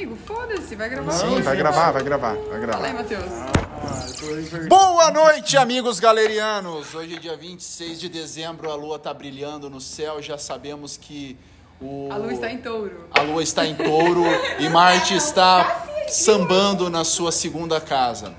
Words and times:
Amigo, 0.00 0.16
foda-se, 0.24 0.74
vai 0.74 0.88
gravar. 0.88 1.12
Sim, 1.12 1.42
vai 1.42 1.54
gravar, 1.54 1.90
vai 1.90 2.02
gravar, 2.02 2.32
vai 2.32 2.42
Fala 2.42 2.54
aí, 2.54 2.60
gravar. 2.62 2.92
Matheus. 2.94 4.66
Boa 4.66 5.10
noite, 5.10 5.58
amigos 5.58 6.00
galerianos! 6.00 6.94
Hoje 6.94 7.16
é 7.16 7.18
dia 7.18 7.36
26 7.36 8.00
de 8.00 8.08
dezembro, 8.08 8.70
a 8.70 8.74
lua 8.74 8.98
tá 8.98 9.12
brilhando 9.12 9.68
no 9.68 9.78
céu, 9.78 10.22
já 10.22 10.38
sabemos 10.38 10.96
que 10.96 11.36
o... 11.78 12.08
A 12.10 12.16
lua 12.16 12.32
está 12.32 12.50
em 12.50 12.56
touro. 12.56 13.08
A 13.10 13.20
lua 13.20 13.42
está 13.42 13.66
em 13.66 13.74
touro 13.74 14.22
e 14.58 14.70
Marte 14.70 15.14
está 15.14 15.86
sambando 16.08 16.88
na 16.88 17.04
sua 17.04 17.30
segunda 17.30 17.78
casa. 17.78 18.34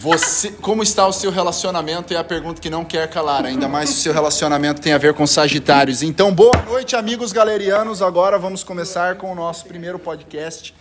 Você, 0.00 0.50
como 0.50 0.82
está 0.82 1.06
o 1.06 1.12
seu 1.12 1.30
relacionamento? 1.30 2.14
É 2.14 2.16
a 2.16 2.24
pergunta 2.24 2.58
que 2.58 2.70
não 2.70 2.86
quer 2.86 3.06
calar, 3.10 3.44
ainda 3.44 3.68
mais 3.68 3.90
se 3.90 3.96
o 3.96 3.98
seu 3.98 4.14
relacionamento 4.14 4.80
tem 4.80 4.94
a 4.94 4.98
ver 4.98 5.12
com 5.12 5.26
Sagitários. 5.26 6.02
Então, 6.02 6.34
boa 6.34 6.56
noite, 6.64 6.96
amigos 6.96 7.32
galerianos. 7.32 8.00
Agora 8.00 8.38
vamos 8.38 8.64
começar 8.64 9.16
com 9.16 9.30
o 9.30 9.34
nosso 9.34 9.66
primeiro 9.66 9.98
podcast. 9.98 10.74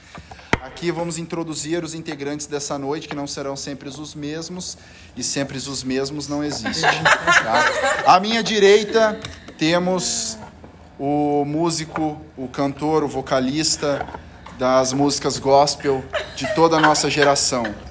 Aqui 0.61 0.89
vamos 0.89 1.18
introduzir 1.18 1.83
os 1.83 1.93
integrantes 1.93 2.47
dessa 2.47 2.77
noite, 2.77 3.10
que 3.10 3.15
não 3.15 3.27
serão 3.27 3.57
sempre 3.57 3.89
os 3.89 4.15
mesmos, 4.15 4.77
e 5.18 5.21
sempre 5.21 5.57
os 5.57 5.83
mesmos 5.83 6.29
não 6.29 6.41
existem. 6.41 7.04
tá? 7.04 7.65
À 8.05 8.21
minha 8.21 8.41
direita 8.41 9.19
temos 9.57 10.38
o 10.97 11.43
músico, 11.43 12.21
o 12.38 12.47
cantor, 12.47 13.04
o 13.04 13.07
vocalista 13.10 14.07
das 14.57 14.93
músicas 14.93 15.38
gospel 15.38 16.05
de 16.38 16.47
toda 16.55 16.77
a 16.77 16.79
nossa 16.79 17.10
geração. 17.10 17.89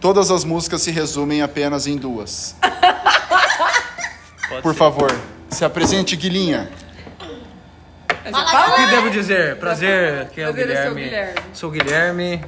Todas 0.00 0.30
as 0.30 0.44
músicas 0.44 0.82
se 0.82 0.90
resumem 0.90 1.42
apenas 1.42 1.86
em 1.86 1.96
duas. 1.96 2.54
Por 4.62 4.74
favor, 4.74 5.10
se 5.50 5.64
apresente, 5.64 6.16
Guilinha. 6.16 6.70
O 8.08 8.74
que 8.74 8.86
devo 8.86 9.10
dizer? 9.10 9.56
Prazer, 9.56 10.28
que 10.30 10.40
é 10.40 10.48
o 10.48 10.52
Prazer, 10.52 10.70
eu 10.70 10.82
sou 10.82 10.90
o 10.90 10.94
Guilherme. 10.94 11.04
Guilherme. 11.04 11.40
Sou 11.52 11.70
Guilherme, 11.70 12.44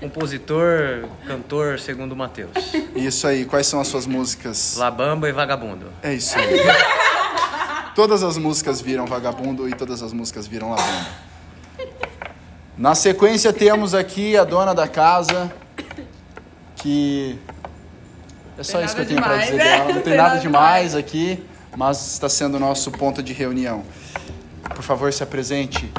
compositor, 0.00 1.08
cantor, 1.26 1.78
segundo 1.78 2.16
Matheus. 2.16 2.50
Isso 2.94 3.26
aí, 3.26 3.44
quais 3.44 3.66
são 3.66 3.80
as 3.80 3.88
suas 3.88 4.06
músicas? 4.06 4.76
Labamba 4.76 5.28
e 5.28 5.32
Vagabundo. 5.32 5.92
É 6.02 6.12
isso 6.12 6.36
aí. 6.36 6.56
Todas 7.94 8.22
as 8.22 8.36
músicas 8.36 8.80
viram 8.80 9.06
Vagabundo 9.06 9.68
e 9.68 9.74
todas 9.74 10.02
as 10.02 10.14
músicas 10.14 10.46
viram 10.46 10.70
Lavanda. 10.70 11.08
Na 12.76 12.94
sequência 12.94 13.52
temos 13.52 13.94
aqui 13.94 14.34
a 14.34 14.44
dona 14.44 14.74
da 14.74 14.88
casa, 14.88 15.52
que 16.82 17.38
é 18.58 18.62
só 18.64 18.78
Tem 18.78 18.86
isso 18.86 18.96
que 18.96 19.02
eu 19.02 19.04
nada 19.04 19.08
tenho 19.08 19.22
para 19.22 19.36
dizer 19.38 19.56
né? 19.56 19.64
dela. 19.64 19.92
Não 19.94 20.02
tem 20.02 20.16
nada 20.16 20.38
demais 20.38 20.94
aqui, 20.96 21.42
mas 21.76 22.12
está 22.12 22.28
sendo 22.28 22.56
o 22.56 22.60
nosso 22.60 22.90
ponto 22.90 23.22
de 23.22 23.32
reunião. 23.32 23.84
Por 24.74 24.82
favor, 24.82 25.12
se 25.12 25.22
apresente. 25.22 25.90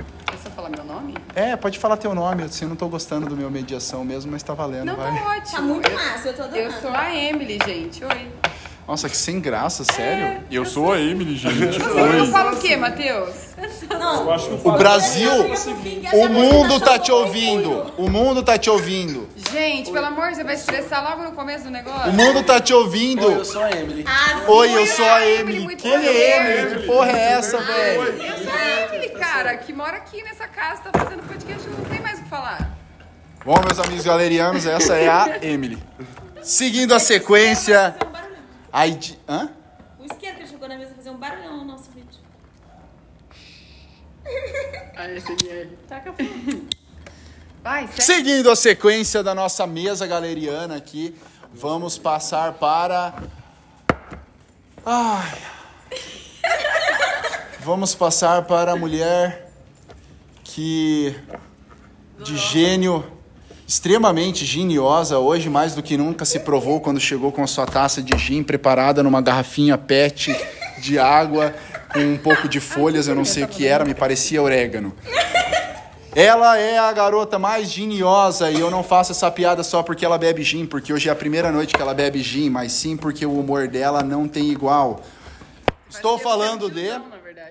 Só 0.44 0.50
falar 0.50 0.70
meu 0.70 0.84
nome? 0.84 1.16
É, 1.36 1.56
pode 1.56 1.80
falar 1.80 1.96
teu 1.98 2.14
nome. 2.14 2.44
Assim, 2.44 2.66
eu 2.66 2.70
não 2.70 2.76
tô 2.76 2.88
gostando 2.90 3.28
do 3.28 3.36
meu 3.38 3.50
mediação 3.50 4.04
mesmo, 4.04 4.32
mas 4.32 4.44
tá 4.44 4.54
valendo, 4.54 4.86
Não, 4.86 4.96
vai. 4.96 5.14
tá 5.18 5.30
ótimo. 5.30 5.56
Tá 5.56 5.62
muito 5.62 5.92
massa, 5.94 6.28
eu 6.30 6.34
tô 6.34 6.44
adorando. 6.44 6.74
Eu 6.74 6.82
sou 6.82 6.92
a 6.92 7.16
Emily, 7.16 7.60
gente. 7.66 8.04
Oi. 8.04 8.33
Nossa, 8.88 9.08
que 9.08 9.16
sem 9.16 9.40
graça, 9.40 9.84
sério. 9.86 10.26
É, 10.26 10.42
eu 10.52 10.66
sou 10.66 10.92
a 10.92 11.00
Emily, 11.00 11.38
gente. 11.38 11.80
Eu 11.80 12.28
falo 12.28 12.58
o 12.58 12.60
quê, 12.60 12.76
Matheus? 12.76 13.54
Não, 13.90 14.28
O 14.64 14.72
Brasil, 14.74 15.32
é 15.32 16.16
o 16.16 16.30
mundo 16.30 16.80
tá 16.82 17.00
te 17.00 17.12
ouvindo. 17.12 17.94
O 17.98 18.10
mundo 18.10 18.44
tá 18.44 18.58
te 18.58 18.70
ouvindo. 18.70 19.30
Gente, 19.52 19.90
pelo 19.90 20.08
amor, 20.08 20.34
você 20.34 20.44
vai 20.44 20.56
estressar 20.56 21.04
logo 21.04 21.24
no 21.24 21.32
começo 21.32 21.64
do 21.64 21.70
negócio? 21.72 22.10
O 22.10 22.14
mundo 22.14 22.44
tá 22.44 22.60
te 22.60 22.74
ouvindo. 22.74 23.32
Eu 23.32 23.46
sou 23.46 23.64
a 23.64 23.72
Emily. 23.72 24.06
Oi, 24.48 24.74
eu 24.76 24.86
sou 24.88 25.06
a 25.06 25.26
Emily. 25.26 25.74
é 25.74 25.76
prazer. 25.78 26.62
Emily? 26.62 26.82
Que 26.82 26.88
porra 26.88 27.12
é 27.12 27.32
essa, 27.34 27.62
velho? 27.62 28.02
Eu 28.02 28.38
sou 28.44 28.54
a 28.54 28.96
Emily, 28.96 29.10
cara, 29.12 29.58
que 29.58 29.72
mora 29.72 29.98
aqui 29.98 30.22
nessa 30.24 30.48
casa, 30.48 30.82
tá 30.82 31.00
fazendo 31.00 31.24
podcast, 31.24 31.68
não 31.70 31.86
tem 31.86 32.02
mais 32.02 32.20
o 32.20 32.24
que 32.24 32.30
falar. 32.30 32.78
Bom, 33.46 33.56
meus 33.66 33.80
amigos 33.80 34.06
galerianos, 34.06 34.66
essa 34.66 34.96
é 34.96 35.08
a 35.08 35.38
Emily. 35.42 35.78
Seguindo 36.42 36.94
a 36.94 37.00
sequência. 37.00 37.96
A 38.74 38.88
Id... 38.88 39.20
Hã? 39.30 39.52
O 40.00 40.04
isqueiro 40.04 40.38
que 40.38 40.48
chegou 40.48 40.68
na 40.68 40.76
mesa 40.76 40.96
fazer 40.96 41.12
um 41.12 41.18
barulhão 41.18 41.58
no 41.58 41.64
nosso 41.64 41.92
vídeo. 41.92 42.20
Aí, 44.98 45.16
esse 45.16 45.78
Taca 45.88 46.12
fogo. 46.12 46.68
Vai, 47.62 47.88
segue. 47.88 48.02
Seguindo 48.02 48.50
a 48.50 48.56
sequência 48.56 49.22
da 49.22 49.36
nossa 49.36 49.68
mesa 49.68 50.08
galeriana 50.08 50.76
aqui, 50.76 51.16
vamos 51.54 52.00
passar 52.00 52.54
para. 52.54 53.14
Ai. 54.84 55.40
Vamos 57.60 57.94
passar 57.94 58.46
para 58.46 58.72
a 58.72 58.76
mulher 58.76 59.52
que. 60.44 61.16
de 62.18 62.36
gênio 62.38 63.13
extremamente 63.74 64.46
geniosa, 64.46 65.18
hoje 65.18 65.50
mais 65.50 65.74
do 65.74 65.82
que 65.82 65.98
nunca 65.98 66.26
se 66.26 66.40
provou 66.40 66.80
quando 66.80 67.00
chegou 67.00 67.32
com 67.32 67.42
a 67.42 67.48
sua 67.48 67.66
taça 67.66 68.04
de 68.04 68.16
gin 68.20 68.44
preparada 68.44 69.02
numa 69.02 69.20
garrafinha 69.20 69.76
PET 69.80 70.36
de 70.78 71.00
água 71.00 71.56
com 71.92 72.00
um 72.00 72.16
pouco 72.16 72.48
de 72.48 72.60
folhas, 72.60 73.08
eu 73.08 73.16
não 73.16 73.26
sei 73.26 73.44
o 73.44 73.48
que 73.48 73.66
era, 73.66 73.84
me 73.84 73.96
parecia 73.96 74.40
orégano. 74.44 74.94
Ela 76.16 76.60
é 76.60 76.78
a 76.78 76.92
garota 76.94 77.40
mais 77.40 77.72
geniosa 77.72 78.52
e 78.52 78.60
eu 78.60 78.70
não 78.70 78.84
faço 78.84 79.12
essa 79.12 79.32
piada 79.32 79.64
só 79.64 79.82
porque 79.82 80.06
ela 80.06 80.20
bebe 80.20 80.44
gin, 80.44 80.68
porque 80.68 80.94
hoje 80.94 81.10
é 81.10 81.12
a 81.12 81.16
primeira 81.16 81.52
noite 81.52 81.74
que 81.74 81.82
ela 81.82 81.96
bebe 81.96 82.22
gin, 82.22 82.52
mas 82.52 82.72
sim 82.74 82.96
porque 82.96 83.26
o 83.26 83.40
humor 83.40 83.68
dela 83.68 84.04
não 84.04 84.28
tem 84.28 84.52
igual. 84.52 85.02
Estou 85.90 86.14
Mas 86.14 86.22
falando 86.22 86.70
de. 86.70 86.82
tiozão. 86.84 87.06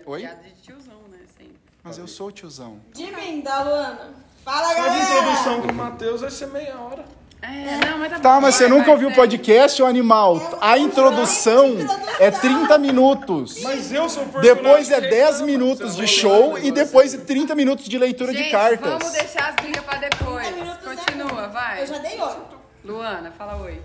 Oi? 0.06 0.20
Piada 0.20 0.42
de 0.42 0.62
tiozão, 0.62 1.00
né? 1.10 1.18
Sempre. 1.36 1.56
Mas 1.82 1.98
eu 1.98 2.06
sou 2.06 2.28
o 2.28 2.32
tiozão. 2.32 2.76
De 2.94 3.10
mim, 3.10 3.40
da 3.40 3.64
Luana. 3.64 4.22
Fala, 4.44 4.68
Só 4.68 4.74
de 4.74 4.80
galera. 4.80 5.04
introdução 5.04 5.62
com 5.62 5.68
o 5.68 5.74
Matheus 5.74 6.20
vai 6.20 6.30
ser 6.30 6.46
meia 6.48 6.76
hora. 6.78 7.04
É, 7.44 7.76
não, 7.90 7.98
mas 7.98 8.10
tá 8.12 8.18
Tá, 8.20 8.34
bom. 8.36 8.40
mas 8.42 8.54
você 8.54 8.68
Vai, 8.68 8.70
nunca 8.70 8.84
vai, 8.86 8.94
ouviu 8.94 9.08
o 9.08 9.14
podcast, 9.14 9.82
ô 9.82 9.86
animal? 9.86 10.58
A 10.60 10.78
introdução 10.78 11.74
é 12.20 12.30
30 12.30 12.78
minutos. 12.78 13.60
Mas 13.62 13.92
eu 13.92 14.08
sou 14.08 14.22
o. 14.24 14.40
Depois 14.40 14.90
é 14.92 15.00
que 15.00 15.08
10 15.08 15.12
reclama. 15.40 15.46
minutos 15.46 15.96
de 15.96 16.06
show 16.06 16.56
e 16.58 16.70
depois 16.70 17.12
30 17.14 17.54
minutos 17.56 17.86
de 17.86 17.98
leitura 17.98 18.32
de 18.32 18.48
cartas. 18.50 18.80
vamos 18.98 19.10
deixar 19.12 19.48
as 19.48 19.54
brigas 19.56 19.82
pra 19.84 19.98
depois. 19.98 20.46
30 20.46 20.60
minutos 20.64 20.84
Continua, 20.84 21.42
é- 21.44 21.48
vai. 21.48 21.82
Eu 21.82 21.86
já 21.88 21.98
dei 21.98 22.20
oi. 22.20 22.36
Luana, 22.84 23.32
fala 23.36 23.56
oi. 23.62 23.80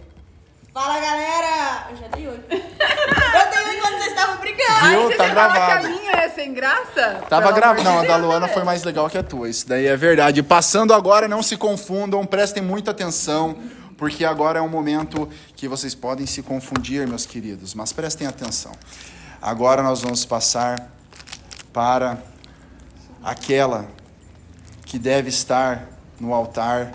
Fala, 0.77 0.99
galera. 0.99 1.87
Eu 1.89 1.97
já 1.97 2.07
dei 2.09 2.27
oi. 2.27 2.35
eu 2.35 3.49
dei 3.49 3.67
oi 3.67 3.81
quando 3.81 3.97
vocês 3.97 4.09
estavam 4.09 4.37
brigando. 4.37 4.89
Viu? 4.89 5.07
Você 5.07 5.17
Tá 5.17 5.27
gravado. 5.27 5.79
que 5.81 5.87
a 5.87 5.89
minha 5.89 6.11
é 6.11 6.29
sem 6.29 6.53
graça? 6.53 7.23
Tava 7.27 7.51
gravado. 7.51 7.83
Não, 7.83 7.97
a 7.97 8.03
da. 8.03 8.15
Luana 8.15 8.47
foi 8.47 8.63
mais 8.63 8.83
legal 8.83 9.09
que 9.09 9.17
a 9.17 9.23
tua. 9.23 9.49
Isso 9.49 9.67
daí 9.67 9.87
é 9.87 9.97
verdade. 9.97 10.43
Passando 10.43 10.93
agora, 10.93 11.27
não 11.27 11.41
se 11.41 11.57
confundam, 11.57 12.23
prestem 12.27 12.61
muita 12.61 12.91
atenção, 12.91 13.57
porque 13.97 14.23
agora 14.23 14.59
é 14.59 14.61
um 14.61 14.69
momento 14.69 15.27
que 15.55 15.67
vocês 15.67 15.95
podem 15.95 16.27
se 16.27 16.43
confundir, 16.43 17.07
meus 17.07 17.25
queridos. 17.25 17.73
Mas 17.73 17.91
prestem 17.91 18.27
atenção. 18.27 18.71
Agora 19.41 19.81
nós 19.81 20.03
vamos 20.03 20.25
passar 20.25 20.91
para 21.73 22.19
aquela 23.23 23.87
que 24.85 24.99
deve 24.99 25.29
estar 25.29 25.87
no 26.19 26.35
altar, 26.35 26.91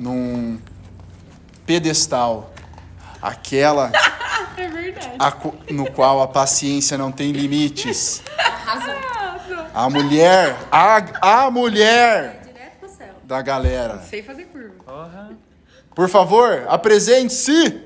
num 0.00 0.58
pedestal. 1.64 2.57
Aquela 3.20 3.90
É 4.56 4.68
verdade. 4.68 5.16
a 5.18 5.72
no 5.72 5.90
qual 5.92 6.20
a 6.22 6.28
paciência 6.28 6.98
não 6.98 7.12
tem 7.12 7.30
limites. 7.32 8.22
A 9.74 9.88
mulher, 9.88 10.56
a, 10.70 11.44
a 11.44 11.50
mulher 11.50 12.40
Direto 12.44 12.78
pro 12.80 12.88
céu. 12.88 13.14
da 13.24 13.40
galera. 13.40 13.98
Sei 14.00 14.22
fazer 14.22 14.44
curva. 14.46 14.74
Por 15.94 16.08
favor, 16.08 16.64
apresente-se. 16.68 17.84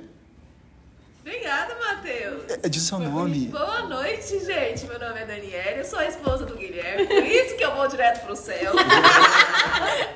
Obrigada, 1.20 1.75
Matheus. 1.78 2.43
É, 2.62 2.69
Diz 2.69 2.82
seu 2.82 2.99
nome. 2.99 3.47
Boa 3.49 3.82
noite, 3.82 4.44
gente. 4.44 4.87
Meu 4.87 4.99
nome 4.99 5.20
é 5.20 5.25
Daniela, 5.26 5.76
eu 5.78 5.84
sou 5.84 5.99
a 5.99 6.06
esposa 6.06 6.44
do 6.47 6.56
Guilherme, 6.56 7.06
por 7.06 7.25
isso 7.25 7.56
que 7.56 7.64
eu 7.64 7.75
vou 7.76 7.87
direto 7.88 8.25
pro 8.25 8.34
céu. 8.37 8.72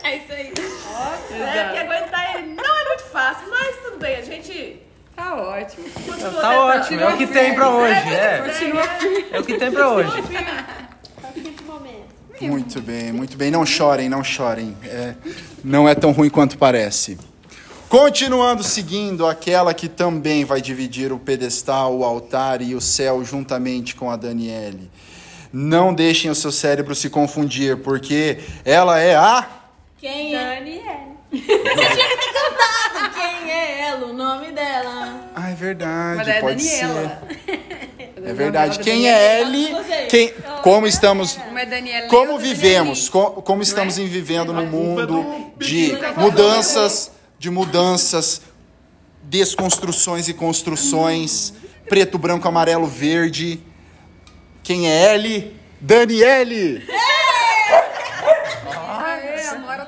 É 0.03 0.17
isso 0.19 0.33
aí. 0.33 0.53
É, 1.33 1.65
porque 1.65 1.79
aguentar 1.79 2.37
ele 2.39 2.55
não 2.55 2.65
é 2.77 2.85
muito 2.89 3.03
fácil, 3.05 3.49
mas 3.51 3.77
tudo 3.83 3.99
bem, 3.99 4.17
a 4.17 4.23
gente 4.23 4.81
Tá 5.17 5.35
ótimo. 5.35 5.85
Tá 5.89 6.13
tentando. 6.13 6.45
ótimo, 6.45 7.01
é 7.01 7.15
o 7.15 7.17
que 7.17 7.27
tem 7.27 7.55
pra 7.55 7.71
hoje, 7.71 8.15
é. 8.15 8.43
Continua 8.47 8.83
É 9.33 9.41
o 9.41 9.45
que 9.45 9.55
tem 9.55 9.73
pra 9.73 9.89
hoje. 9.91 10.23
Muito 12.43 12.83
bem, 12.83 13.13
muito 13.13 13.37
bem. 13.37 13.51
Não 13.51 13.65
chorem, 13.65 14.11
não 14.11 14.23
chorem. 14.23 14.77
É, 14.85 15.15
não 15.65 15.89
é 15.89 15.95
tão 15.95 16.13
ruim 16.13 16.29
quanto 16.29 16.59
parece. 16.59 17.19
Continuando 17.89 18.63
seguindo 18.63 19.27
aquela 19.27 19.73
que 19.73 19.89
também 19.89 20.45
vai 20.45 20.61
dividir 20.61 21.13
o 21.13 21.19
pedestal, 21.19 21.97
o 21.97 22.05
altar 22.05 22.61
e 22.61 22.75
o 22.75 22.81
céu 22.81 23.25
juntamente 23.25 23.95
com 23.95 24.11
a 24.11 24.17
Daniele. 24.17 24.91
Não 25.53 25.95
deixem 25.95 26.31
o 26.31 26.35
seu 26.35 26.53
cérebro 26.53 26.95
se 26.95 27.09
confundir, 27.09 27.79
porque 27.79 28.39
ela 28.65 28.99
é 28.99 29.15
a. 29.15 29.49
Quem 29.99 30.35
é? 30.35 30.57
Daniela. 30.57 31.17
Você 31.31 31.39
tinha 31.39 32.09
que 32.09 32.17
ter 32.17 32.33
cantado. 32.33 32.76
Quem 33.15 33.51
é 33.51 33.81
ela? 33.89 34.07
O 34.07 34.13
nome 34.13 34.53
dela. 34.53 35.21
Ah, 35.35 35.51
é 35.51 35.55
verdade, 35.55 36.17
Mas 36.19 36.29
é 36.29 36.41
pode 36.41 36.65
Daniela. 36.65 37.23
ser. 37.37 38.17
É 38.25 38.33
verdade. 38.33 38.79
Quem 38.81 39.09
é 39.09 39.41
L? 39.41 39.77
Quem, 40.09 40.33
como 40.63 40.87
estamos 40.87 41.37
é 41.39 42.03
como 42.09 42.33
é 42.33 42.39
vivemos, 42.39 43.09
co- 43.09 43.43
como 43.43 43.63
estamos 43.63 43.97
vivendo 43.99 44.53
num 44.53 44.67
mundo 44.67 45.53
de 45.59 45.97
mudanças, 46.17 47.13
de 47.39 47.51
mudanças, 47.51 48.41
desconstruções 49.23 50.29
e 50.29 50.35
construções, 50.35 51.53
preto, 51.89 52.19
branco, 52.19 52.49
amarelo, 52.49 52.87
verde. 52.87 53.61
Quem 54.63 54.89
é 54.91 55.15
L? 55.15 55.55
Daniele! 55.81 56.85
Ah, 58.89 59.17
é, 59.23 59.49
a 59.49 59.59
Mora 59.59 59.85
também 59.85 59.86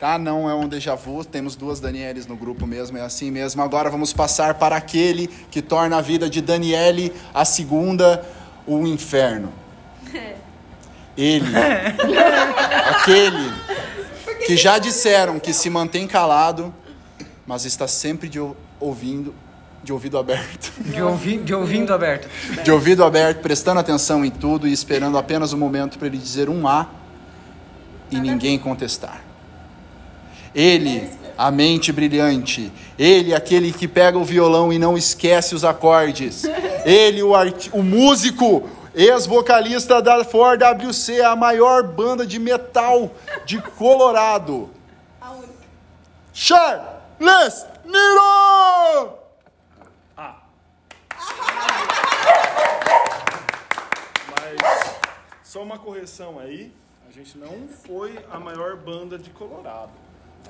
tá 0.00 0.18
não 0.18 0.48
é 0.48 0.54
um 0.54 0.66
déjà 0.66 0.94
vu, 0.94 1.22
temos 1.24 1.54
duas 1.54 1.78
Danieles 1.78 2.26
no 2.26 2.34
grupo 2.34 2.66
mesmo, 2.66 2.96
é 2.96 3.02
assim 3.02 3.30
mesmo. 3.30 3.62
Agora 3.62 3.90
vamos 3.90 4.14
passar 4.14 4.54
para 4.54 4.74
aquele 4.74 5.28
que 5.50 5.60
torna 5.60 5.98
a 5.98 6.00
vida 6.00 6.28
de 6.30 6.40
Daniele, 6.40 7.12
a 7.34 7.44
segunda, 7.44 8.26
o 8.66 8.86
inferno. 8.86 9.52
Ele, 11.16 11.44
aquele 12.88 13.52
que 14.46 14.56
já 14.56 14.78
disseram 14.78 15.38
que 15.38 15.52
se 15.52 15.68
mantém 15.68 16.06
calado, 16.06 16.72
mas 17.46 17.66
está 17.66 17.86
sempre 17.86 18.26
de 18.26 18.40
ou- 18.40 18.56
ouvindo, 18.78 19.34
de 19.84 19.92
ouvido 19.92 20.16
aberto. 20.16 20.72
De, 20.78 21.02
ouvi, 21.02 21.36
de 21.36 21.52
ouvindo 21.52 21.92
aberto. 21.92 22.26
De 22.62 22.70
ouvido 22.70 23.04
aberto, 23.04 23.40
prestando 23.40 23.80
atenção 23.80 24.24
em 24.24 24.30
tudo 24.30 24.66
e 24.66 24.72
esperando 24.72 25.18
apenas 25.18 25.52
o 25.52 25.58
momento 25.58 25.98
para 25.98 26.06
ele 26.06 26.16
dizer 26.16 26.48
um 26.48 26.66
A 26.66 26.86
e 28.10 28.18
ninguém 28.18 28.58
contestar. 28.58 29.29
Ele, 30.54 31.08
a 31.38 31.50
mente 31.50 31.92
brilhante. 31.92 32.72
Ele, 32.98 33.34
aquele 33.34 33.72
que 33.72 33.86
pega 33.88 34.18
o 34.18 34.24
violão 34.24 34.72
e 34.72 34.78
não 34.78 34.96
esquece 34.96 35.54
os 35.54 35.64
acordes. 35.64 36.44
Ele, 36.84 37.22
o, 37.22 37.34
arti- 37.34 37.70
o 37.72 37.82
músico, 37.82 38.68
ex-vocalista 38.94 40.02
da 40.02 40.24
4WC, 40.24 41.20
a 41.22 41.36
maior 41.36 41.82
banda 41.84 42.26
de 42.26 42.38
metal 42.38 43.10
de 43.46 43.60
Colorado. 43.62 44.70
A 45.20 45.30
única. 45.30 45.52
Charles 46.32 47.66
Niro! 47.84 49.18
Mas 54.28 54.96
só 55.42 55.62
uma 55.62 55.78
correção 55.78 56.38
aí, 56.38 56.72
a 57.08 57.12
gente 57.12 57.36
não 57.38 57.68
foi 57.86 58.18
a 58.30 58.38
maior 58.38 58.76
banda 58.76 59.18
de 59.18 59.30
Colorado. 59.30 59.90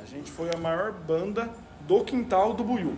A 0.02 0.06
gente 0.06 0.30
foi 0.30 0.50
a 0.54 0.58
maior 0.58 0.92
banda 0.92 1.48
do 1.86 2.04
quintal 2.04 2.52
do 2.52 2.62
Buiú. 2.62 2.94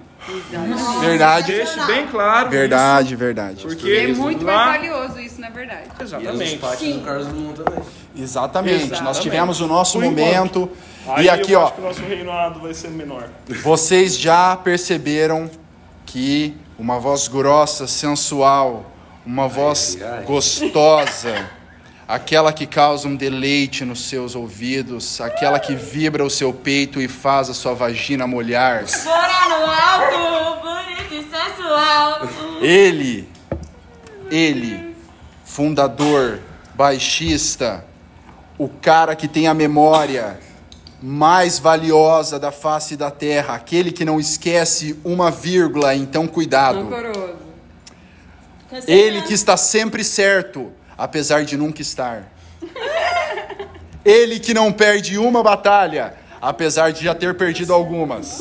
Verdade, 1.01 1.53
Deixe 1.53 1.87
bem 1.87 2.07
claro 2.09 2.51
verdade, 2.51 3.17
verdade. 3.17 3.59
isso, 3.59 3.67
porque 3.69 3.91
É 3.91 4.07
muito 4.09 4.45
lá... 4.45 4.67
mais 4.67 4.81
valioso 4.83 5.21
isso, 5.21 5.41
na 5.41 5.49
verdade. 5.51 5.89
Exatamente. 6.01 6.57
Pátios 6.59 6.95
do 6.97 7.01
Carlos 7.01 7.27
Drummond 7.29 7.63
também. 7.63 7.83
Exatamente. 8.17 8.79
Nós 8.79 8.91
Exatamente. 8.93 9.21
tivemos 9.23 9.61
o 9.61 9.67
nosso 9.67 9.99
Por 9.99 10.05
momento. 10.05 10.71
Aí 11.09 11.25
e 11.27 11.31
aqui, 11.31 11.53
eu 11.53 11.61
ó, 11.61 11.65
acho 11.65 11.75
que 11.75 11.81
o 11.81 11.85
nosso 11.85 12.03
reinado 12.03 12.61
vai 12.61 12.75
ser 12.75 12.89
menor. 12.91 13.29
vocês 13.63 14.17
já 14.19 14.55
perceberam 14.57 15.51
que 16.07 16.57
uma 16.79 16.99
voz 16.99 17.29
grossa, 17.29 17.87
sensual, 17.87 18.91
uma 19.25 19.49
voz 19.49 19.97
ai. 20.03 20.25
gostosa, 20.25 21.49
aquela 22.07 22.53
que 22.53 22.67
causa 22.67 23.09
um 23.09 23.17
deleite 23.17 23.85
nos 23.85 24.09
seus 24.09 24.35
ouvidos, 24.35 25.21
aquela 25.21 25.59
que 25.59 25.75
vibra 25.75 26.25
o 26.25 26.31
seu 26.31 26.53
peito 26.53 27.01
e 27.01 27.09
faz 27.09 27.49
a 27.49 27.55
sua 27.55 27.75
vagina 27.75 28.27
molhar. 28.27 28.85
Bora 29.05 29.49
no 29.49 29.65
alto, 29.71 30.61
bonito 30.63 31.15
e 31.15 31.23
sensual. 31.31 32.29
Ele, 32.61 33.29
ele, 34.31 34.95
fundador, 35.45 36.41
baixista, 36.75 37.85
o 38.59 38.69
cara 38.69 39.17
que 39.17 39.27
tem 39.27 39.47
a 39.47 39.55
memória 39.55 40.39
mais 41.03 41.59
valiosa 41.59 42.39
da 42.39 42.53
face 42.53 42.97
da 42.97 43.11
terra, 43.11 43.55
aquele 43.55 43.91
que 43.91 44.05
não 44.05 44.21
esquece 44.21 44.97
uma 45.05 45.31
vírgula, 45.31 45.95
então 45.95 46.29
cuidado. 46.29 46.89
Ele 48.87 49.21
que 49.23 49.35
está 49.35 49.57
sempre 49.57 50.05
certo, 50.05 50.73
apesar 51.03 51.45
de 51.45 51.57
nunca 51.57 51.83
estar. 51.83 52.33
Ele 54.05 54.39
que 54.39 54.55
não 54.55 54.73
perde 54.73 55.19
uma 55.19 55.43
batalha, 55.43 56.15
apesar 56.41 56.93
de 56.93 57.03
já 57.03 57.13
ter 57.13 57.37
perdido 57.37 57.75
algumas. 57.75 58.39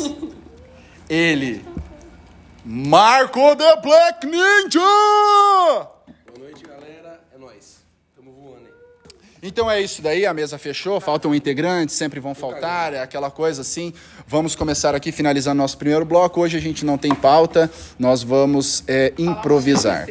Ele, 1.10 1.66
Marco 2.64 3.56
the 3.56 3.82
Black 3.82 4.28
Ninja! 4.28 4.80
Boa 4.80 6.38
noite, 6.38 6.64
galera. 6.64 7.20
É 7.34 7.38
nóis. 7.40 7.84
Tamo 8.16 8.32
voando 8.32 8.68
aí. 8.68 8.74
Então 9.44 9.72
é 9.72 9.82
isso 9.82 10.04
daí, 10.04 10.24
a 10.24 10.34
mesa 10.36 10.60
fechou, 10.60 11.02
faltam 11.02 11.34
integrantes, 11.34 11.96
sempre 11.96 12.20
vão 12.20 12.36
faltar, 12.36 12.94
é 12.94 13.00
aquela 13.00 13.32
coisa 13.32 13.62
assim. 13.62 13.92
Vamos 14.28 14.56
começar 14.56 14.94
aqui, 14.94 15.12
finalizando 15.12 15.58
nosso 15.58 15.80
primeiro 15.80 16.06
bloco. 16.06 16.42
Hoje 16.42 16.58
a 16.58 16.62
gente 16.62 16.86
não 16.86 16.96
tem 16.96 17.16
pauta, 17.16 17.68
nós 17.98 18.22
vamos 18.22 18.84
é, 18.88 19.12
improvisar. 19.18 20.08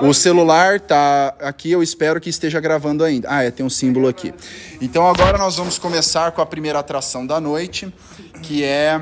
O 0.00 0.12
celular 0.12 0.80
tá 0.80 1.32
aqui, 1.38 1.70
eu 1.70 1.80
espero 1.80 2.20
que 2.20 2.28
esteja 2.28 2.58
gravando 2.58 3.04
ainda. 3.04 3.28
Ah, 3.30 3.44
é, 3.44 3.52
tem 3.52 3.64
um 3.64 3.70
símbolo 3.70 4.08
aqui. 4.08 4.34
Então 4.80 5.08
agora 5.08 5.38
nós 5.38 5.56
vamos 5.56 5.78
começar 5.78 6.32
com 6.32 6.42
a 6.42 6.46
primeira 6.46 6.80
atração 6.80 7.24
da 7.24 7.40
noite, 7.40 7.92
que 8.42 8.64
é. 8.64 9.00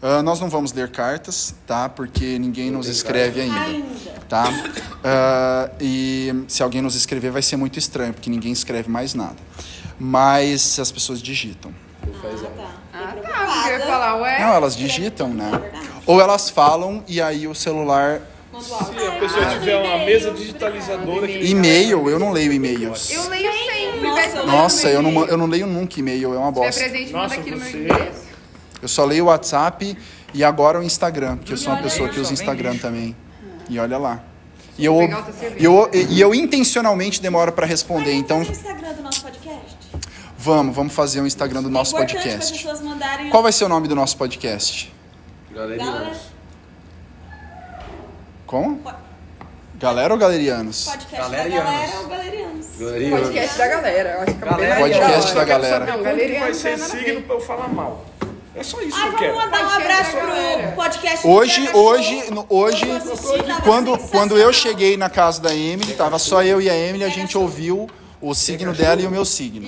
Ah, 0.00 0.22
nós 0.22 0.40
não 0.40 0.48
vamos 0.48 0.72
ler 0.72 0.90
cartas, 0.90 1.54
tá? 1.66 1.88
Porque 1.88 2.38
ninguém 2.38 2.70
nos 2.70 2.86
escreve 2.86 3.40
ainda, 3.40 3.84
tá? 4.28 4.44
Ah, 5.02 5.70
e 5.80 6.44
se 6.46 6.62
alguém 6.62 6.80
nos 6.82 6.94
escrever 6.94 7.30
vai 7.30 7.42
ser 7.42 7.56
muito 7.56 7.78
estranho, 7.78 8.12
porque 8.14 8.30
ninguém 8.30 8.52
escreve 8.52 8.88
mais 8.90 9.14
nada. 9.14 9.36
Mas 9.98 10.78
as 10.78 10.92
pessoas 10.92 11.20
digitam. 11.20 11.74
Ah, 12.92 13.14
tá. 13.22 13.46
Porque 13.46 13.68
eu 13.70 13.78
ia 13.78 13.86
falar, 13.86 14.16
ué. 14.16 14.40
Não, 14.40 14.54
elas 14.54 14.76
digitam, 14.76 15.28
né? 15.34 15.50
Ou 16.06 16.20
elas 16.20 16.48
falam 16.48 17.02
e 17.06 17.20
aí 17.20 17.46
o 17.48 17.54
celular. 17.54 18.20
Se 18.60 18.72
a 18.72 19.12
pessoa 19.20 19.46
tiver 19.46 19.76
uma 19.76 20.04
mesa 20.04 20.32
digitalizadora 20.32 21.26
que 21.26 21.50
E-mail, 21.50 22.08
eu 22.08 22.18
não 22.18 22.32
leio 22.32 22.52
e-mails. 22.52 23.10
Eu 23.10 23.28
leio 23.28 23.50
sempre. 23.52 24.46
Nossa, 24.46 24.88
eu 24.88 25.02
não, 25.02 25.26
eu 25.26 25.36
não 25.36 25.46
leio 25.46 25.66
nunca 25.66 26.00
e-mail, 26.00 26.34
é 26.34 26.38
uma 26.38 26.48
Se 26.48 26.54
bosta. 26.54 26.80
presente, 26.80 27.12
manda 27.12 27.34
aqui 27.34 27.50
no 27.50 27.56
meu 27.56 27.68
endereço. 27.68 28.27
Eu 28.80 28.88
só 28.88 29.04
leio 29.04 29.24
o 29.24 29.26
WhatsApp 29.28 29.96
e 30.32 30.44
agora 30.44 30.78
o 30.78 30.82
Instagram, 30.82 31.36
porque 31.36 31.52
eu 31.52 31.56
sou 31.56 31.72
uma 31.72 31.82
pessoa 31.82 32.08
que 32.08 32.20
usa 32.20 32.32
Instagram 32.32 32.76
também. 32.76 33.16
E 33.68 33.78
olha 33.78 33.98
lá. 33.98 34.22
E 34.78 34.84
eu, 34.84 34.96
e 35.58 35.64
eu, 35.64 35.90
e 35.92 36.20
eu 36.20 36.34
intencionalmente 36.34 37.20
demoro 37.20 37.50
pra 37.50 37.66
responder, 37.66 38.12
então 38.12 38.44
Vamos 38.44 38.58
fazer 38.58 38.68
o 38.68 38.70
Instagram 38.70 38.94
do 38.94 39.02
nosso 39.02 39.22
podcast? 39.22 39.78
vamos, 40.38 40.76
vamos 40.76 40.94
fazer 40.94 41.20
o 41.20 41.26
Instagram 41.26 41.62
do 41.62 41.70
nosso 41.70 41.96
é 41.96 42.02
importante 42.02 42.22
para 42.22 42.38
podcast. 42.38 42.84
mandarem... 42.84 43.30
Qual 43.30 43.42
vai 43.42 43.50
ser 43.50 43.64
o 43.64 43.68
nome 43.68 43.88
do 43.88 43.96
nosso 43.96 44.16
podcast? 44.16 44.94
Galerinha. 45.50 46.12
Como? 48.46 48.80
Galera 49.74 50.14
ou 50.14 50.18
galerianos? 50.18 50.86
podcast 50.86 51.16
Galerianos. 51.16 51.64
da 51.64 51.70
galera 51.70 52.00
ou 52.00 52.08
galerianos? 52.08 52.66
Podcast 53.20 53.58
da 53.58 53.66
galera. 53.68 54.08
Eu 54.10 54.20
acho 54.22 54.34
que 54.34 54.44
é 54.44 54.48
Galera. 54.48 54.80
Podcast 54.80 55.34
da 55.34 55.44
quero 55.44 55.62
galera. 55.62 55.86
Não, 55.86 56.02
vai 56.40 56.54
ser 56.54 56.78
signo 56.78 57.22
pra 57.22 57.34
eu 57.34 57.40
falar 57.40 57.68
mal? 57.68 58.06
É 58.58 58.62
só 58.62 58.80
isso 58.82 58.96
Ai, 58.96 59.02
que 59.02 59.06
eu 59.06 59.12
vamos 59.12 59.20
quero. 59.20 59.36
mandar 59.36 59.64
um 59.64 59.70
abraço 59.70 60.10
pro 60.16 60.72
podcast 60.74 61.26
Hoje, 61.26 61.68
do 61.68 61.78
hoje, 61.78 62.30
no- 62.30 62.46
hoje, 62.48 62.84
quando, 63.64 63.96
quando 64.10 64.36
eu 64.36 64.52
cheguei 64.52 64.96
na 64.96 65.08
casa 65.08 65.40
da 65.40 65.54
Emily, 65.54 65.94
tava 65.94 66.18
só 66.18 66.42
eu 66.42 66.60
e 66.60 66.68
a 66.68 66.76
Emily, 66.76 67.04
a 67.04 67.08
gente 67.08 67.36
ouviu 67.38 67.88
o 68.20 68.34
signo 68.34 68.72
dela 68.72 69.00
e 69.00 69.06
o 69.06 69.10
meu 69.10 69.24
signo. 69.24 69.66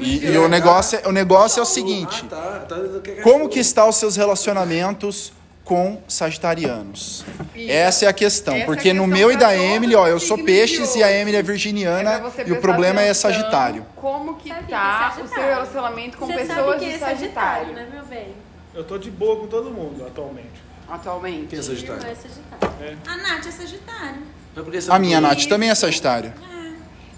E, 0.00 0.26
e 0.26 0.38
o 0.38 0.48
negócio, 0.48 1.00
é- 1.02 1.08
o 1.08 1.12
negócio 1.12 1.58
é 1.58 1.62
o 1.62 1.66
seguinte: 1.66 2.24
Ah, 2.30 2.64
tá. 2.68 2.76
tá 2.76 2.76
que 3.02 3.12
como 3.22 3.48
que 3.48 3.58
estão 3.58 3.88
os 3.88 3.96
seus 3.96 4.16
relacionamentos 4.16 5.32
com 5.64 6.02
sagitarianos? 6.06 7.24
Essa 7.56 8.04
é 8.04 8.08
a 8.08 8.12
questão, 8.12 8.54
Essa 8.54 8.60
é 8.60 8.64
a 8.64 8.66
porque 8.66 8.92
no 8.92 9.04
questão 9.04 9.18
meu 9.18 9.32
e 9.32 9.36
da 9.36 9.56
Emily, 9.56 9.94
ó, 9.94 10.06
eu 10.06 10.20
sou 10.20 10.36
peixes 10.38 10.94
e 10.94 11.02
a. 11.02 11.10
Emily 11.10 11.36
é 11.36 11.40
É 11.40 11.42
virginiana 11.42 12.18
você 12.20 12.44
e 12.46 12.52
o 12.52 12.60
problema 12.60 13.00
é 13.00 13.14
sagitário. 13.14 13.86
Como 13.96 14.36
que 14.36 14.50
tá 14.50 15.14
é 15.18 15.22
o 15.22 15.28
seu 15.28 15.42
relacionamento 15.42 16.18
com 16.18 16.26
Você 16.26 16.34
pessoas 16.34 16.56
sabe 16.56 16.78
que 16.78 16.84
de 16.84 16.90
é 16.92 16.98
Sagitário, 16.98 17.66
Sagitário 17.66 17.74
né, 17.74 17.88
meu 17.92 18.04
bem? 18.04 18.34
Eu 18.74 18.84
tô 18.84 18.98
de 18.98 19.10
boa 19.10 19.40
com 19.40 19.46
todo 19.46 19.70
mundo 19.70 20.06
atualmente. 20.06 20.62
atualmente? 20.88 21.46
Quem 21.46 21.58
é 21.58 21.62
Sagitário? 21.62 22.02
é 22.06 22.14
Sagitário. 22.14 22.98
A 23.06 23.16
Nath 23.16 23.46
é 23.46 23.50
Sagitário. 23.50 24.22
Você 24.54 24.90
A 24.90 24.98
minha 24.98 25.20
Nath 25.20 25.46
também 25.46 25.70
é 25.70 25.74
sagitário. 25.74 26.32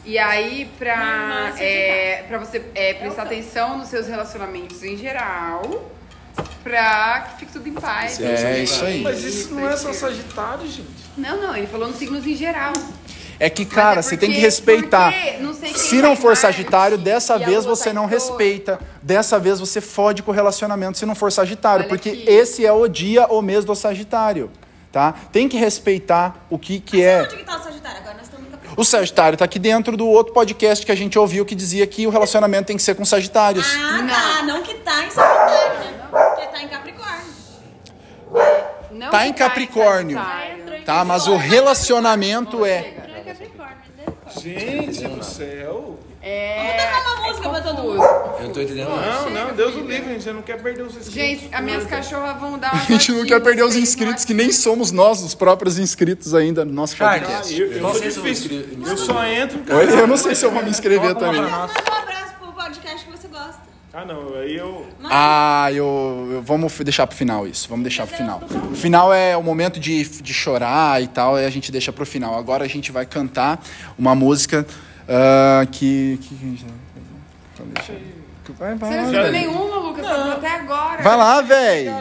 E 0.05 0.19
aí, 0.19 0.71
pra, 0.79 1.53
é 1.59 2.21
é, 2.21 2.23
pra 2.29 2.39
você 2.39 2.65
é, 2.77 2.95
prestar 2.95 3.25
atenção 3.25 3.77
nos 3.77 3.89
seus 3.89 4.07
relacionamentos 4.07 4.85
em 4.85 4.97
geral, 4.97 5.91
pra 6.67 7.21
que 7.21 7.41
fique 7.41 7.53
tudo 7.53 7.69
em 7.69 7.73
paz. 7.73 8.21
É 8.21 8.59
isso 8.63 8.85
aí. 8.85 9.03
Mas 9.03 9.23
isso 9.23 9.55
não 9.55 9.69
é 9.69 9.77
só 9.77 9.93
Sagitário, 9.93 10.67
gente. 10.67 10.89
Não, 11.17 11.41
não, 11.41 11.57
ele 11.57 11.67
falou 11.67 11.87
nos 11.89 11.97
signos 11.97 12.27
em 12.27 12.35
geral. 12.35 12.73
É 13.39 13.51
que, 13.51 13.65
cara, 13.67 13.97
Mas 13.97 14.07
é 14.07 14.09
você 14.11 14.17
tem 14.17 14.31
que 14.31 14.35
porque- 14.37 14.47
respeitar. 14.47 15.13
porque 15.13 15.37
não 15.41 15.55
Se 15.55 15.97
não 16.03 16.17
for 16.17 16.37
Sagitário, 16.37 16.97
dessa 16.99 17.39
vez 17.39 17.65
você 17.65 17.91
tá 17.91 17.93
não 17.95 18.07
respeita. 18.07 18.81
Dessa 19.03 19.39
vez 19.39 19.61
você 19.61 19.81
fode 19.81 20.23
com 20.23 20.31
o 20.31 20.35
relacionamento 20.35 20.97
se 20.99 21.05
não 21.07 21.15
for 21.15 21.31
Sagitário. 21.31 21.81
Olha 21.83 21.89
porque 21.89 22.09
aqui. 22.11 22.25
esse 22.29 22.65
é 22.67 22.73
o 22.73 22.89
dia, 22.89 23.27
o 23.27 23.41
mês 23.43 23.65
do 23.65 23.75
Sagitário. 23.75 24.51
tá? 24.91 25.13
Tem 25.31 25.47
que 25.49 25.59
respeitar 25.59 26.47
o 26.49 26.59
que, 26.59 26.81
que 26.81 27.03
é. 27.05 27.23
Onde 27.23 27.37
que 27.37 27.45
tá 27.45 27.59
o 27.59 27.63
Sagitário? 27.63 27.99
Agora 27.99 28.15
nós 28.15 28.23
estamos. 28.23 28.47
O 28.79 28.85
Sagitário 28.85 29.37
tá 29.39 29.45
aqui 29.45 29.59
dentro 29.59 29.95
do 29.97 30.07
outro 30.09 30.33
podcast 30.33 30.85
que 30.87 30.91
a 30.93 30.95
gente 30.97 31.19
ouviu 31.19 31.45
que 31.45 31.55
dizia 31.55 31.87
que 31.87 32.07
o 32.07 32.11
relacionamento 32.11 32.67
tem 32.69 32.77
que 32.77 32.83
ser 32.83 32.95
com 32.95 33.05
Sagitários. 33.05 33.67
Ah, 33.79 34.07
tá. 34.09 34.43
Não 34.45 34.63
que 34.63 34.75
tá 34.77 35.05
em 35.05 35.11
Sagitário, 35.11 35.79
né? 35.81 35.96
Tá 36.57 36.63
em 36.63 36.69
Capricórnio. 36.69 37.27
Não 38.91 39.11
Tá 39.11 39.27
em 39.27 39.33
Capricórnio. 39.35 40.17
Sagitário. 40.17 40.85
Tá? 40.87 41.05
Mas 41.05 41.27
o 41.27 41.37
relacionamento 41.37 42.65
é. 42.65 42.95
Gente 44.41 45.07
do 45.07 45.23
céu. 45.23 45.99
É. 46.23 46.57
Vamos 46.57 46.83
tocar 46.83 47.13
uma 47.21 47.29
música 47.29 47.49
pra 47.51 47.61
todo 47.61 47.83
mundo. 47.83 48.03
Eu 48.03 48.43
não 48.45 48.53
tô 48.53 48.61
entendendo. 48.61 48.89
Não, 48.89 49.31
não, 49.31 49.55
Deus 49.55 49.75
o 49.77 49.81
livre, 49.81 50.09
gente. 50.13 50.23
Você 50.25 50.33
não 50.33 50.43
quer 50.43 50.61
perder 50.63 50.83
os 50.83 50.97
inscritos. 50.97 51.13
Gente, 51.15 51.55
as 51.55 51.63
minhas 51.63 51.85
cachorras 51.85 52.41
vão 52.41 52.59
dar 52.59 52.73
uma 52.75 52.83
A 52.83 52.87
gente 52.87 53.13
não 53.13 53.27
quer 53.27 53.41
perder 53.41 53.63
os 53.63 53.77
inscritos, 53.77 54.25
que 54.25 54.33
nem 54.35 54.51
somos 54.51 54.91
nós, 54.91 55.23
os 55.23 55.35
próprios 55.35 55.79
inscritos 55.79 56.35
ainda 56.35 56.65
no 56.65 56.73
nosso 56.73 56.97
Charles. 56.97 57.23
podcast. 57.29 57.61
Eu, 57.61 57.73
eu 57.73 57.83
não 57.83 57.91
sou 57.93 58.01
sei 58.01 58.11
se 58.11 58.17
eu 58.17 58.23
vou 58.23 58.33
difícil. 58.33 58.79
Eu 58.87 58.97
só 58.97 59.25
entro. 59.27 59.77
Oi, 59.77 60.01
Eu 60.01 60.07
não 60.07 60.17
sei 60.17 60.35
se 60.35 60.45
eu 60.45 60.51
vou 60.51 60.63
me 60.65 60.71
inscrever 60.71 61.15
também. 61.15 61.43
Manda 61.43 61.51
um 61.51 61.95
abraço 61.95 62.35
pro 62.41 62.53
podcast 62.53 63.05
que 63.05 63.11
você 63.11 63.29
gosta. 63.29 63.66
Ah, 63.99 64.05
não. 64.05 64.35
Aí 64.39 64.55
eu. 64.55 64.87
Ah, 65.05 65.69
eu, 65.73 66.29
eu- 66.33 66.43
vamos 66.43 66.77
deixar 66.81 67.07
pro 67.07 67.17
final 67.17 67.47
isso. 67.47 67.67
Vamos 67.67 67.83
deixar 67.85 68.07
pro 68.07 68.15
final. 68.15 68.43
O 68.71 68.75
final 68.75 69.11
é 69.15 69.35
o 69.35 69.43
momento 69.43 69.81
de, 69.81 70.05
de 70.21 70.35
chorar 70.35 71.03
e 71.03 71.07
tal, 71.07 71.37
aí 71.37 71.47
a 71.47 71.51
gente 71.51 71.73
deixa 71.73 71.91
pro 71.93 72.05
final. 72.05 72.39
Agora 72.39 72.63
a 72.65 72.69
gente 72.69 72.93
vai 72.93 73.07
cantar 73.07 73.59
uma 73.99 74.15
música 74.15 74.67
ah, 75.09 75.67
que, 75.73 76.19
que 76.23 76.35
então 77.55 77.67
deixa- 77.75 77.95
Vai, 78.59 78.75
vai, 78.77 78.91
Você 78.91 78.97
não 78.97 79.05
escutou 79.11 79.33
nenhuma, 79.33 79.77
Lucas. 79.77 80.07
Falou 80.07 80.33
até 80.33 80.51
agora. 80.55 81.03
Vai 81.03 81.17
lá, 81.17 81.41
velho. 81.43 81.93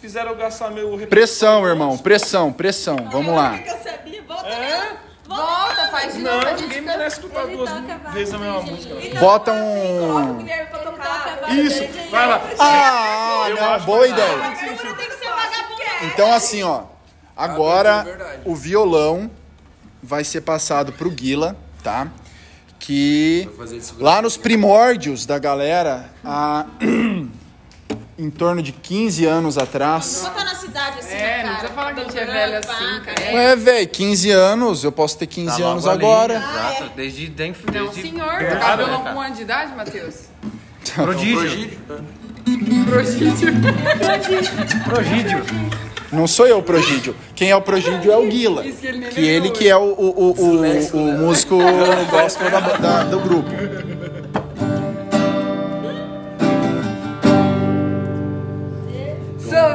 Fizeram 0.00 0.30
eu 0.30 0.36
gastar 0.36 0.70
meu. 0.70 0.96
Pressão, 1.06 1.66
irmão. 1.66 1.98
Pressão, 1.98 2.50
pressão. 2.52 2.96
Vamos 3.12 3.34
lá. 3.34 3.58
Que 3.58 3.68
eu 3.68 3.76
sabia. 3.78 4.22
Volta, 4.22 4.48
É? 4.48 5.09
Né? 5.30 5.36
Volta, 5.36 5.88
faz 5.88 6.14
de 6.14 6.20
novo. 6.20 6.36
Não, 6.40 6.48
a 6.48 6.52
ninguém 6.52 6.68
canta. 6.82 6.98
merece 6.98 7.16
escutar 7.20 7.44
Ele 7.44 7.56
duas 7.56 7.70
toca 7.70 8.10
vezes 8.10 8.34
a 8.34 8.38
mesma 8.38 8.62
música. 8.62 8.94
vezes. 8.94 9.14
não. 9.14 9.20
Bota 9.20 9.52
Coloca 9.52 9.66
o 9.66 10.30
um. 10.30 10.36
Guilherme 10.38 10.66
pra 10.70 10.78
tocar. 10.80 11.54
Isso, 11.54 12.10
vai 12.10 12.26
lá. 12.28 12.40
Ah, 12.58 13.46
não, 13.78 13.84
boa 13.86 14.06
ideia. 14.08 14.36
Você 14.54 14.66
tem 14.66 14.76
que 14.76 15.14
ser 15.14 15.28
vagabundo. 15.30 15.82
Então, 16.02 16.32
assim, 16.32 16.62
ó. 16.62 16.82
Agora 17.36 18.04
é 18.06 18.40
o 18.44 18.54
violão 18.54 19.30
vai 20.02 20.24
ser 20.24 20.42
passado 20.42 20.92
pro 20.92 21.10
Guila, 21.10 21.56
tá? 21.82 22.08
Que 22.78 23.48
lá 23.98 24.20
nos 24.22 24.36
primórdios 24.36 25.24
da 25.26 25.38
galera, 25.38 26.10
há 26.24 26.66
em 28.20 28.30
torno 28.30 28.62
de 28.62 28.72
15 28.72 29.24
anos 29.26 29.56
atrás. 29.58 30.22
Na 30.36 30.54
cidade 30.54 30.98
assim, 31.00 31.14
É, 31.14 31.18
né, 31.18 31.36
não 31.38 31.42
cara? 31.42 31.50
precisa 31.58 31.72
falar 31.74 31.94
que 31.94 32.00
a 32.00 32.04
gente 32.04 32.18
é 32.18 32.24
velho 32.26 32.58
assim, 32.58 33.00
cara. 33.04 33.14
cara. 33.20 33.34
Ué, 33.34 33.56
velho, 33.56 33.88
15 33.88 34.30
anos, 34.30 34.84
eu 34.84 34.92
posso 34.92 35.18
ter 35.18 35.26
15 35.26 35.60
Tá 35.62 35.68
anos 35.68 35.84
logo 35.84 35.96
ali, 35.96 36.04
agora. 36.04 36.34
Exato, 36.34 36.90
desde, 36.94 37.28
desde, 37.28 37.64
Não, 37.66 37.72
desde 37.72 38.02
senhor. 38.02 38.28
Tá 38.28 38.36
berço, 38.38 38.58
cabelo 38.60 38.90
né, 38.90 38.98
com 39.04 39.18
um 39.18 39.20
ano 39.20 39.34
de 39.34 39.42
idade, 39.42 39.74
Matheus? 39.74 40.14
Prodígio. 40.94 41.70
Progídio. 42.88 43.52
Progídio. 44.84 45.44
Não 46.12 46.26
sou 46.26 46.46
eu 46.46 46.58
o 46.58 46.62
Progídio. 46.62 47.14
Quem 47.36 47.50
é 47.50 47.56
o 47.56 47.62
Progídio 47.62 48.10
é 48.12 48.16
o 48.16 48.26
Guila. 48.26 48.62
Que 48.62 48.86
ele 48.86 48.98
nem 48.98 49.08
Que 49.10 49.20
ele 49.20 49.32
lembrou. 49.40 49.52
que 49.52 49.68
é 49.68 49.76
o, 49.76 49.80
o, 49.80 50.10
o, 50.10 50.40
o, 50.40 50.96
o 50.96 51.18
músico 51.18 51.56
gospel 52.10 52.50
da, 52.50 52.60
da- 52.60 53.04
do 53.04 53.20
grupo. 53.20 53.48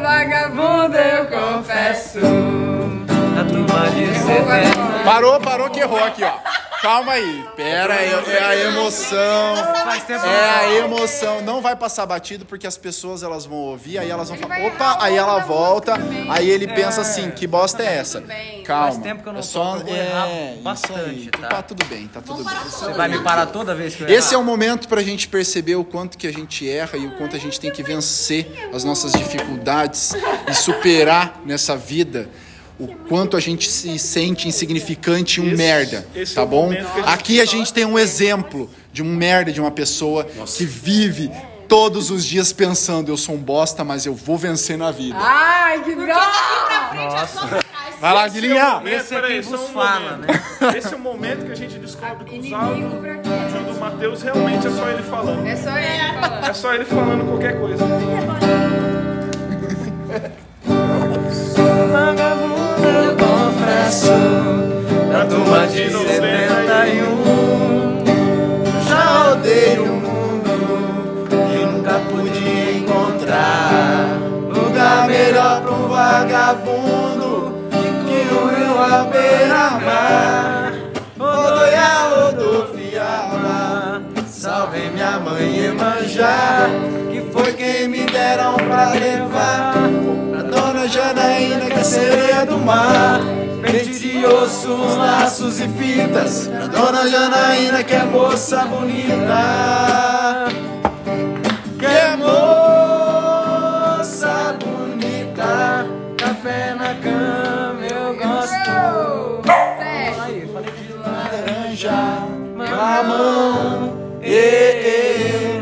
Sou 0.05 0.13
vagabundo, 0.13 0.95
eu 0.95 1.25
confesso. 1.25 2.19
A 2.19 3.43
turma 3.43 3.89
de 3.89 4.05
70. 4.13 5.03
Parou, 5.03 5.39
parou 5.39 5.67
que 5.71 5.79
errou 5.79 6.03
aqui, 6.03 6.23
ó. 6.23 6.54
Calma 6.85 7.13
aí. 7.13 7.43
Pera 7.55 7.95
aí, 7.95 8.11
é 8.11 8.43
a 8.43 8.55
emoção. 8.67 9.55
Faz 9.83 10.03
tempo 10.03 10.23
É 10.23 10.49
a 10.49 10.77
emoção. 10.85 11.41
Não 11.41 11.59
vai 11.59 11.75
passar 11.75 12.05
batido 12.05 12.45
porque 12.45 12.67
as 12.67 12.77
pessoas 12.77 13.23
elas 13.23 13.43
vão 13.43 13.57
ouvir, 13.57 13.97
aí 13.97 14.11
elas 14.11 14.29
vão 14.29 14.37
falar, 14.37 14.63
opa, 14.67 14.97
aí 15.01 15.15
ela 15.15 15.39
volta, 15.39 15.95
aí 16.29 16.47
ele 16.47 16.67
pensa 16.67 17.01
assim, 17.01 17.31
que 17.31 17.47
bosta 17.47 17.81
é 17.81 17.97
essa? 17.97 18.21
bem. 18.21 18.61
Calma. 18.61 18.91
Faz 18.91 18.97
tempo 18.99 19.23
que 19.23 19.29
eu 19.29 19.33
não 19.33 19.39
é 19.39 19.43
só, 19.43 19.77
é, 19.87 20.57
bastante, 20.61 21.31
tá? 21.31 21.47
Tá 21.47 21.61
tudo 21.63 21.83
bem, 21.85 22.07
tá 22.07 22.21
tudo 22.21 22.43
bem. 22.43 22.55
Você 22.65 22.93
vai 22.93 23.07
me 23.07 23.19
parar 23.23 23.47
toda 23.47 23.73
vez 23.73 23.95
que 23.95 24.03
eu 24.03 24.07
Esse 24.07 24.35
é 24.35 24.37
o 24.37 24.43
momento 24.43 24.87
pra 24.87 25.01
gente 25.01 25.27
perceber 25.27 25.75
o 25.75 25.83
quanto 25.83 26.19
que 26.19 26.27
a 26.27 26.31
gente 26.31 26.69
erra 26.69 26.99
e 26.99 27.07
o 27.07 27.17
quanto 27.17 27.35
a 27.35 27.39
gente 27.39 27.59
tem 27.59 27.71
que 27.71 27.81
vencer 27.81 28.69
as 28.71 28.83
nossas 28.83 29.11
dificuldades 29.11 30.13
e 30.47 30.53
superar 30.53 31.41
nessa 31.45 31.75
vida 31.75 32.29
o 32.79 32.87
quanto 33.07 33.37
a 33.37 33.39
gente 33.39 33.69
se 33.69 33.97
sente 33.97 34.47
insignificante 34.47 35.39
e 35.39 35.43
um 35.43 35.47
Esse- 35.47 35.55
merda, 35.55 36.05
esse 36.15 36.33
é 36.33 36.35
tá 36.35 36.43
o 36.43 36.47
bom? 36.47 36.63
momento 36.63 36.87
Aqui 37.05 37.39
a 37.39 37.45
gente 37.45 37.71
tem 37.73 37.85
um 37.85 37.97
exemplo 37.97 38.69
de 38.91 39.01
um 39.01 39.15
merda 39.15 39.51
de 39.51 39.61
uma 39.61 39.71
pessoa 39.71 40.25
que 40.25 40.65
vive 40.65 41.31
todos 41.67 42.11
os 42.11 42.23
dias 42.25 42.51
pensando 42.53 43.09
eu 43.09 43.17
sou 43.17 43.35
um 43.35 43.39
bosta, 43.39 43.83
mas 43.83 44.05
eu 44.05 44.13
vou 44.13 44.37
vencer 44.37 44.77
na 44.77 44.91
vida. 44.91 45.17
Ai, 45.19 45.81
que 45.83 45.95
dó! 45.95 46.03
Vai 47.99 48.13
lá, 48.13 48.27
Guilherme. 48.27 48.91
Esse 48.91 49.15
é 49.15 49.21
Peraí, 49.21 49.33
quem 49.41 49.43
só 49.43 49.57
vos 49.57 49.69
um 49.69 49.73
fala, 49.73 50.11
momento. 50.17 50.27
né? 50.27 50.77
Esse 50.77 50.93
é 50.93 50.97
o 50.97 50.99
momento 50.99 51.45
que 51.45 51.51
a 51.53 51.55
gente 51.55 51.79
descobre 51.79 52.25
que 52.25 52.35
Inimigo 52.35 52.55
áudios 52.55 52.91
do 53.73 53.79
Matheus 53.79 54.21
realmente 54.21 54.67
é 54.67 54.69
só 54.69 54.89
ele 54.89 55.03
falando. 55.03 55.47
É 55.47 55.55
só 55.55 55.77
ele 55.77 56.19
falando. 56.19 56.49
É 56.49 56.53
só 56.53 56.73
ele 56.73 56.85
falando 56.85 57.25
qualquer 57.29 57.57
coisa. 57.59 57.85
Vagabundo, 61.91 62.87
eu 62.87 63.15
confesso. 63.15 64.13
Da 65.11 65.25
turma 65.25 65.65
de 65.67 65.89
71. 65.89 68.03
Já 68.87 69.31
odeio 69.31 69.83
o 69.83 69.87
mundo 69.87 70.53
e 71.53 71.55
nunca 71.65 71.99
pude 72.09 72.77
encontrar 72.77 74.07
lugar 74.49 75.07
melhor 75.07 75.61
pra 75.61 75.71
um 75.71 75.87
vagabundo 75.87 77.53
que 77.71 78.27
o 78.33 78.35
rio 78.47 78.77
à 78.79 79.03
beira-mar. 79.05 80.73
Odoia, 81.17 82.29
Odofiaba, 82.29 84.01
salve 84.27 84.89
minha 84.89 85.17
mãe 85.19 85.65
Emanjá, 85.65 86.67
que 87.11 87.21
foi 87.31 87.53
quem 87.53 87.87
me 87.87 88.05
deram 88.05 88.55
pra 88.57 88.89
levar 88.91 89.73
Dona 90.85 90.93
Janaína, 90.93 91.65
que 91.65 91.79
é 91.79 91.83
sereia 91.83 92.45
do 92.45 92.59
mar. 92.59 93.19
Pente 93.61 93.99
de 93.99 94.23
ossos, 94.23 94.95
laços 94.95 95.59
e 95.59 95.67
fitas, 95.67 96.47
pra 96.47 96.67
Dona 96.67 97.07
Janaína, 97.09 97.83
que 97.83 97.95
é 97.95 98.03
moça 98.03 98.65
bonita. 98.65 100.45
Que 101.79 101.85
é 101.85 102.15
moça 102.15 103.45
bonita, 104.63 105.87
café 106.17 106.75
na 106.75 106.93
cama 106.95 107.83
eu 107.89 108.15
gosto. 108.15 109.41
Aí, 110.21 110.47
falei 110.53 110.71
de 110.71 110.93
Laranja, 110.93 112.27
mamão, 112.55 113.97
e, 114.21 115.61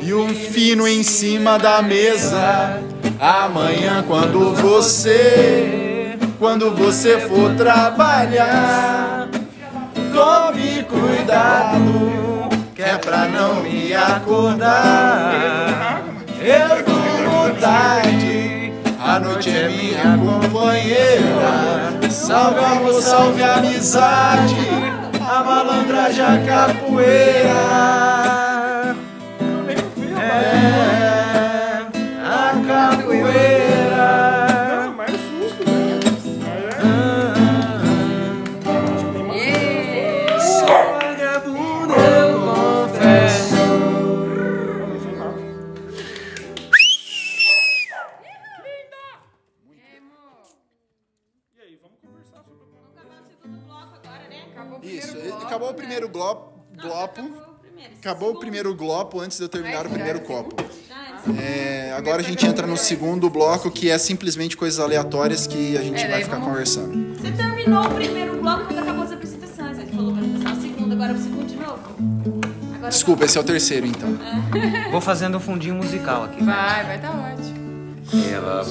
e, 0.00 0.08
e 0.08 0.14
um 0.14 0.34
fino 0.34 0.88
em 0.88 1.02
cima 1.02 1.58
da 1.58 1.82
mesa. 1.82 2.88
Amanhã 3.20 4.02
quando 4.08 4.54
você, 4.54 6.16
quando 6.38 6.74
você 6.74 7.20
for 7.20 7.54
trabalhar, 7.54 9.28
tome 10.14 10.82
cuidado, 10.84 12.48
que 12.74 12.80
é 12.80 12.96
pra 12.96 13.28
não 13.28 13.56
me 13.56 13.92
acordar. 13.92 16.02
Eu 16.40 16.82
durmo 16.82 17.54
tarde, 17.60 18.72
a 18.98 19.20
noite 19.20 19.50
é 19.50 19.68
minha 19.68 20.16
companheira. 20.16 22.00
Salve 22.08 22.64
amor, 22.64 23.02
salve 23.02 23.42
amizade, 23.42 24.56
a 25.20 25.44
malandragem, 25.44 26.24
a 26.24 26.38
capoeira. 26.46 27.52
É, 30.18 30.89
acabou 55.44 55.70
o 55.70 55.74
primeiro 55.74 56.08
glopo. 56.08 56.52
glopo. 56.80 57.20
Acabou 57.20 57.30
o 57.50 57.58
primeiro. 57.60 57.92
Acabou 58.00 58.30
o 58.32 58.38
primeiro 58.38 58.74
glopo 58.74 59.20
antes 59.20 59.38
de 59.38 59.44
eu 59.44 59.48
terminar 59.48 59.86
o 59.86 59.90
primeiro 59.90 60.20
copo. 60.20 60.54
Já, 60.88 61.00
É, 61.42 61.92
agora 61.96 62.20
a 62.22 62.24
gente 62.24 62.46
entra 62.46 62.66
no 62.66 62.76
segundo 62.76 63.28
bloco, 63.28 63.70
que 63.70 63.90
é 63.90 63.98
simplesmente 63.98 64.56
coisas 64.56 64.80
aleatórias 64.80 65.46
que 65.46 65.76
a 65.76 65.82
gente 65.82 66.02
É, 66.02 66.08
vai 66.08 66.22
ficar 66.24 66.36
vamos- 66.36 66.48
conversando. 66.50 67.18
Você 67.20 67.30
terminou 67.32 67.84
o 67.84 67.90
primeiro 67.94 68.40
bloco 68.40 68.64
quando 68.66 68.78
acabou 68.78 69.02
as 69.04 69.12
apresentações. 69.12 69.78
Aí 69.78 69.86
falou 69.88 70.12
pra 70.14 70.22
começar 70.22 70.52
o 70.56 70.60
segundo, 70.62 70.92
agora 70.94 71.12
o 71.12 71.18
segundo 71.18 71.46
de 71.46 71.56
novo. 71.56 72.40
Agora 72.74 72.90
Desculpa, 72.90 73.24
esse 73.26 73.36
é 73.36 73.40
o 73.40 73.44
terceiro 73.44 73.86
então. 73.86 74.08
Vou 74.90 75.00
fazendo 75.02 75.36
um 75.36 75.40
fundinho 75.40 75.74
musical 75.74 76.24
aqui. 76.24 76.42
Vai, 76.42 76.84
vai 76.86 77.00
tá 77.00 77.10
ótimo. 77.10 77.60
Ela 78.32 78.64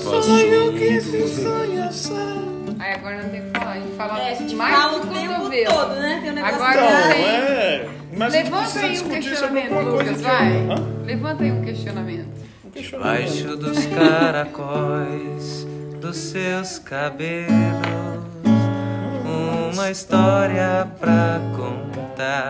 Aí 2.79 2.93
agora 2.93 3.21
não 3.21 3.29
tem 3.29 3.41
o 3.41 3.43
que 3.51 3.59
falar. 3.59 3.71
A 3.71 3.79
gente 3.79 3.95
fala 3.97 4.19
É, 4.21 4.31
a 4.31 4.35
gente 4.35 4.55
mais 4.55 4.75
fala 4.75 4.99
do 4.99 5.07
o 5.07 5.13
tempo 5.13 5.33
cotovelo. 5.35 5.73
todo, 5.73 5.95
né? 5.95 6.19
Tem 6.21 6.31
um 6.31 6.33
negócio 6.33 6.55
Agora 6.55 6.73
Então, 6.85 6.99
não 7.01 7.09
tem. 7.09 7.25
é. 7.25 7.89
Mas 8.17 8.33
Levanta 8.33 8.79
aí 8.79 8.99
um 8.99 9.09
questionamento, 9.09 9.73
Lucas, 9.73 10.21
vai. 10.21 10.47
Hã? 10.69 10.87
Levanta 11.05 11.43
aí 11.43 11.51
um 11.51 11.61
questionamento. 11.61 12.27
Um 12.65 12.69
questionamento. 12.71 13.19
Baixo 13.21 13.57
dos 13.57 13.85
caracóis 13.87 15.67
dos 16.01 16.15
seus 16.17 16.79
cabelos, 16.79 17.49
uma 19.73 19.91
história 19.91 20.87
pra 20.99 21.39
contar 21.55 22.49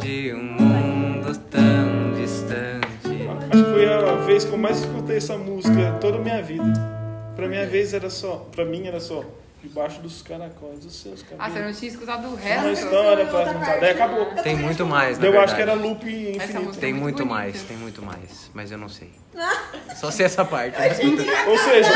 de 0.00 0.32
um 0.34 0.42
mundo 0.42 1.36
tão 1.50 2.14
distante. 2.20 3.28
Acho 3.52 3.64
que 3.64 3.70
foi 3.70 3.92
a 3.92 4.14
vez 4.24 4.44
que 4.44 4.52
eu 4.52 4.58
mais 4.58 4.78
escutei 4.80 5.18
essa 5.18 5.36
música 5.36 5.92
toda 6.00 6.18
a 6.18 6.20
minha 6.20 6.42
vida. 6.42 7.01
Pra 7.36 7.48
minha 7.48 7.66
vez 7.66 7.94
era 7.94 8.10
só, 8.10 8.46
pra 8.52 8.64
mim 8.64 8.86
era 8.86 9.00
só 9.00 9.24
debaixo 9.62 10.00
dos 10.02 10.22
caracóis 10.22 10.80
dos 10.80 10.94
seus 11.00 11.20
Ah, 11.22 11.24
você 11.24 11.36
cabelos. 11.36 11.66
não 11.72 11.72
tinha 11.80 11.90
escutado 11.92 12.24
o 12.26 12.28
uma 12.30 12.38
resto? 12.40 12.68
história 12.84 13.26
pra 13.26 13.44
contar. 13.54 13.80
Daí 13.80 13.90
acabou. 13.90 14.34
né? 14.34 14.42
Tem 14.42 14.56
muito 14.56 14.84
mais, 14.84 15.18
na 15.18 15.26
Eu 15.26 15.30
verdade. 15.32 15.44
acho 15.52 15.56
que 15.56 15.62
era 15.62 15.74
loop 15.74 16.04
infinito. 16.04 16.60
música 16.64 16.80
Tem 16.80 16.90
é 16.90 16.94
muito 16.94 17.24
mais, 17.24 17.62
tem 17.62 17.76
muito 17.76 18.02
mais, 18.02 18.50
mas 18.52 18.72
eu 18.72 18.78
não 18.78 18.88
sei. 18.88 19.10
Só 19.96 20.10
sei 20.10 20.26
essa 20.26 20.44
parte. 20.44 20.76
né? 20.78 20.88
Ou 21.46 21.56
seja, 21.58 21.90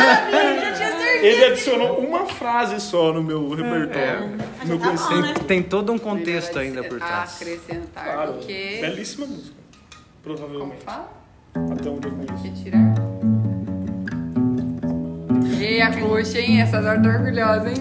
ele 1.21 1.45
adicionou 1.45 1.99
uma 1.99 2.27
frase 2.27 2.81
só 2.81 3.13
no 3.13 3.23
meu 3.23 3.49
repertório. 3.51 4.29
No 4.29 4.67
meu 4.67 4.79
Tá 4.79 4.85
bom, 4.93 4.97
conhecimento. 4.97 5.23
né? 5.27 5.35
Tem, 5.35 5.45
tem 5.45 5.63
todo 5.63 5.93
um 5.93 5.99
contexto 5.99 6.59
ainda 6.59 6.85
por 6.85 6.99
trás. 6.99 7.35
Acrescentar 7.43 8.05
Claro, 8.05 8.33
o 8.35 8.39
quê? 8.39 8.79
belíssima 8.81 9.27
música. 9.27 9.57
Como 9.91 10.37
Provavelmente. 10.37 10.85
fala? 10.85 11.11
Até 11.73 11.89
onde 11.91 12.07
eu 12.07 12.15
conheço. 12.15 12.43
Retirar. 12.45 12.95
E 15.59 15.81
a 15.81 15.91
coxa, 16.01 16.39
hein? 16.39 16.61
Essa 16.61 16.79
hora 16.79 17.01
tá 17.01 17.09
orgulhosa, 17.09 17.71
hein? 17.71 17.77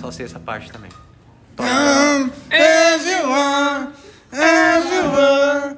Só 0.00 0.10
sei 0.10 0.26
essa 0.26 0.38
parte 0.38 0.70
também. 0.70 0.90
Everyone, 2.50 3.88
everyone, 4.32 5.76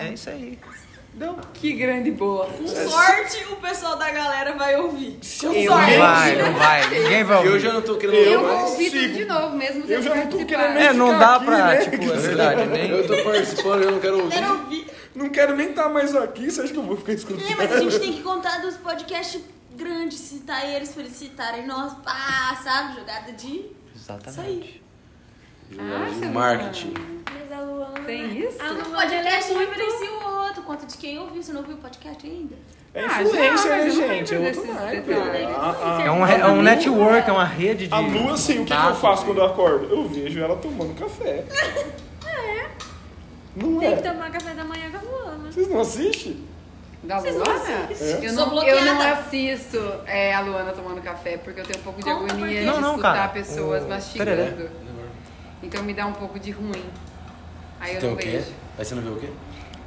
É 0.00 0.12
isso 0.12 0.30
aí. 0.30 0.58
Que 1.54 1.72
grande 1.74 2.10
boa. 2.10 2.46
Com 2.46 2.66
sorte, 2.66 3.44
o 3.52 3.56
pessoal 3.56 3.96
da 3.96 4.10
galera 4.10 4.56
vai 4.56 4.76
ouvir. 4.76 5.11
Com 5.48 5.52
Não 5.52 5.66
sorte. 5.66 5.96
vai, 5.98 6.36
não 6.42 6.52
vai. 6.54 6.90
Ninguém 6.90 7.24
vai 7.24 7.36
Eu 7.38 7.52
ouvir. 7.52 7.60
já 7.60 7.72
não 7.72 7.82
tô 7.82 7.96
querendo 7.96 8.16
Eu 8.16 8.42
mais. 8.42 8.54
vou 8.60 8.70
ouvir 8.70 8.90
tudo 8.90 9.08
de 9.14 9.24
novo, 9.24 9.56
mesmo 9.56 9.84
Eu 9.88 10.02
já 10.02 10.14
não 10.14 10.26
tô 10.28 10.36
querendo 10.44 10.74
nem 10.74 10.82
É, 10.86 10.92
não 10.92 11.18
dá 11.18 11.36
aqui, 11.36 11.44
pra, 11.44 11.66
né? 11.66 11.76
tipo, 11.84 12.04
é 12.12 12.16
verdade, 12.16 12.64
nem... 12.66 12.90
Eu 12.90 13.06
tô 13.06 13.22
participando, 13.24 13.82
eu 13.82 13.90
não 13.92 14.00
quero 14.00 14.18
ouvir. 14.18 14.30
Quero 14.34 14.50
ouvir. 14.52 14.86
Não 15.14 15.28
quero 15.28 15.56
nem 15.56 15.70
estar 15.70 15.88
mais 15.88 16.14
aqui, 16.16 16.50
você 16.50 16.62
acha 16.62 16.72
que 16.72 16.78
eu 16.78 16.82
vou 16.82 16.96
ficar 16.96 17.12
escutando? 17.12 17.50
É, 17.50 17.54
mas 17.54 17.72
a 17.72 17.80
gente 17.80 17.98
tem 17.98 18.12
que 18.14 18.22
contar 18.22 18.58
dos 18.62 18.76
podcasts 18.76 19.40
grandes, 19.74 20.18
citar 20.18 20.68
eles 20.68 20.90
pra 20.90 21.02
eles 21.02 21.16
citarem 21.16 21.66
nós. 21.66 21.92
Pá, 22.04 22.58
sabe? 22.62 22.98
Jogada 23.00 23.32
de. 23.32 23.66
Exatamente. 23.94 24.82
Ah, 25.78 26.06
você 26.08 26.24
não- 26.26 26.32
Marketing. 26.32 26.94
Mas 27.32 27.52
a 27.58 27.62
Luana. 27.62 28.00
Tem 28.00 28.38
isso? 28.38 28.60
A 28.60 28.64
Um 28.66 28.68
Luana 28.74 28.84
ela 28.88 28.96
podcast 29.00 29.50
é 29.50 29.54
muito. 29.54 29.68
referencia 29.70 30.10
o 30.12 30.44
outro. 30.44 30.62
Conta 30.62 30.86
de 30.86 30.96
quem 30.96 31.18
ouviu. 31.18 31.42
Você 31.42 31.52
não 31.52 31.60
ouviu 31.60 31.76
o 31.76 31.78
podcast 31.78 32.26
ainda? 32.26 32.54
É 32.94 33.00
Ah, 33.04 33.22
influencer, 33.22 33.56
já, 33.70 33.76
né, 33.76 33.86
eu 33.88 33.90
gente? 33.90 34.34
É 34.34 34.38
outro 34.38 34.74
naipe. 34.74 35.12
É 36.04 36.10
um, 36.10 36.22
re- 36.24 36.40
é 36.40 36.46
um 36.46 36.60
network, 36.62 37.28
é 37.28 37.32
uma 37.32 37.44
rede 37.44 37.86
de... 37.86 37.94
a 37.94 37.98
Lu, 38.00 38.30
assim, 38.32 38.60
o 38.60 38.64
que, 38.66 38.74
que 38.76 38.86
eu 38.86 38.94
faço 38.96 39.24
quando 39.24 39.38
eu 39.38 39.46
acordo? 39.46 39.86
Eu 39.86 40.06
vejo 40.08 40.38
ela 40.40 40.56
tomando 40.56 40.94
café. 40.98 41.44
Não 43.56 43.78
Tem 43.78 43.92
é? 43.92 43.96
que 43.96 44.02
tomar 44.02 44.30
café 44.30 44.54
da 44.54 44.64
manhã 44.64 44.90
com 44.90 44.96
a 44.96 45.00
Luana. 45.10 45.52
Vocês 45.52 45.68
não 45.68 45.80
assistem? 45.80 46.44
Da 47.02 47.18
Luana? 47.18 47.88
É? 48.00 48.20
Eu 48.26 48.32
não, 48.34 48.62
eu 48.62 48.84
não 48.84 49.00
assisto 49.12 49.78
é, 50.06 50.34
a 50.34 50.40
Luana 50.40 50.72
tomando 50.72 51.02
café, 51.02 51.36
porque 51.36 51.60
eu 51.60 51.64
tenho 51.64 51.80
um 51.80 51.82
pouco 51.82 51.98
de 51.98 52.04
Conta 52.04 52.34
agonia 52.34 52.60
de 52.60 52.66
Não, 52.66 52.80
não, 52.80 52.90
escutar 52.90 53.14
cara. 53.14 53.28
pessoas 53.28 53.84
O- 53.84 53.88
mastigando. 53.88 54.30
tereré. 54.30 54.68
Então 55.62 55.82
me 55.82 55.92
dá 55.94 56.06
um 56.06 56.12
pouco 56.12 56.38
de 56.38 56.50
ruim. 56.50 56.84
Aí 57.80 57.94
eu 57.94 58.00
Tem 58.00 58.08
não 58.10 58.16
o 58.16 58.18
quê? 58.18 58.28
vejo. 58.30 58.46
Aí 58.78 58.84
você 58.84 58.94
não 58.94 59.02
vê 59.02 59.10
o 59.10 59.16
quê? 59.16 59.28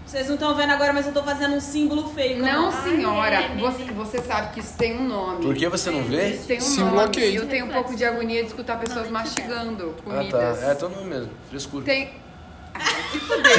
Vocês 0.05 0.27
não 0.27 0.35
estão 0.35 0.55
vendo 0.55 0.71
agora, 0.71 0.93
mas 0.93 1.07
eu 1.07 1.13
tô 1.13 1.23
fazendo 1.23 1.55
um 1.55 1.59
símbolo 1.59 2.07
feio. 2.13 2.37
Não, 2.41 2.71
senhora, 2.83 3.35
é, 3.35 3.47
você, 3.57 3.83
você 3.85 4.21
sabe 4.21 4.53
que 4.53 4.59
isso 4.59 4.73
tem 4.77 4.95
um 4.95 5.07
nome. 5.07 5.43
Por 5.43 5.55
que 5.55 5.67
você 5.67 5.89
não 5.89 6.03
vê? 6.03 6.29
Isso 6.29 6.47
tem 6.47 6.57
um 6.57 6.61
Sim, 6.61 6.79
nome. 6.81 6.91
bloqueio. 6.91 7.41
Eu 7.41 7.47
tenho 7.47 7.65
um 7.65 7.69
pouco 7.69 7.95
de 7.95 8.05
agonia 8.05 8.41
de 8.41 8.47
escutar 8.47 8.77
pessoas 8.79 9.09
mastigando 9.09 9.95
Ah, 9.99 10.03
comidas. 10.03 10.59
tá. 10.59 10.67
É, 10.67 10.71
então 10.73 10.89
não 10.89 11.03
mesmo. 11.03 11.31
Frescura. 11.49 11.83
Tem. 11.85 12.11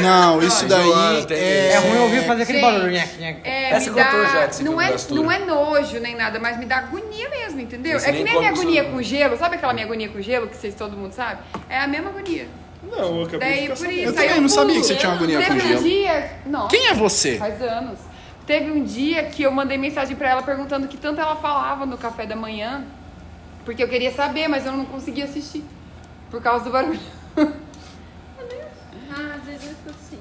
Não, 0.02 0.42
isso 0.42 0.68
Joana, 0.68 1.24
daí 1.26 1.38
é... 1.38 1.72
É 1.72 1.78
ruim 1.78 1.98
ouvir 2.00 2.26
fazer 2.26 2.42
aquele 2.42 2.61
Gente, 2.61 2.70
barulho. 2.72 2.92
nhaque. 2.92 3.40
É, 3.48 3.70
Essa 3.70 3.90
dá, 3.92 4.04
contou 4.04 4.26
já, 4.26 4.48
que 4.48 4.62
não 4.62 4.80
é, 4.80 4.96
não 5.11 5.32
é 5.32 5.38
nojo 5.38 5.98
nem 6.00 6.14
nada, 6.14 6.38
mas 6.38 6.59
me 6.59 6.66
dá 6.66 6.76
agonia 6.78 7.28
mesmo, 7.30 7.61
entendeu? 7.61 7.98
Você 7.98 8.11
é 8.11 8.12
que 8.12 8.22
nem 8.22 8.24
nem 8.24 8.37
a 8.37 8.38
minha 8.40 8.50
agonia 8.52 8.85
com 8.85 9.02
gelo, 9.02 9.37
sabe 9.38 9.56
aquela 9.56 9.72
minha 9.72 9.87
agonia 9.87 10.09
com 10.11 10.20
gelo 10.20 10.46
que 10.48 10.56
vocês 10.56 10.74
todo 10.74 10.94
mundo 10.96 11.12
sabe? 11.12 11.40
É 11.68 11.78
a 11.80 11.87
mesma 11.87 12.11
agonia. 12.11 12.46
Não, 12.90 13.16
eu 13.18 13.22
acabei 13.25 13.38
Daí 13.49 13.61
de 13.62 13.68
por 13.68 13.77
ficar 13.77 13.92
isso. 13.92 14.01
Eu 14.01 14.07
sabendo. 14.07 14.20
aí 14.20 14.27
também 14.29 14.40
não 14.42 14.49
sabia 14.49 14.66
pulo. 14.75 14.81
que 14.81 14.87
você 14.87 14.94
tinha 14.96 15.11
uma 15.11 15.16
agonia 15.16 15.38
Teve 15.38 15.51
com 15.51 15.57
um 15.66 15.68
gelo. 15.68 15.83
dia. 15.83 16.31
Nossa, 16.46 16.68
Quem 16.68 16.87
é 16.88 16.94
você? 16.94 17.37
faz 17.38 17.62
anos. 17.62 17.99
Teve 18.46 18.70
um 18.70 18.85
dia 18.85 19.25
que 19.25 19.42
eu 19.42 19.51
mandei 19.51 19.77
mensagem 19.77 20.14
pra 20.16 20.29
ela 20.31 20.42
perguntando 20.42 20.87
que 20.87 20.96
tanto 20.96 21.20
ela 21.20 21.35
falava 21.37 21.85
no 21.85 21.99
café 21.99 22.27
da 22.27 22.37
manhã, 22.37 22.85
porque 23.64 23.83
eu 23.83 23.88
queria 23.88 24.12
saber, 24.12 24.46
mas 24.49 24.64
eu 24.66 24.72
não 24.72 24.85
conseguia 24.85 25.25
assistir. 25.25 25.64
Por 26.31 26.40
causa 26.42 26.64
do 26.64 26.70
barulho. 26.70 27.01
Ah, 27.37 29.35
às 29.37 29.44
vezes 29.44 29.64
eu 29.64 29.72
escuto 29.72 29.94
sim. 30.11 30.18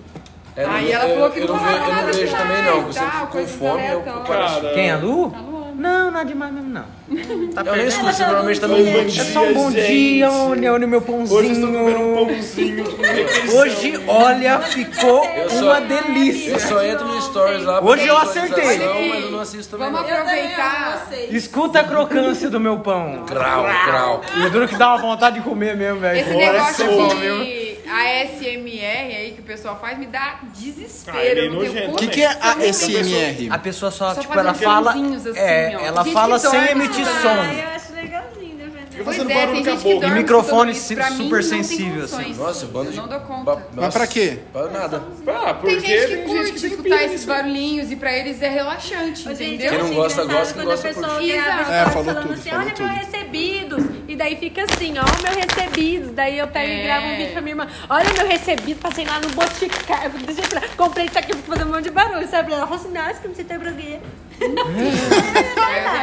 É, 0.56 0.66
Aí 0.66 0.86
não- 0.86 0.92
ela 0.94 1.08
eu- 1.10 1.16
falou 1.16 1.32
que 1.32 1.40
eu 1.40 1.48
não 1.48 1.54
não, 1.56 1.60
ve- 1.64 1.66
falava 1.70 1.84
eu 1.86 1.88
não 1.94 2.02
nada 2.02 2.12
vejo 2.18 2.36
também, 2.38 2.64
não. 2.64 2.82
Você 2.86 3.00
tal, 3.00 3.10
fica 3.12 3.26
com 3.26 3.32
coisas 3.32 3.56
fome, 3.56 3.84
eu 3.88 4.00
aleatórias. 4.02 4.28
Cara, 4.54 4.74
Quem, 4.74 4.92
a 4.92 4.98
Lu? 4.98 5.32
Tá 5.32 5.40
Luana. 5.40 5.55
Não, 5.78 6.12
não 6.12 6.20
é 6.20 6.26
demais 6.26 6.54
mesmo, 6.54 6.70
não. 6.70 6.84
Tá 6.84 6.88
Eu 7.10 7.16
nem 7.16 7.64
perdendo. 7.66 7.88
escuto, 7.88 8.14
você 8.14 8.26
normalmente 8.26 8.60
tá 8.62 8.68
no 8.68 8.76
Bom 8.78 8.84
mundo. 8.84 9.08
dia, 9.10 9.22
É 9.22 9.26
só 9.26 9.44
um 9.44 9.54
bom 9.54 9.72
gente. 9.72 9.88
dia, 9.88 10.32
olha, 10.32 10.74
olha 10.74 10.86
o 10.86 10.90
meu 10.90 11.00
Hoje 11.00 11.50
eu 11.50 11.52
estou 11.54 11.68
comendo 11.72 12.00
um 12.00 12.26
pãozinho. 12.26 12.84
pãozinho. 12.86 13.60
Hoje, 13.60 14.00
olha, 14.08 14.60
ficou 14.62 15.26
Eu 15.26 15.50
só- 15.50 15.64
uma 15.66 15.82
delícia. 15.82 16.52
Eu 16.52 16.60
só 16.60 16.84
entro 16.84 17.06
no 17.08 17.22
Stories 17.22 17.64
lá 17.64 17.82
pra 17.82 17.92
Hoje 17.92 18.08
eu 18.08 18.18
acertei. 18.18 18.64
Mas 19.10 19.24
eu 19.24 19.32
não 19.32 19.40
assisto 19.40 19.78
também. 19.78 19.92
Vamos 19.92 20.08
também 20.08 20.22
aproveitar. 20.22 21.08
Escuta 21.30 21.80
a 21.80 21.84
crocância 21.84 22.50
do 22.50 22.60
meu 22.60 22.80
pão. 22.80 23.24
Crau, 23.28 23.66
crau. 23.86 24.22
E 24.46 24.50
duro 24.50 24.68
que 24.68 24.76
dá 24.76 24.90
uma 24.90 24.98
vontade 24.98 25.36
de 25.36 25.42
comer 25.42 25.76
mesmo, 25.76 26.00
velho. 26.00 26.20
Esse 26.20 26.30
negócio 26.34 26.86
de? 27.16 27.65
ASMR 27.88 29.16
aí 29.16 29.32
que 29.36 29.42
o 29.42 29.44
pessoal 29.44 29.80
faz 29.80 29.98
me 29.98 30.06
dá 30.06 30.40
Ah, 30.42 30.46
desespero. 30.54 31.18
ele 31.20 31.48
é 31.48 31.50
nojento 31.50 31.92
O 31.92 31.96
que, 31.96 32.08
que 32.08 32.24
é 32.24 32.28
a. 32.28 32.56
SMR? 32.74 33.50
A 33.52 33.58
pessoa 33.60 33.92
só, 33.92 34.14
Só 34.14 34.22
tipo, 34.22 34.34
faz 34.34 34.46
ela 34.46 34.52
uns 34.56 34.62
fala. 34.62 34.94
sonzinhos 34.94 35.28
assim, 35.28 35.40
é, 35.40 35.78
ó. 35.80 35.86
ela 35.86 36.04
Gente 36.04 36.14
fala 36.14 36.40
sem 36.40 36.52
dorme, 36.52 36.70
emitir 36.72 37.06
né? 37.06 37.12
som. 37.22 37.28
Ah, 37.30 37.54
eu 37.54 37.70
acho 37.76 37.94
legalzinho 37.94 38.56
defender. 38.58 38.76
Eu 38.98 39.04
Pois 39.04 39.18
fazendo 39.18 39.32
é, 39.32 39.34
barulho 39.36 39.54
tem 39.56 39.64
com 39.64 39.70
a 39.70 39.74
gente 39.74 39.84
que 39.84 39.94
boca. 39.94 40.00
dorme 40.08 40.16
E 40.20 40.22
microfone 40.22 40.72
escutando 40.72 40.76
isso. 40.76 40.96
Pra 40.96 41.10
mim, 41.10 41.24
super 41.24 41.44
não 41.44 41.50
tem 41.50 41.64
sensível, 41.64 42.04
assim. 42.06 42.34
Nossa, 42.36 42.66
banda 42.68 42.86
Eu 42.88 42.92
de. 42.92 42.98
não 42.98 43.08
dou 43.10 43.20
conta. 43.22 43.44
Ba- 43.44 43.62
Mas 43.74 43.94
pra 43.94 44.08
quê? 44.08 44.40
Pra 44.54 44.68
nada. 44.70 45.04
Ah, 45.28 45.54
porque 45.54 45.76
Tem 45.76 45.86
gente 46.00 46.08
que 46.08 46.24
curte 46.24 46.66
escutar 46.68 46.96
esses 46.98 47.12
nisso. 47.12 47.28
barulhinhos 47.28 47.92
e 47.92 47.96
pra 47.98 48.14
eles 48.18 48.42
é 48.42 48.48
relaxante, 48.50 49.28
Ô, 49.28 49.36
gente, 49.36 49.44
entendeu? 49.56 49.70
Quem 49.70 49.80
não 49.80 49.86
acho 49.88 49.96
gosta, 49.96 50.24
engraçado 50.24 50.38
gosta, 50.40 50.54
quem 50.54 50.64
quando 50.64 50.68
gosta, 50.72 50.88
a 50.88 50.94
pessoa 50.94 51.10
curte. 51.16 51.32
Exato. 51.32 51.72
É, 51.72 51.86
falou 51.86 51.92
falando 52.06 52.22
tudo, 52.22 52.34
assim, 52.34 52.50
falou 52.50 52.66
olha 52.66 52.74
tudo. 52.74 52.88
meu 52.88 52.96
recebidos. 52.98 53.84
E 54.16 54.18
daí 54.18 54.38
fica 54.38 54.64
assim, 54.64 54.94
ó, 54.98 55.04
meu 55.22 55.34
recebidos. 55.46 56.14
Daí 56.14 56.40
eu 56.40 56.48
pego 56.48 56.72
É. 56.72 56.80
e 56.80 56.84
gravo 56.84 57.06
um 57.06 57.18
vídeo 57.18 57.32
pra 57.34 57.42
minha 57.42 57.52
irmã. 57.52 57.68
Olha 57.90 58.14
meu 58.14 58.26
recebido, 58.26 58.80
passei 58.80 59.04
lá 59.06 59.20
no 59.20 59.28
Boticário. 59.32 60.10
Eu 60.16 60.78
comprei 60.78 61.06
isso 61.08 61.20
aqui 61.20 61.36
pra 61.36 61.54
fazer 61.58 61.68
um 61.70 61.74
monte 61.74 61.84
de 61.84 61.92
barulho, 61.92 62.26
sabe? 62.30 62.54
Ela 62.54 62.66
falou 62.66 62.82
assim, 62.82 62.94
nossa, 62.94 63.16
como 63.16 63.36
você 63.36 63.44
tá 63.44 63.60
blogueira. 63.60 64.00
Eu 64.40 64.56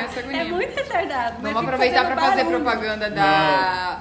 essa 0.05 0.21
agonia. 0.21 0.43
É 0.43 0.45
muito 0.45 0.75
retardado. 0.77 1.37
Vamos 1.41 1.63
aproveitar 1.63 2.05
pra 2.05 2.17
fazer 2.17 2.45
barulho. 2.45 2.61
propaganda 2.63 3.11
da, 3.11 4.01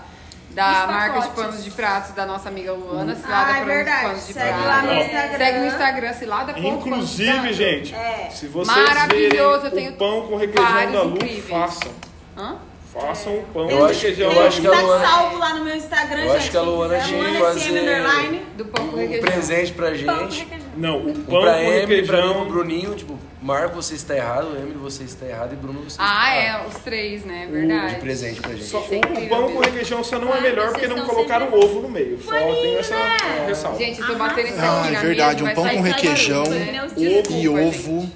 da 0.50 0.84
Dos 0.86 0.94
marca 0.94 1.20
de 1.22 1.28
panos 1.30 1.64
de 1.64 1.72
pratos 1.72 2.12
da 2.14 2.26
nossa 2.26 2.50
amiga 2.50 2.74
Luana, 2.74 3.16
Cilada 3.16 3.34
Ah, 3.46 3.50
é 3.50 3.54
Panos- 3.60 3.68
verdade. 3.68 4.02
Panos 4.08 4.28
de 4.28 4.34
Segue 4.34 4.60
lá 4.66 4.82
no 4.82 4.94
Instagram. 4.94 5.38
Segue 5.38 5.60
no 5.60 5.66
Instagram, 5.68 6.14
Cilada 6.14 6.60
Inclusive, 6.60 7.54
gente, 7.54 7.96
É. 7.96 8.30
se 8.30 8.48
vocês 8.48 8.78
Maravilhoso, 8.78 9.68
eu 9.68 9.72
verem 9.72 9.86
tenho 9.86 9.92
o 9.92 9.96
pão 9.96 10.28
com 10.28 10.36
requeijão 10.36 10.92
da 10.92 11.02
Lu, 11.04 11.16
incríveis. 11.16 11.46
façam. 11.50 11.92
Hã? 12.38 12.58
Façam 12.94 13.38
o 13.40 13.44
pão 13.54 13.70
Eu 13.72 13.78
com 13.78 13.86
acho- 13.86 13.94
requeijão 13.94 14.32
eu 14.34 14.46
acho 14.48 14.60
que 14.60 14.68
a 14.68 14.72
Tá 14.72 14.82
Luana- 14.82 15.06
salvo 15.08 15.38
lá 15.38 15.54
no 15.54 15.64
meu 15.64 15.76
Instagram, 15.78 16.20
Eu 16.20 16.28
gente. 16.28 16.38
acho 16.38 16.52
que 16.52 16.58
a 16.58 16.62
Luana 16.62 17.00
tinha 17.00 17.24
que 17.24 17.40
fazer 17.40 17.70
underline. 17.70 18.42
Do 18.58 18.66
pão 18.66 18.88
com 18.90 18.96
um 18.98 19.00
requeijão. 19.00 19.32
presente 19.32 19.72
pra 19.72 19.94
gente. 19.94 20.48
Não, 20.76 20.98
o 20.98 21.10
Um 21.10 21.14
pão 21.24 21.42
pra 21.42 21.54
com 21.54 21.60
M, 21.62 22.02
pra 22.06 22.28
mim. 22.28 22.46
Bruninho, 22.50 22.94
tipo, 22.96 23.18
Marco, 23.42 23.76
você 23.76 23.96
está 23.96 24.16
errado. 24.16 24.56
Emily, 24.58 24.78
você 24.78 25.04
está 25.06 25.26
errado. 25.26 25.54
E 25.54 25.56
Bruno, 25.56 25.80
você 25.80 25.88
está 25.92 26.04
Ah, 26.06 26.36
errado. 26.38 26.66
é, 26.66 26.68
os 26.68 26.76
três, 26.84 27.24
né? 27.26 27.46
De 27.46 27.52
Verdade. 27.54 27.96
presente 27.96 28.42
pra 28.42 28.52
gente. 28.52 28.66
Só, 28.66 28.80
Isso 28.82 28.94
é 28.94 28.96
o 28.96 28.98
incrível 29.00 29.30
pão 29.30 29.52
com 29.54 29.60
requeijão 29.62 30.04
só 30.04 30.20
não 30.20 30.30
é 30.30 30.34
Ai, 30.34 30.42
melhor 30.42 30.72
porque 30.72 30.88
não 30.88 31.02
colocaram 31.06 31.46
sempre- 31.50 31.66
ovo 31.66 31.82
no 31.82 31.90
meio. 31.90 32.22
Só 32.22 32.32
tem 32.32 32.76
essa 32.78 32.94
é, 32.96 33.46
ressalva. 33.48 33.78
Gente, 33.78 34.02
eu 34.02 34.08
tô 34.08 34.16
batendo 34.16 34.48
Ah, 34.60 34.80
aqui 34.82 34.88
é 34.90 34.92
na 34.92 35.00
verdade, 35.00 35.44
um 35.46 35.54
pão 35.54 35.70
com 35.70 35.82
requeijão 35.82 36.44
né? 36.44 36.84
Ovo. 36.86 37.32
e 37.32 37.48
ovo. 37.50 38.10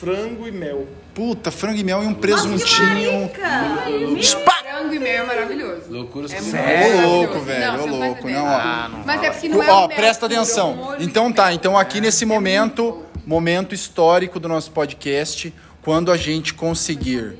Frango 0.00 0.48
e 0.48 0.50
mel. 0.52 0.86
Puta, 1.14 1.50
frango 1.50 1.78
e 1.78 1.84
mel 1.84 2.02
e 2.02 2.06
um 2.06 2.14
presuntinho. 2.14 3.30
Frango 4.22 4.94
e 4.94 4.98
mel 4.98 5.24
é 5.24 5.26
maravilhoso. 5.26 5.90
Loucura, 5.90 6.26
É 6.32 6.40
muito 6.40 6.56
Ô 6.56 7.10
louco, 7.10 7.40
velho, 7.40 7.72
ô 7.82 7.86
não 7.86 7.98
louco, 7.98 8.28
não, 8.28 8.46
Ah, 8.46 8.84
ó. 8.86 8.96
não 8.96 9.04
Mas 9.04 9.22
é 9.22 9.30
porque 9.30 9.48
não 9.48 9.62
é 9.62 9.70
Ó, 9.70 9.84
o 9.84 9.88
mel 9.88 9.96
presta 9.96 10.26
é 10.26 10.28
o 10.28 10.32
atenção. 10.32 10.74
molho 10.76 11.02
Então 11.02 11.32
tá, 11.32 11.52
então 11.52 11.76
aqui 11.76 12.00
nesse 12.00 12.24
É 12.24 12.26
muito 12.26 12.34
momento, 12.40 13.02
momento 13.26 13.74
histórico 13.74 14.38
do 14.40 14.48
nosso 14.48 14.70
podcast, 14.70 15.52
quando 15.82 16.10
a 16.12 16.16
gente 16.16 16.54
conseguir 16.54 17.36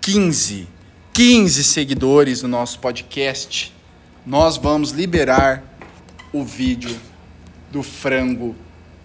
15, 0.00 0.68
15 1.12 1.64
seguidores 1.64 2.42
no 2.42 2.48
nosso 2.48 2.78
podcast, 2.78 3.74
nós 4.24 4.56
vamos 4.56 4.90
liberar 4.90 5.62
o 6.32 6.44
vídeo 6.44 6.94
do 7.70 7.82
frango 7.82 8.54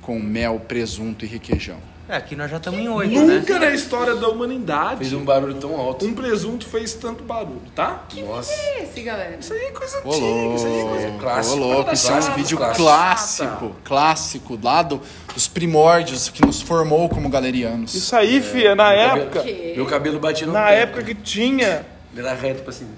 com 0.01 0.19
mel, 0.19 0.59
presunto 0.67 1.25
e 1.25 1.27
requeijão. 1.27 1.77
É, 2.11 2.17
aqui 2.17 2.35
nós 2.35 2.51
já 2.51 2.57
estamos 2.57 2.77
em 2.77 2.89
oito, 2.89 3.17
né? 3.25 3.35
Nunca 3.35 3.57
na 3.57 3.69
história 3.71 4.15
da 4.17 4.27
humanidade 4.27 4.97
fez 4.97 5.13
um 5.13 5.23
barulho 5.23 5.53
tão 5.53 5.79
alto. 5.79 6.05
um 6.05 6.13
presunto 6.13 6.65
fez 6.67 6.93
tanto 6.93 7.23
barulho, 7.23 7.61
tá? 7.73 8.03
Nossa. 8.17 8.51
Esse, 8.81 9.01
galera. 9.01 9.37
Isso 9.39 9.53
aí 9.53 9.61
é 9.67 9.71
coisa 9.71 10.01
Ô 10.03 10.09
antiga, 10.11 10.55
isso 10.55 10.65
aí 10.67 10.79
é 10.79 10.83
coisa 10.83 11.07
louco, 11.07 11.19
clássico. 11.21 11.55
ô 11.55 11.57
louco, 11.59 11.93
isso 11.93 12.07
é 12.07 12.09
um 12.09 12.13
Clássico, 12.15 12.35
vídeo 12.37 12.57
clássico. 12.57 12.83
clássico, 12.83 13.75
clássico, 13.85 14.59
lá 14.61 14.81
do- 14.83 15.01
dos 15.33 15.47
primórdios 15.47 16.27
que 16.27 16.45
nos 16.45 16.61
formou 16.61 17.07
como 17.07 17.29
galerianos. 17.29 17.95
Isso 17.95 18.13
aí, 18.13 18.41
fia, 18.41 18.75
na 18.75 18.89
Meu 18.89 18.99
época, 18.99 19.39
cabelo- 19.39 19.75
Meu 19.77 19.85
cabelo 19.85 20.19
batia 20.19 20.47
no 20.47 20.51
na 20.53 20.65
teto. 20.65 20.73
época 20.79 21.03
que 21.05 21.15
tinha 21.15 21.85
Era 22.13 22.33
reto 22.33 22.63
pra 22.63 22.73
cima. 22.73 22.89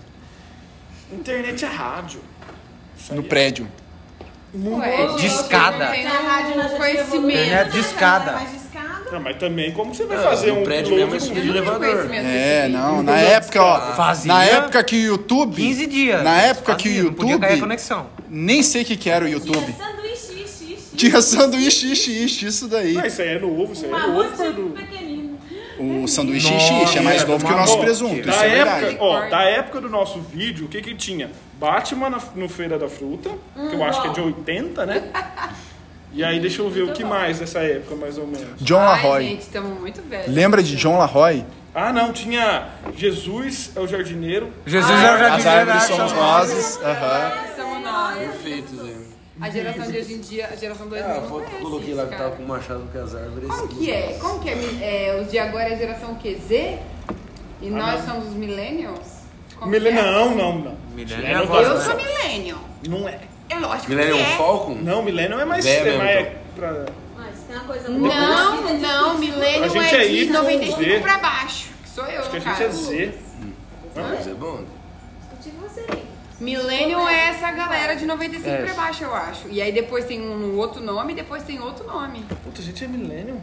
internet 1.12 1.64
a 1.66 1.70
rádio. 1.70 2.20
No 3.12 3.22
prédio. 3.22 3.68
Ué, 4.56 5.08
gente, 5.10 5.22
Discada. 5.22 5.76
eu 5.76 5.80
não 5.86 5.92
tenho 5.92 6.10
Na 6.10 6.20
rádio 6.20 6.58
nós 6.58 6.72
já 6.72 6.78
conhecimento. 6.78 7.30
Internet 7.30 7.72
discada. 7.72 8.63
Não, 9.14 9.20
mas 9.20 9.38
também 9.38 9.72
como 9.72 9.94
você 9.94 10.06
vai 10.06 10.18
Ah, 10.18 10.22
fazer 10.22 10.52
um 10.52 10.64
prédio 10.64 10.96
mesmo, 10.96 11.34
tenho 11.36 11.50
elevador. 11.50 12.10
É, 12.12 12.68
não, 12.68 13.04
na 13.04 13.16
época, 13.20 13.62
ó, 13.62 13.94
Fazia 13.96 14.34
na 14.34 14.44
época 14.44 14.84
que 14.84 14.96
o 14.96 15.00
YouTube, 15.10 15.56
15 15.56 15.86
dias. 15.86 16.24
na 16.24 16.42
época 16.42 16.76
que 16.76 16.90
o 16.90 16.92
Fazia, 16.92 17.04
não 17.04 17.14
Podia 17.14 17.38
cair 17.38 17.46
a 17.46 17.50
YouTube, 17.52 17.62
conexão. 17.62 18.08
nem 18.28 18.64
sei 18.64 18.82
o 18.82 18.86
que 18.86 18.98
que 18.98 19.10
era 19.12 19.24
o 19.24 19.28
YouTube. 19.28 19.54
Tinha 19.56 19.78
sanduíche, 19.78 20.34
ixi, 20.44 20.74
ixi. 20.74 20.96
Tinha 20.96 21.22
sanduíche, 21.22 21.92
ishi, 22.24 22.46
isso 22.48 22.68
daí. 22.68 22.94
Não, 22.94 23.06
isso 23.06 23.22
aí 23.22 23.28
é 23.30 23.40
novo, 23.40 23.74
isso 23.74 23.86
aí 23.86 23.92
é 23.92 23.96
Uma 23.96 24.08
novo, 24.08 24.70
pequenino. 24.72 25.38
O 25.80 26.08
sanduíche 26.08 26.56
ishi, 26.56 26.84
ishi 26.84 26.98
é 26.98 27.02
mais 27.02 27.18
Nossa, 27.22 27.32
novo 27.34 27.46
que 27.46 27.54
o 27.54 27.58
nosso 27.58 27.78
presunto, 27.80 28.16
isso 28.30 28.40
Da 28.40 28.46
é 28.46 28.50
verdade. 28.50 28.86
época, 28.86 29.04
ó, 29.04 29.30
da 29.30 29.44
época 29.44 29.82
do 29.82 29.90
nosso 29.90 30.20
vídeo, 30.22 30.66
o 30.66 30.70
que 30.70 30.82
que 30.82 30.96
tinha? 30.96 31.30
Batman 31.60 32.10
na, 32.10 32.20
no 32.36 32.50
Feira 32.50 32.80
da 32.80 32.88
Fruta, 32.90 33.30
que 33.70 33.76
eu 33.76 33.84
acho 33.84 34.02
que 34.02 34.08
é 34.08 34.12
de 34.12 34.22
80, 34.22 34.86
né? 34.88 35.04
E 36.14 36.24
aí, 36.24 36.40
deixa 36.40 36.62
eu 36.62 36.70
ver 36.70 36.84
o 36.84 36.94
que 36.94 37.04
mais 37.04 37.40
dessa 37.40 37.60
época, 37.60 37.96
mais 37.96 38.18
ou 38.20 38.28
menos. 38.28 38.62
John 38.62 38.80
Ai, 38.80 39.02
LaRoy. 39.04 39.24
gente, 39.30 39.42
estamos 39.42 39.80
muito 39.80 40.02
velhos. 40.08 40.28
Lembra 40.34 40.62
de 40.62 40.76
John 40.76 40.98
LaRoy? 40.98 41.44
Ah, 41.74 41.92
não, 41.92 42.14
tinha 42.14 42.70
Jesus 42.96 43.72
é 43.76 43.80
o 43.80 43.88
jardineiro. 43.88 44.54
Jesus 44.64 44.92
é 44.92 45.16
o 45.16 45.18
jardim 45.18 45.40
As 45.40 45.48
árvores 45.48 45.84
são 45.84 46.08
rosas. 46.08 46.80
Aham. 46.84 47.32
Somos 47.56 47.84
nós. 47.84 48.18
Perfeito, 48.20 48.76
Zé. 48.76 48.94
A 49.42 49.50
geração 49.50 49.92
de 49.92 49.98
hoje 49.98 50.14
em 50.14 50.20
dia, 50.20 50.50
a 50.54 50.56
geração 50.56 50.88
2000 50.88 51.10
Ah, 51.10 51.18
a 51.18 51.22
não 51.22 51.24
que 51.24 51.30
conhece 51.30 51.62
coloquei 51.64 51.94
lá 51.96 52.06
que 52.06 52.16
tava 52.16 52.32
com 52.36 52.44
o 52.44 52.48
machado 52.48 52.88
com 52.94 53.00
as 53.00 53.16
árvores. 53.16 53.50
Como 53.50 53.68
que 53.68 53.92
é? 53.92 54.18
Como 54.22 54.40
que 54.40 54.50
é? 54.50 55.08
é 55.10 55.20
os 55.20 55.32
de 55.32 55.40
agora 55.40 55.70
é 55.70 55.74
a 55.74 55.78
geração 55.78 56.12
o 56.12 56.16
quê? 56.18 56.38
Z? 56.48 56.78
E 57.60 57.70
nós 57.72 58.06
somos 58.06 58.28
os 58.28 58.34
millennials? 58.36 59.24
Como 59.58 59.72
que 59.72 59.88
é? 59.88 59.92
Não, 59.92 60.36
não, 60.36 60.60
não. 60.60 60.78
Millennial 60.94 61.26
é 61.26 61.34
agora, 61.44 61.68
Eu 61.68 61.74
né? 61.74 61.84
sou 61.84 61.96
millennial. 61.96 62.60
Não 62.88 63.10
é. 63.10 63.20
É 63.54 63.60
lógico 63.60 63.90
Millennium 63.90 64.18
que 64.18 64.24
é. 64.24 64.38
Falcon? 64.38 64.76
Não, 64.76 65.04
Millennium 65.04 65.40
é 65.40 65.46
mais... 65.46 65.64
Véia 65.66 65.90
É 65.90 65.98
mais 65.98 66.20
então. 66.28 66.34
pra... 66.56 66.86
Mas 67.18 67.36
tem 67.48 67.56
uma 67.56 67.66
coisa. 67.66 67.90
Não, 67.90 68.00
não, 68.80 69.10
tudo. 69.12 69.20
millennial 69.20 69.64
A 69.64 69.68
gente 69.68 69.96
é 69.96 70.04
é 70.04 70.08
de 70.08 70.16
Y, 70.24 70.34
95 70.34 70.80
Z. 70.82 71.00
pra 71.02 71.18
baixo. 71.20 71.70
Que 71.84 71.90
sou 71.90 72.06
eu, 72.06 72.20
Acho 72.22 72.30
que 72.32 72.38
a 72.38 72.40
gente 72.40 72.64
é. 72.64 72.70
Z. 72.70 73.14
Mas 73.96 74.28
é 74.28 74.34
bom. 74.34 74.64
Discutir 75.42 75.58
você 75.62 75.86
aí. 75.92 76.04
Millennial 76.40 77.08
é 77.08 77.30
essa 77.30 77.52
galera 77.52 77.96
de 77.96 78.06
95 78.06 78.50
É. 78.50 78.64
pra 78.64 78.74
baixo, 78.74 79.04
eu 79.04 79.16
acho. 79.16 79.48
E 79.50 79.62
aí 79.62 79.72
depois 79.72 80.06
tem 80.06 80.20
um 80.22 80.58
outro 80.58 80.82
nome 80.82 81.14
e 81.14 81.16
depois 81.16 81.44
tem 81.44 81.60
outro 81.62 81.86
nome. 81.88 82.26
Puta, 82.44 82.60
a 82.62 82.64
gente 82.64 82.84
é 82.84 82.88
Millennium. 82.88 83.40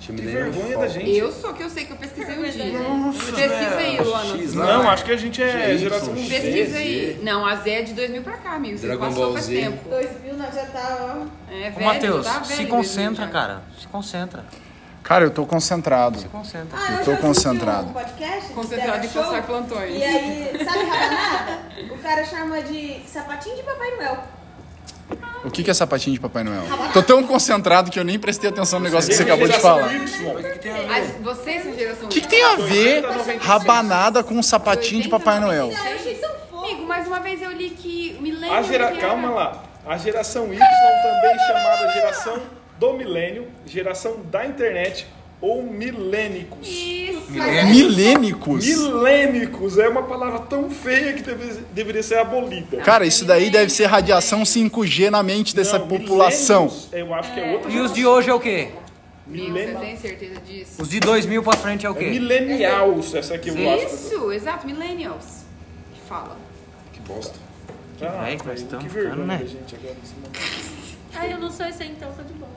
Tinha 0.00 0.16
Que 0.18 0.24
vergonha 0.24 0.78
da 0.78 0.88
gente. 0.88 1.10
Eu 1.14 1.30
sou 1.30 1.52
que 1.52 1.62
eu 1.62 1.68
sei 1.68 1.84
que 1.84 1.92
eu 1.92 1.96
pesquisei 1.98 2.38
um 2.38 2.42
dia. 2.50 2.78
Nossa, 2.80 3.18
Pesquisa 3.32 3.76
aí. 3.76 4.00
Luana. 4.00 4.38
X. 4.38 4.54
Não, 4.54 4.88
acho 4.88 5.04
que 5.04 5.12
a 5.12 5.16
gente 5.16 5.42
é 5.42 5.76
geração 5.76 6.16
Z. 6.16 6.28
Pesquisa 6.28 6.78
aí. 6.78 7.20
Não, 7.22 7.46
a 7.46 7.56
Z 7.56 7.70
é 7.70 7.82
de 7.82 7.92
2000 7.92 8.22
pra 8.22 8.36
cá, 8.38 8.52
amigo. 8.54 8.78
Você 8.78 8.86
Dragon 8.86 9.06
passou 9.06 9.24
Ball 9.24 9.32
faz 9.34 9.44
Z. 9.44 9.60
tempo. 9.60 9.88
2000 9.90 10.36
nós 10.38 10.54
já 10.54 10.64
tá, 10.66 10.98
ó. 11.00 11.52
É, 11.52 11.68
Ô, 11.68 11.72
velho, 11.72 11.84
Matheus, 11.84 12.26
tá 12.26 12.38
velho 12.38 12.44
se 12.56 12.66
concentra, 12.66 13.26
cara. 13.28 13.62
Se 13.78 13.86
concentra. 13.88 14.44
Cara, 15.02 15.24
eu 15.24 15.30
tô 15.30 15.44
concentrado. 15.46 16.18
Se 16.18 16.28
concentra. 16.28 16.78
Ah, 16.78 16.92
Eu 17.00 17.04
tô 17.04 17.16
concentrado. 17.18 17.88
Um 17.88 17.92
podcast 17.92 18.52
Concentrado 18.52 19.04
em 19.04 19.08
passar 19.08 19.42
plantões. 19.46 19.94
E 19.98 20.02
aí, 20.04 20.50
sabe 20.64 20.84
rabanada? 20.84 21.58
O 21.94 21.98
cara 21.98 22.24
chama 22.24 22.62
de 22.62 23.00
sapatinho 23.06 23.56
de 23.56 23.62
Papai 23.62 23.96
Noel. 23.96 24.24
O 25.44 25.50
que 25.50 25.62
que 25.64 25.70
é 25.70 25.74
sapatinho 25.74 26.14
de 26.14 26.20
Papai 26.20 26.44
Noel? 26.44 26.64
Tô 26.92 27.02
tão 27.02 27.22
concentrado 27.22 27.90
que 27.90 27.98
eu 27.98 28.04
nem 28.04 28.18
prestei 28.18 28.50
atenção 28.50 28.78
no 28.78 28.84
negócio 28.84 29.08
que 29.10 29.16
você 29.16 29.22
acabou 29.22 29.48
de 29.48 29.58
falar. 29.58 29.92
Y. 29.94 29.98
Mas 30.34 30.44
o 30.44 30.52
que 30.52 30.58
tem 30.58 30.72
a 30.72 30.76
ver? 30.76 30.90
As- 30.92 31.10
Vocês 31.22 31.62
são 31.62 31.74
geração 31.74 32.04
O 32.06 32.08
que, 32.08 32.20
que 32.20 32.28
tem 32.28 32.44
a 32.44 32.56
ver 32.56 33.04
rabanada 33.40 34.22
com 34.22 34.42
sapatinho 34.42 35.02
de 35.02 35.08
Papai 35.08 35.40
Noel? 35.40 35.70
Eu 35.70 35.76
achei 35.94 36.14
tão 36.16 36.30
fofo. 36.50 36.64
Amigo, 36.64 36.86
mais 36.86 37.06
uma 37.06 37.20
vez 37.20 37.40
eu 37.42 37.50
li 37.52 37.70
que 37.70 38.16
milênio. 38.20 38.54
A 38.54 38.62
gera... 38.62 38.88
que 38.92 38.98
era- 38.98 39.08
Calma 39.08 39.30
lá. 39.30 39.62
A 39.86 39.96
geração 39.96 40.52
Y, 40.52 40.58
também 40.58 41.38
chamada 41.46 41.90
geração 41.92 42.42
do 42.78 42.92
milênio, 42.92 43.48
geração 43.66 44.16
da 44.30 44.44
internet 44.46 45.06
ou 45.40 45.62
milênicos. 45.62 46.68
Isso. 46.68 47.20
Milênicos? 47.30 48.66
Milênicos 48.66 49.78
é 49.78 49.88
uma 49.88 50.02
palavra 50.02 50.40
tão 50.40 50.68
feia 50.70 51.12
que 51.12 51.22
deve- 51.22 51.62
deveria 51.72 52.02
ser 52.02 52.18
abolida. 52.18 52.78
Cara, 52.78 53.06
isso 53.06 53.24
daí 53.24 53.50
deve 53.50 53.70
ser 53.70 53.86
radiação 53.86 54.44
5G 54.44 55.10
na 55.10 55.22
mente 55.22 55.54
dessa 55.54 55.78
Não, 55.78 55.86
população. 55.88 56.70
Eu 56.92 57.14
acho 57.14 57.32
que 57.32 57.40
é 57.40 57.52
outra 57.52 57.70
E 57.70 57.78
os 57.80 57.92
de 57.92 58.04
hoje 58.06 58.28
é 58.30 58.34
o 58.34 58.40
quê? 58.40 58.68
Amigo, 59.26 59.46
você 59.46 59.52
Milênio- 59.52 59.78
tem 59.80 59.96
certeza 59.96 60.40
disso? 60.40 60.82
Os 60.82 60.88
de 60.88 60.98
2000 60.98 61.42
pra 61.42 61.56
frente 61.56 61.86
é 61.86 61.90
o 61.90 61.94
É 61.94 61.98
quê? 61.98 62.10
millennials, 62.10 63.14
essa 63.14 63.34
aqui 63.36 63.48
eu 63.50 63.70
acho. 63.70 63.86
Isso, 63.94 64.32
exato, 64.32 64.66
millennials. 64.66 65.44
Que 65.94 66.00
fala. 66.08 66.36
Que 66.92 67.00
bosta. 67.00 67.38
Ah, 68.02 68.24
velho 68.24 68.38
que 68.40 68.46
nós 68.46 68.54
que 68.58 68.64
estamos 68.64 68.92
vergonha 68.92 69.10
ficando, 69.12 69.26
né? 69.26 69.38
gente 69.46 69.76
agora. 69.76 69.96
Ai, 71.14 71.32
eu 71.32 71.38
não 71.38 71.50
sou 71.50 71.66
esse 71.66 71.82
aí, 71.82 71.90
então 71.90 72.10
tá 72.12 72.22
de 72.22 72.32
boa. 72.32 72.50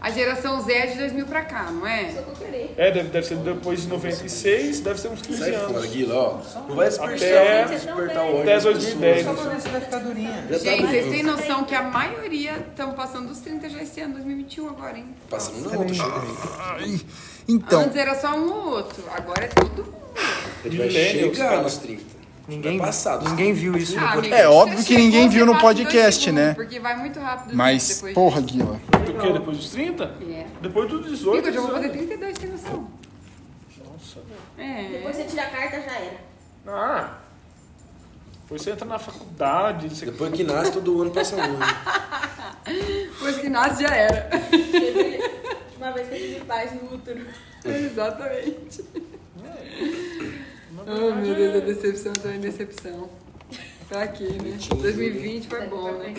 A 0.00 0.10
geração 0.10 0.62
Z 0.62 0.72
é 0.72 0.86
de 0.86 0.96
2000 0.98 1.26
pra 1.26 1.42
cá, 1.44 1.64
não 1.70 1.86
é? 1.86 2.10
É, 2.78 2.90
deve, 2.90 3.10
deve 3.10 3.26
ser 3.26 3.36
depois 3.36 3.82
de 3.82 3.88
96, 3.88 4.80
deve 4.80 4.98
ser 4.98 5.08
uns 5.08 5.20
15 5.20 5.38
Sai 5.38 5.52
fora, 5.52 5.66
anos. 5.78 5.86
Guila, 5.90 6.14
ó. 6.14 6.60
Não 6.68 6.74
vai 6.74 6.88
despertar, 6.88 7.14
Até- 7.64 7.64
despertar 7.66 8.24
ódio. 8.24 8.40
Até 8.40 8.54
das 8.54 8.64
2010. 8.64 9.16
pessoas. 9.18 9.36
Só 9.36 9.42
pra 9.44 9.52
ver 9.54 9.60
se 9.60 9.68
vai 9.68 9.80
ficar 9.82 9.98
durinha. 9.98 10.46
Já 10.50 10.58
tá 10.58 10.64
Gente, 10.64 10.86
vocês 10.86 11.04
doido. 11.04 11.10
têm 11.14 11.22
noção 11.22 11.64
que 11.64 11.74
a 11.74 11.82
maioria 11.82 12.52
estão 12.70 12.92
passando 12.94 13.28
dos 13.28 13.38
30 13.40 13.68
já 13.68 13.82
esse 13.82 14.00
ano, 14.00 14.14
2021 14.14 14.68
agora, 14.70 14.96
hein? 14.98 15.04
Passando 15.28 15.70
não, 15.70 15.86
tô 15.86 15.92
chegando 15.94 16.38
aí. 16.78 17.00
Então, 17.46 17.80
Antes 17.82 17.96
era 17.96 18.14
só 18.18 18.34
um 18.38 18.50
ou 18.52 18.68
outro, 18.70 19.04
agora 19.14 19.44
é 19.44 19.48
todo 19.48 19.84
mundo. 19.84 19.96
Ele 20.64 20.78
vai 20.78 20.88
chegar 20.90 21.62
nos 21.62 21.76
30. 21.76 22.19
Ninguém, 22.50 22.78
dos 22.78 23.06
ninguém 23.30 23.52
viu 23.52 23.76
isso 23.76 23.94
no 23.98 24.04
Ah, 24.04 24.12
podcast. 24.12 24.34
amigo, 24.34 24.48
É 24.48 24.48
óbvio 24.48 24.84
que 24.84 24.96
ninguém 24.96 25.30
chegou, 25.30 25.30
viu 25.30 25.46
no 25.46 25.58
podcast, 25.60 26.24
segundos, 26.24 26.44
né? 26.46 26.54
Porque 26.54 26.80
vai 26.80 26.96
muito 26.96 27.20
rápido. 27.20 27.56
mas, 27.56 27.88
depois 27.96 28.14
porra, 28.14 28.40
Guila. 28.40 28.80
Do 28.90 29.12
que? 29.20 29.32
Depois 29.32 29.56
dos 29.56 29.70
30? 29.70 30.06
disso. 30.06 30.30
É. 30.32 30.46
Depois 30.60 30.88
dos 30.88 30.98
Amigo, 31.00 31.16
18. 31.16 31.46
eu 31.48 31.52
já 31.52 31.60
vou 31.60 31.70
fazer 31.70 31.88
19. 31.88 32.06
32, 32.08 32.38
tem 32.38 32.50
noção? 32.50 32.88
Nossa. 33.84 34.18
É. 34.58 34.88
Depois 34.90 35.16
você 35.16 35.24
tira 35.24 35.42
a 35.42 35.46
carta, 35.46 35.76
já 35.80 35.94
era. 35.96 36.20
Ah. 36.66 37.14
Depois 38.42 38.62
você 38.62 38.70
entra 38.72 38.84
na 38.84 38.98
faculdade. 38.98 39.88
Você... 39.88 40.06
Depois 40.06 40.32
que 40.32 40.42
nasce, 40.42 40.72
todo 40.72 41.00
ano 41.02 41.10
passa 41.12 41.36
um 41.36 41.40
ano. 41.40 41.58
Depois 43.12 43.36
que 43.38 43.48
nasce 43.48 43.82
já 43.84 43.94
era. 43.94 44.28
Uma 45.76 45.92
vez 45.92 46.08
que 46.08 46.14
eu 46.14 46.18
tive 46.18 46.44
paz 46.46 46.72
no 46.74 46.94
útero. 46.94 47.24
Exatamente. 47.64 48.84
Oh, 50.86 51.14
meu 51.14 51.34
Deus, 51.34 51.56
a 51.56 51.60
decepção 51.66 52.12
tá 52.12 52.34
em 52.34 52.40
decepção. 52.40 53.08
Tá 53.88 54.02
aqui, 54.04 54.24
né? 54.24 54.56
2020 54.68 55.48
foi 55.48 55.66
bom, 55.66 55.92
né? 55.98 56.14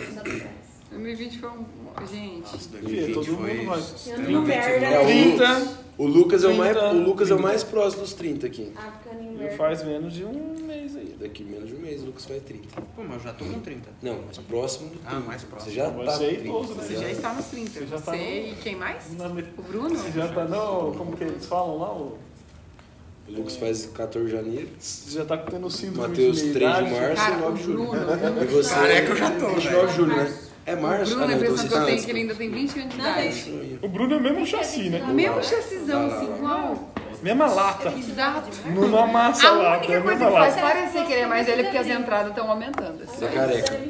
2020 0.90 1.38
foi 1.38 1.48
um. 1.50 1.64
Gente. 2.06 2.58
Filha, 2.68 3.14
todo 3.14 3.26
mundo 3.32 3.66
vai. 3.66 3.82
Eu 4.06 4.30
não 4.30 4.42
merda. 4.42 4.86
É 4.86 5.00
o- 5.00 5.06
30, 5.06 5.82
O 5.98 6.06
Lucas, 6.06 6.42
é 6.44 6.48
o, 6.48 6.54
mais, 6.56 6.76
30, 6.76 6.92
o 6.94 7.00
Lucas 7.02 7.30
é 7.30 7.34
o 7.34 7.40
mais 7.42 7.62
próximo 7.62 8.02
dos 8.02 8.12
30 8.14 8.46
aqui. 8.46 8.72
African 8.76 9.22
E 9.22 9.28
American. 9.28 9.56
faz 9.56 9.84
menos 9.84 10.12
de 10.14 10.24
um 10.24 10.56
mês 10.66 10.96
aí. 10.96 11.16
Daqui 11.20 11.44
menos 11.44 11.68
de 11.68 11.74
um 11.74 11.78
mês 11.78 12.02
o 12.02 12.06
Lucas 12.06 12.24
faz 12.24 12.42
30. 12.42 12.68
Pô, 12.96 13.02
mas 13.02 13.12
eu 13.12 13.20
já 13.20 13.32
tô 13.34 13.44
com 13.44 13.60
30. 13.60 13.90
Não, 14.02 14.20
mais 14.22 14.38
próximo 14.38 14.88
do 14.90 14.98
30. 14.98 15.08
Ah, 15.16 15.20
mais 15.20 15.44
próximo. 15.44 15.70
Você 15.70 15.76
já 15.76 15.88
Você 15.90 16.04
tá 16.04 16.12
é 16.12 16.18
com 16.18 16.24
30. 16.34 16.40
idoso, 16.44 16.74
né? 16.74 16.82
Você 16.82 16.96
já 16.96 17.10
está 17.10 17.32
nos 17.34 17.44
30. 17.46 17.70
Você 17.70 17.86
já 17.86 17.96
Você 17.98 18.04
tá 18.04 18.12
no- 18.12 18.18
e 18.22 18.54
quem 18.62 18.76
mais? 18.76 19.12
Na 19.16 19.26
O 19.28 19.62
Bruno? 19.62 19.90
Você 19.96 20.10
já 20.12 20.28
tá 20.28 20.44
no. 20.44 20.92
Como 20.96 21.16
que 21.16 21.24
eles 21.24 21.46
falam 21.46 21.78
lá? 21.78 21.92
O 21.92 22.18
Lucas 23.28 23.56
faz 23.56 23.86
14 23.86 24.26
de 24.26 24.32
janeiro. 24.36 24.68
Você 24.78 25.18
já 25.18 25.24
tá 25.24 25.36
tendo 25.38 25.70
síndrome 25.70 26.08
Mateus 26.08 26.36
de 26.42 26.52
3 26.52 26.76
de 26.76 26.82
março 26.90 27.14
Cara, 27.16 27.34
e 27.34 27.40
9 27.40 27.54
de 27.56 27.62
o 27.62 27.64
julho. 27.64 27.84
Bruno, 27.90 28.42
E 28.42 28.46
você? 28.46 28.74
Careca 28.74 29.08
eu 29.10 29.16
já 29.16 29.30
tô, 29.30 29.46
29 29.48 29.60
velho. 29.68 29.86
de 29.88 29.94
julho, 29.94 30.16
né? 30.16 30.32
É 30.64 30.76
março? 30.76 31.12
O 31.12 31.16
Bruno, 31.16 31.22
ah, 31.22 31.24
a 31.24 31.28
não, 31.28 31.36
então 31.36 31.52
impressão 31.52 31.56
você 31.56 31.68
que 31.68 31.74
eu 31.74 31.78
tá 31.78 31.84
tenho 31.86 31.98
é 31.98 32.02
que 32.02 32.10
ele 32.10 32.20
ainda 32.20 32.34
tem 32.34 32.50
20 32.50 32.78
anos 32.80 32.94
de 32.94 33.00
idade. 33.00 33.78
O 33.82 33.88
Bruno 33.88 34.14
é 34.14 34.16
o 34.16 34.20
mesmo 34.22 34.46
chassi, 34.46 34.90
né? 34.90 35.12
Mesmo 35.12 35.42
chassizão, 35.42 36.06
assim, 36.06 36.34
igual. 36.36 36.92
Mesma 37.22 37.46
lata. 37.46 37.88
Exato. 37.96 38.48
Não, 38.66 38.98
amassa 38.98 39.46
a 39.48 39.52
lata, 39.52 39.84
é 39.92 39.98
única 39.98 39.98
a 39.98 40.02
coisa 40.02 40.18
mesma 40.18 40.26
que 40.26 40.32
faz 40.36 40.56
lata. 40.56 40.66
parecer 40.74 41.04
que 41.06 41.12
ele 41.12 41.20
é 41.22 41.26
mais 41.26 41.46
velho 41.46 41.60
é 41.60 41.64
porque 41.64 41.78
as 41.78 41.86
entradas 41.86 42.28
estão 42.30 42.50
aumentando. 42.50 43.02
assim. 43.04 43.16
Você 43.18 43.24
é 43.24 43.28
careca. 43.28 43.80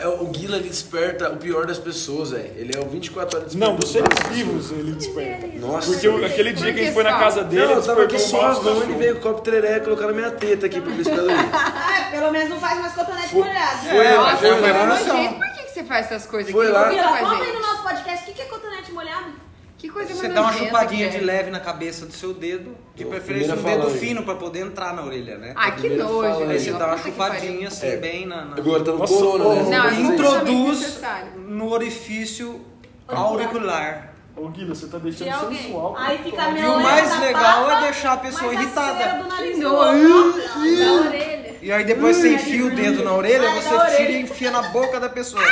É, 0.00 0.06
O 0.06 0.26
Guila 0.26 0.56
ele 0.58 0.68
desperta 0.68 1.30
o 1.30 1.36
pior 1.36 1.66
das 1.66 1.78
pessoas, 1.78 2.30
velho. 2.30 2.52
Ele 2.56 2.72
é 2.76 2.80
o 2.80 2.88
24 2.88 3.38
horas 3.40 3.54
Não, 3.54 3.74
dos 3.74 3.90
seres 3.90 4.08
vivos 4.30 4.70
ele 4.70 4.92
desperta. 4.92 5.46
Nossa. 5.58 5.90
Porque 5.90 6.08
o- 6.08 6.24
aquele 6.24 6.52
dia 6.52 6.72
que 6.72 6.80
a 6.80 6.84
gente 6.84 6.94
foi 6.94 7.02
na 7.02 7.18
casa 7.18 7.42
dele, 7.42 7.62
Não, 7.64 7.70
ele 7.72 7.80
eu 7.80 7.84
tava 7.84 8.02
aqui 8.04 8.12
despertou 8.16 8.48
um 8.50 8.54
suavão, 8.54 8.70
ele 8.70 8.80
monstro. 8.80 8.98
veio 8.98 9.14
com 9.14 9.20
o 9.20 9.22
copo 9.32 9.40
treré 9.40 9.80
colocar 9.80 10.06
na 10.06 10.12
minha 10.12 10.30
teta 10.30 10.66
aqui 10.66 10.80
pra 10.80 10.92
ver 10.92 11.04
se 11.04 11.10
cada 11.10 11.22
Ah, 11.52 12.10
pelo 12.12 12.30
menos 12.30 12.48
não 12.50 12.60
faz 12.60 12.80
mais 12.80 12.92
cotonete 12.92 13.28
Foi- 13.28 13.40
molhado. 13.44 13.78
foi 13.88 14.04
lá, 14.04 14.16
Nossa, 14.32 14.36
foi 14.36 14.60
mas 14.60 14.76
lá. 14.76 14.86
nojento. 14.86 15.34
Por 15.34 15.52
que 15.54 15.62
que 15.64 15.70
você 15.72 15.84
faz 15.84 16.06
essas 16.06 16.26
coisas 16.26 16.52
Foi 16.52 16.66
aqui? 16.66 16.74
lá. 16.74 16.88
Vila, 16.88 17.18
conta 17.18 17.42
aí 17.44 17.52
no 17.52 17.60
nosso 17.60 17.82
podcast 17.82 18.22
o 18.22 18.26
que 18.26 18.32
que 18.34 18.42
é 18.42 18.44
cotonete 18.44 18.92
molhado. 18.92 19.47
Que 19.78 19.88
coisa 19.88 20.12
Você 20.12 20.26
dá 20.28 20.40
uma 20.42 20.52
chupadinha 20.52 21.06
é. 21.06 21.08
de 21.08 21.20
leve 21.20 21.50
na 21.52 21.60
cabeça 21.60 22.04
do 22.04 22.12
seu 22.12 22.34
dedo, 22.34 22.76
de 22.96 23.04
Ó, 23.04 23.08
preferência 23.10 23.54
um 23.54 23.62
dedo 23.62 23.82
falange. 23.82 23.98
fino 24.00 24.24
pra 24.24 24.34
poder 24.34 24.60
entrar 24.66 24.92
na 24.92 25.04
orelha, 25.04 25.38
né? 25.38 25.52
Ai, 25.54 25.76
que 25.76 25.88
nojo. 25.90 26.22
aí. 26.42 26.50
Aí 26.50 26.58
você 26.58 26.72
dá 26.72 26.86
uma 26.88 26.98
chupadinha 26.98 27.68
assim, 27.68 27.86
É. 27.86 27.96
bem 27.96 28.26
na. 28.26 28.44
na- 28.44 28.56
Agora 28.56 28.82
tá 28.82 28.90
no 28.90 28.98
Nossa, 28.98 29.14
corona, 29.14 29.62
né? 29.62 29.78
Não, 29.78 29.88
dizendo. 29.90 30.12
Introduz 30.14 31.00
no 31.36 31.70
orifício 31.72 32.60
auricular. 33.06 34.14
Ô, 34.36 34.48
Guila, 34.48 34.74
você 34.74 34.86
tá 34.88 34.98
De 34.98 35.04
deixando 35.10 35.32
alguém. 35.44 35.58
sensual. 35.58 35.96
Aí 35.96 36.18
fica 36.18 36.42
Pô, 36.44 36.50
meu 36.52 36.62
E 36.62 36.66
o 36.66 36.80
mais 36.82 37.20
legal 37.20 37.70
é 37.70 37.80
deixar 37.82 38.12
a 38.14 38.16
pessoa 38.18 38.52
irritada. 38.52 39.22
do 39.22 39.28
nariz 39.28 39.54
Que 39.56 39.62
do 39.62 39.68
nojo. 39.68 40.14
outro, 40.26 40.42
ó, 40.42 40.58
Da 40.58 41.08
orelha. 41.08 41.56
E 41.62 41.72
aí 41.72 41.84
depois 41.84 42.16
você 42.16 42.34
enfia 42.34 42.66
o 42.66 42.70
dedo 42.70 43.04
na 43.04 43.12
orelha, 43.14 43.48
você 43.50 43.96
tira 43.96 44.10
e 44.12 44.20
enfia 44.22 44.50
na 44.50 44.62
boca 44.70 44.98
da 45.00 45.08
pessoa. 45.08 45.42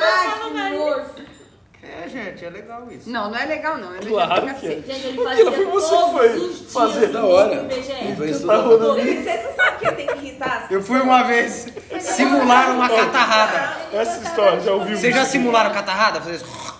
Ai, 0.00 0.34
que 0.40 0.50
nojo. 0.50 1.15
É, 2.26 2.30
gente, 2.30 2.44
é 2.44 2.50
legal 2.50 2.86
isso. 2.90 3.08
Não, 3.10 3.30
não 3.30 3.38
é 3.38 3.44
legal 3.46 3.78
não. 3.78 3.94
É 3.94 3.98
Claro 3.98 4.42
pra 4.42 4.54
que 4.54 4.66
é. 4.66 4.70
cacete. 4.76 4.92
Gente, 4.92 5.06
ele 5.06 5.24
fazia 5.24 5.52
foi 5.52 5.64
você 5.66 5.94
que 5.96 6.00
todos 6.02 6.12
foi 6.12 6.88
fazer. 6.88 7.06
no 7.08 7.12
Da 7.12 7.24
hora. 7.24 7.68
Tá 8.46 8.56
rolando. 8.56 8.94
Vocês 9.02 9.44
não 9.44 9.54
sabem 9.54 9.78
que 9.78 9.86
eu 9.86 9.96
tenho 9.96 10.12
que 10.12 10.26
irritar? 10.26 10.66
Eu 10.70 10.82
fui 10.82 11.00
uma 11.00 11.22
vez 11.24 11.66
simular 12.00 12.70
uma 12.74 12.88
catarrada. 12.88 13.76
Essa 13.92 14.22
história, 14.28 14.60
já 14.60 14.72
ouviu? 14.72 14.96
Vocês 14.96 15.14
já 15.14 15.24
simularam 15.24 15.72
catarrada? 15.72 16.20
Fazer 16.20 16.36
isso? 16.36 16.76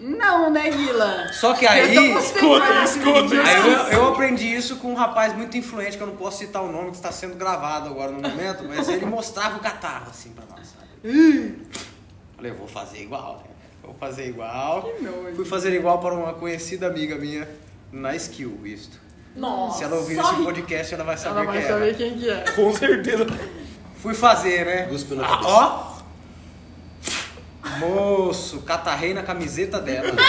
Não, 0.00 0.48
né, 0.48 0.70
Guila? 0.70 1.26
Só 1.32 1.54
que 1.54 1.66
aí. 1.66 2.14
Escuta, 2.16 2.84
escuta. 2.84 3.34
Aí 3.42 3.56
eu, 3.92 3.98
eu 3.98 4.08
aprendi 4.08 4.46
isso 4.46 4.76
com 4.76 4.92
um 4.92 4.94
rapaz 4.94 5.34
muito 5.34 5.56
influente, 5.56 5.96
que 5.96 6.02
eu 6.02 6.06
não 6.06 6.14
posso 6.16 6.38
citar 6.38 6.62
o 6.62 6.70
nome, 6.70 6.90
que 6.90 6.96
está 6.96 7.10
sendo 7.10 7.34
gravado 7.34 7.88
agora 7.88 8.12
no 8.12 8.20
momento, 8.20 8.64
mas 8.68 8.88
ele 8.88 9.04
mostrava 9.04 9.56
o 9.56 9.60
catarro 9.60 10.06
assim 10.10 10.30
pra 10.30 10.44
nós. 10.56 10.68
sabe? 10.68 11.58
Falei, 12.36 12.52
eu 12.52 12.56
vou 12.56 12.68
fazer 12.68 13.02
igual, 13.02 13.38
né? 13.44 13.50
Vou 13.88 13.96
fazer 13.98 14.28
igual. 14.28 14.86
nojo. 15.00 15.34
Fui 15.34 15.44
fazer 15.46 15.72
igual 15.74 15.98
para 15.98 16.12
uma 16.12 16.34
conhecida 16.34 16.86
amiga 16.86 17.16
minha 17.16 17.48
na 17.90 18.14
Skill, 18.14 18.60
isto. 18.64 19.00
Nossa. 19.34 19.78
Se 19.78 19.84
ela 19.84 19.96
ouvir 19.96 20.18
esse 20.18 20.34
podcast, 20.42 20.92
ela 20.94 21.04
vai 21.04 21.16
saber 21.16 21.36
Ela 21.40 21.44
vai 21.46 21.58
quem 21.58 21.66
saber 21.68 21.90
é. 21.90 21.94
quem 21.94 22.18
que 22.18 22.28
é. 22.30 22.44
Com 22.54 22.70
certeza. 22.74 23.26
Fui 23.96 24.12
fazer, 24.12 24.66
né? 24.66 24.82
Cuspe 24.90 25.14
na 25.14 25.24
Ah, 25.24 25.28
cabeça. 25.30 25.48
Ó! 25.48 25.98
Moço, 27.78 28.60
catarrei 28.60 29.14
na 29.14 29.22
camiseta 29.22 29.80
dela. 29.80 30.12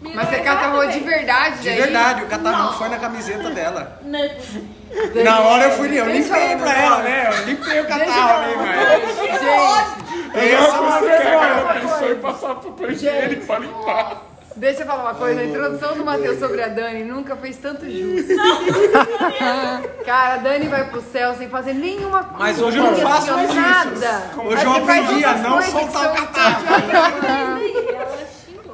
Mas 0.00 0.28
você 0.28 0.40
catarrou 0.40 0.86
de 0.86 1.00
verdade, 1.00 1.58
De 1.58 1.64
daí? 1.70 1.76
verdade, 1.80 2.22
o 2.24 2.26
catarrão 2.26 2.72
foi 2.74 2.88
na 2.88 2.98
camiseta 2.98 3.50
dela. 3.50 4.00
Né? 4.04 4.36
Na 5.24 5.40
hora 5.40 5.64
eu 5.64 5.70
fui, 5.72 5.88
eu 5.98 6.06
limpei 6.06 6.56
pra 6.56 6.78
ela, 6.78 7.02
né? 7.02 7.30
Eu 7.32 7.46
limpei 7.46 7.80
o 7.80 7.86
catarro 7.86 8.44
ali, 8.44 8.56
mas. 8.56 9.16
Gente, 9.16 10.07
Essa 10.34 10.76
é 10.76 10.80
uma 10.80 11.00
vergonha. 11.00 11.70
A 11.70 11.74
pessoa 11.80 12.08
ia 12.10 12.16
passar 12.16 12.54
pro 12.56 12.90
higiênico 12.92 13.46
pra 13.46 13.58
limpar. 13.58 14.22
deixa 14.56 14.82
eu 14.82 14.86
falar 14.86 15.02
uma 15.02 15.14
coisa. 15.14 15.40
A 15.40 15.44
introdução 15.44 15.94
do 15.96 16.04
Matheus 16.04 16.38
sobre 16.38 16.62
a 16.62 16.68
Dani 16.68 17.04
nunca 17.04 17.36
fez 17.36 17.56
tanto 17.56 17.84
jus. 17.88 18.26
Cara, 20.04 20.34
a 20.34 20.36
Dani 20.38 20.68
vai 20.68 20.84
pro 20.88 21.00
céu 21.02 21.34
sem 21.34 21.48
fazer 21.48 21.74
nenhuma 21.74 22.24
coisa. 22.24 22.38
Mas 22.38 22.60
hoje 22.60 22.78
eu 22.78 22.84
não 22.84 22.94
faço 22.96 23.32
mais 23.34 23.50
isso. 23.50 23.60
nada. 23.60 24.22
Hoje 24.36 24.64
eu 24.64 24.72
Você 24.72 24.78
aprendi 24.80 25.24
a 25.24 25.34
não 25.34 25.58
que 25.58 25.70
soltar 25.70 26.12
o 26.12 26.14
catarro. 26.16 26.64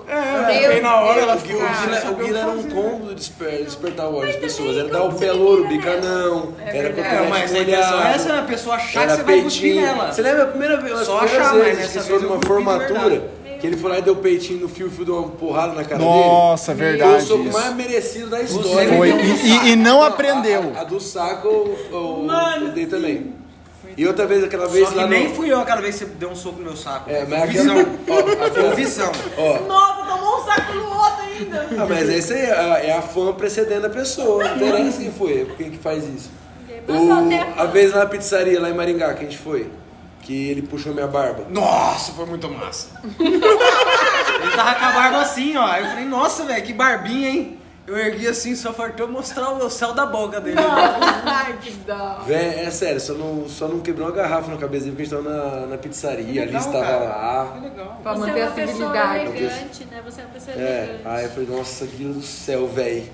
É, 0.07 0.69
bem 0.69 0.83
na 0.83 0.97
hora 1.01 1.21
ela. 1.21 1.37
Guila, 1.37 1.65
o 2.11 2.15
Guila 2.17 2.39
era 2.39 2.49
um 2.51 2.63
combo 2.65 3.09
de 3.09 3.15
desper- 3.15 3.65
despertar 3.65 4.07
o 4.09 4.17
ódio 4.17 4.33
das 4.33 4.37
pessoas. 4.37 4.77
Era 4.77 4.89
dar 4.89 5.05
o 5.05 5.13
pé 5.15 5.33
louro, 5.33 5.67
bicanão, 5.67 6.53
era 6.61 6.73
verdade. 6.93 7.01
É, 7.01 7.03
cotonete 7.19 7.31
mas 7.31 7.55
a 7.55 7.59
intenção 7.59 7.83
é 7.83 7.95
molhado, 7.97 8.15
essa, 8.15 8.33
né? 8.33 8.39
A 8.39 8.43
pessoa 8.43 8.77
achar 8.77 8.91
que 8.91 8.99
era 8.99 9.17
você 9.17 9.23
vai 9.23 9.41
cuspir 9.43 9.75
nela. 9.81 10.13
Você 10.13 10.23
lembra 10.23 10.43
a 10.43 10.47
primeira 10.47 10.77
vez? 10.81 10.99
Só 11.01 11.21
achar, 11.21 11.55
mas 11.55 11.79
dessa 11.79 11.89
que 11.89 11.95
vez 11.95 12.07
foi 12.07 12.17
eu 12.17 12.21
numa 12.23 12.41
formatura, 12.47 13.23
que 13.61 13.67
ele 13.67 13.77
foi 13.77 13.91
lá 13.91 13.99
e 13.99 14.03
deu 14.03 14.17
peitinho 14.17 14.61
no 14.61 14.69
fio, 14.69 14.91
fio 14.91 15.05
deu 15.05 15.17
uma 15.17 15.29
porrada 15.29 15.73
na 15.73 15.85
cara 15.85 16.01
Nossa, 16.03 16.75
dele. 16.75 16.91
verdade 16.99 17.13
Foi 17.13 17.23
o 17.23 17.27
soco 17.27 17.43
isso. 17.49 17.53
mais 17.59 17.75
merecido 17.75 18.27
da 18.29 18.43
história. 18.43 18.97
Foi. 18.97 19.11
E, 19.11 19.47
e- 19.47 19.69
e 19.73 19.77
não 19.77 20.03
aprendeu. 20.03 20.73
A, 20.77 20.81
a 20.83 20.85
do 20.85 21.01
saco, 21.01 21.49
o, 21.49 22.27
o, 22.27 22.71
dei 22.75 22.87
também. 22.87 23.33
E 23.97 24.07
outra 24.07 24.27
vez, 24.27 24.43
aquela 24.43 24.67
vez 24.69 24.85
Só 24.87 24.93
que 24.93 24.99
lá 24.99 25.07
nem 25.07 25.29
no... 25.29 25.35
fui 25.35 25.53
eu 25.53 25.61
aquela 25.61 25.81
vez 25.81 25.95
que 25.99 26.05
você 26.05 26.11
deu 26.13 26.31
um 26.31 26.35
soco 26.37 26.59
no 26.59 26.65
meu 26.65 26.77
saco. 26.77 27.11
É, 27.11 27.25
Foi 27.25 27.39
mas 27.39 27.51
visão. 27.51 27.77
ó, 28.09 28.51
Foi 28.51 28.75
visão. 28.75 29.13
Ó, 29.39 29.61
Nossa, 29.69 30.03
tomou 30.05 30.41
um 30.41 30.45
saco 30.45 30.73
no 30.73 30.87
outro 30.89 31.23
ainda. 31.23 31.69
Ah, 31.79 31.87
mas 31.89 32.09
esse 32.09 32.33
aí 32.33 32.41
é, 32.41 32.87
é 32.89 32.97
a 32.97 33.03
fã 33.03 33.33
precedendo 33.33 33.87
a 33.87 33.91
pessoa. 33.91 34.43
Não 34.45 34.57
interessa 34.57 34.99
quem 35.01 35.13
foi, 35.13 35.55
quem 35.57 35.71
que 35.71 35.79
faz 35.79 36.05
isso. 36.05 36.31
O, 36.89 37.61
a 37.61 37.65
vez 37.67 37.93
lá 37.93 38.01
na 38.01 38.07
pizzaria, 38.07 38.61
lá 38.61 38.69
em 38.69 38.75
Maringá, 38.75 39.15
que 39.15 39.21
a 39.21 39.29
gente 39.29 39.39
foi, 39.39 39.71
que 40.21 40.51
ele 40.51 40.63
puxou 40.63 40.93
minha 40.93 41.07
barba. 41.07 41.47
Nossa, 41.49 42.13
foi 42.13 42.27
muito 42.27 42.49
massa. 42.49 42.89
Ele 43.19 44.51
tava 44.57 44.75
com 44.75 44.85
a 44.85 44.93
barba 44.93 45.21
assim, 45.23 45.57
ó. 45.57 45.65
Aí 45.65 45.83
eu 45.83 45.89
falei, 45.89 46.05
nossa, 46.05 46.45
velho, 46.45 46.63
que 46.63 46.73
barbinha, 46.73 47.31
hein? 47.31 47.59
Eu 47.87 47.99
ergui 47.99 48.27
assim, 48.27 48.57
só 48.57 48.73
faltou 48.73 49.07
mostrar 49.09 49.51
o 49.53 49.69
céu 49.69 49.93
da 49.93 50.07
boca 50.07 50.41
dele. 50.41 50.57
Ai, 50.59 51.59
que 51.61 51.71
dó. 51.87 52.21
Véi, 52.27 52.61
é 52.65 52.71
sério, 52.71 52.99
só 52.99 53.13
não, 53.13 53.47
só 53.47 53.69
não 53.69 53.81
quebrou 53.81 54.07
uma 54.09 54.15
garrafa 54.17 54.51
na 54.51 54.57
cabeça 54.57 54.87
dele, 54.87 54.97
porque 54.97 55.15
a 55.15 55.19
gente 55.21 55.25
tava 55.27 55.61
na, 55.61 55.67
na 55.67 55.77
pizzaria, 55.77 56.43
a 56.43 56.47
legal, 56.47 56.63
Liz 56.63 56.73
tava 56.73 56.85
cara. 56.85 57.05
lá. 57.05 57.53
Que 57.55 57.61
legal. 57.69 58.01
Pra 58.03 58.13
Você 58.15 58.21
manter 58.21 58.39
é 58.39 58.43
a 58.43 58.47
uma 58.47 58.55
pessoa 58.55 58.77
civilidade. 58.77 59.25
elegante, 59.27 59.85
né? 59.91 60.03
Você 60.05 60.21
é 60.21 60.25
uma 60.25 60.31
pessoa 60.33 60.57
É, 60.57 60.61
elegante. 60.85 61.03
aí 61.05 61.25
eu 61.25 61.31
falei, 61.31 61.49
nossa, 61.51 61.85
Deus 61.87 62.17
do 62.17 62.23
céu, 62.23 62.67
velho. 62.69 63.05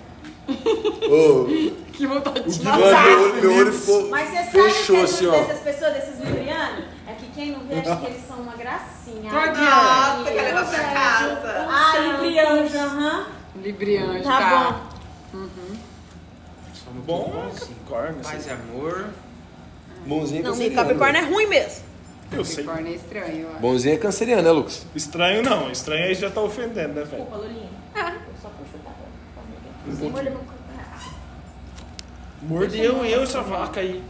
Ô, 0.48 1.46
Que 1.92 2.06
vontade 2.06 2.40
de 2.58 2.64
mano, 2.64 2.78
meu 2.80 3.22
olho, 3.22 3.34
meu 3.42 3.54
olho 3.56 3.72
ficou. 3.72 4.08
Mas 4.08 4.28
você 4.30 4.36
sabe 4.36 4.50
Fechou 4.52 4.96
que 4.96 5.02
assim, 5.02 5.26
as- 5.28 5.34
ó. 5.34 5.40
dessas 5.42 5.60
pessoas, 5.60 5.92
desses 5.94 6.18
librianos, 6.20 6.84
é 7.08 7.12
que 7.12 7.26
quem 7.34 7.50
não 7.52 7.60
vê 7.66 7.74
acha 7.80 7.96
que 7.96 8.06
eles 8.06 8.22
são 8.26 8.36
uma 8.38 8.54
gracinha. 8.54 9.30
Nossa, 9.32 10.22
que 10.22 10.38
ela 10.38 10.48
é 10.48 10.50
Eu 10.50 10.54
nossa 10.54 10.70
vejo 10.76 10.92
casa. 10.94 11.66
Ah, 11.68 11.98
librianjo, 11.98 12.78
aham. 12.78 13.26
Libriante, 13.62 14.22
Tá 14.24 14.38
tá. 14.38 14.80
bom. 15.32 15.46
Somos 16.74 17.04
Bom, 17.04 17.24
todos 17.24 17.34
bons, 17.44 17.54
sim. 17.60 17.74
Capricórnio, 17.74 18.22
Paz 18.22 18.34
assim. 18.36 18.48
e 18.48 18.52
amor. 18.52 19.08
Bonzinho 20.06 20.40
é 20.40 20.42
Não, 20.42 20.50
canceriano. 20.52 20.76
Capricórnio 20.82 21.20
é 21.20 21.24
ruim 21.24 21.46
mesmo. 21.46 21.84
Eu 22.32 22.44
sei. 22.44 22.64
Capricórnio 22.64 22.92
é 22.92 22.96
estranho, 22.96 23.40
eu 23.42 23.50
acho. 23.50 23.58
Bonzinho 23.60 23.94
é 23.94 23.98
canceriano, 23.98 24.42
né, 24.42 24.50
Lucas? 24.50 24.86
Estranho 24.94 25.42
não, 25.42 25.70
estranho 25.70 26.04
aí 26.06 26.14
já 26.14 26.30
tá 26.30 26.40
ofendendo, 26.40 26.94
né, 26.94 27.04
velho? 27.04 27.24
Desculpa, 27.24 27.36
Lulinha. 27.36 27.68
Eu 29.86 29.96
só 29.96 30.04
molhou 30.04 30.22
meu 30.22 30.32
corpo 30.32 30.54
errado. 30.72 31.14
Mordeu 32.42 33.04
eu 33.04 33.22
essa 33.22 33.42
vaca 33.42 33.80
aí. 33.80 34.02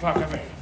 Vaca, 0.00 0.20
velho. 0.26 0.57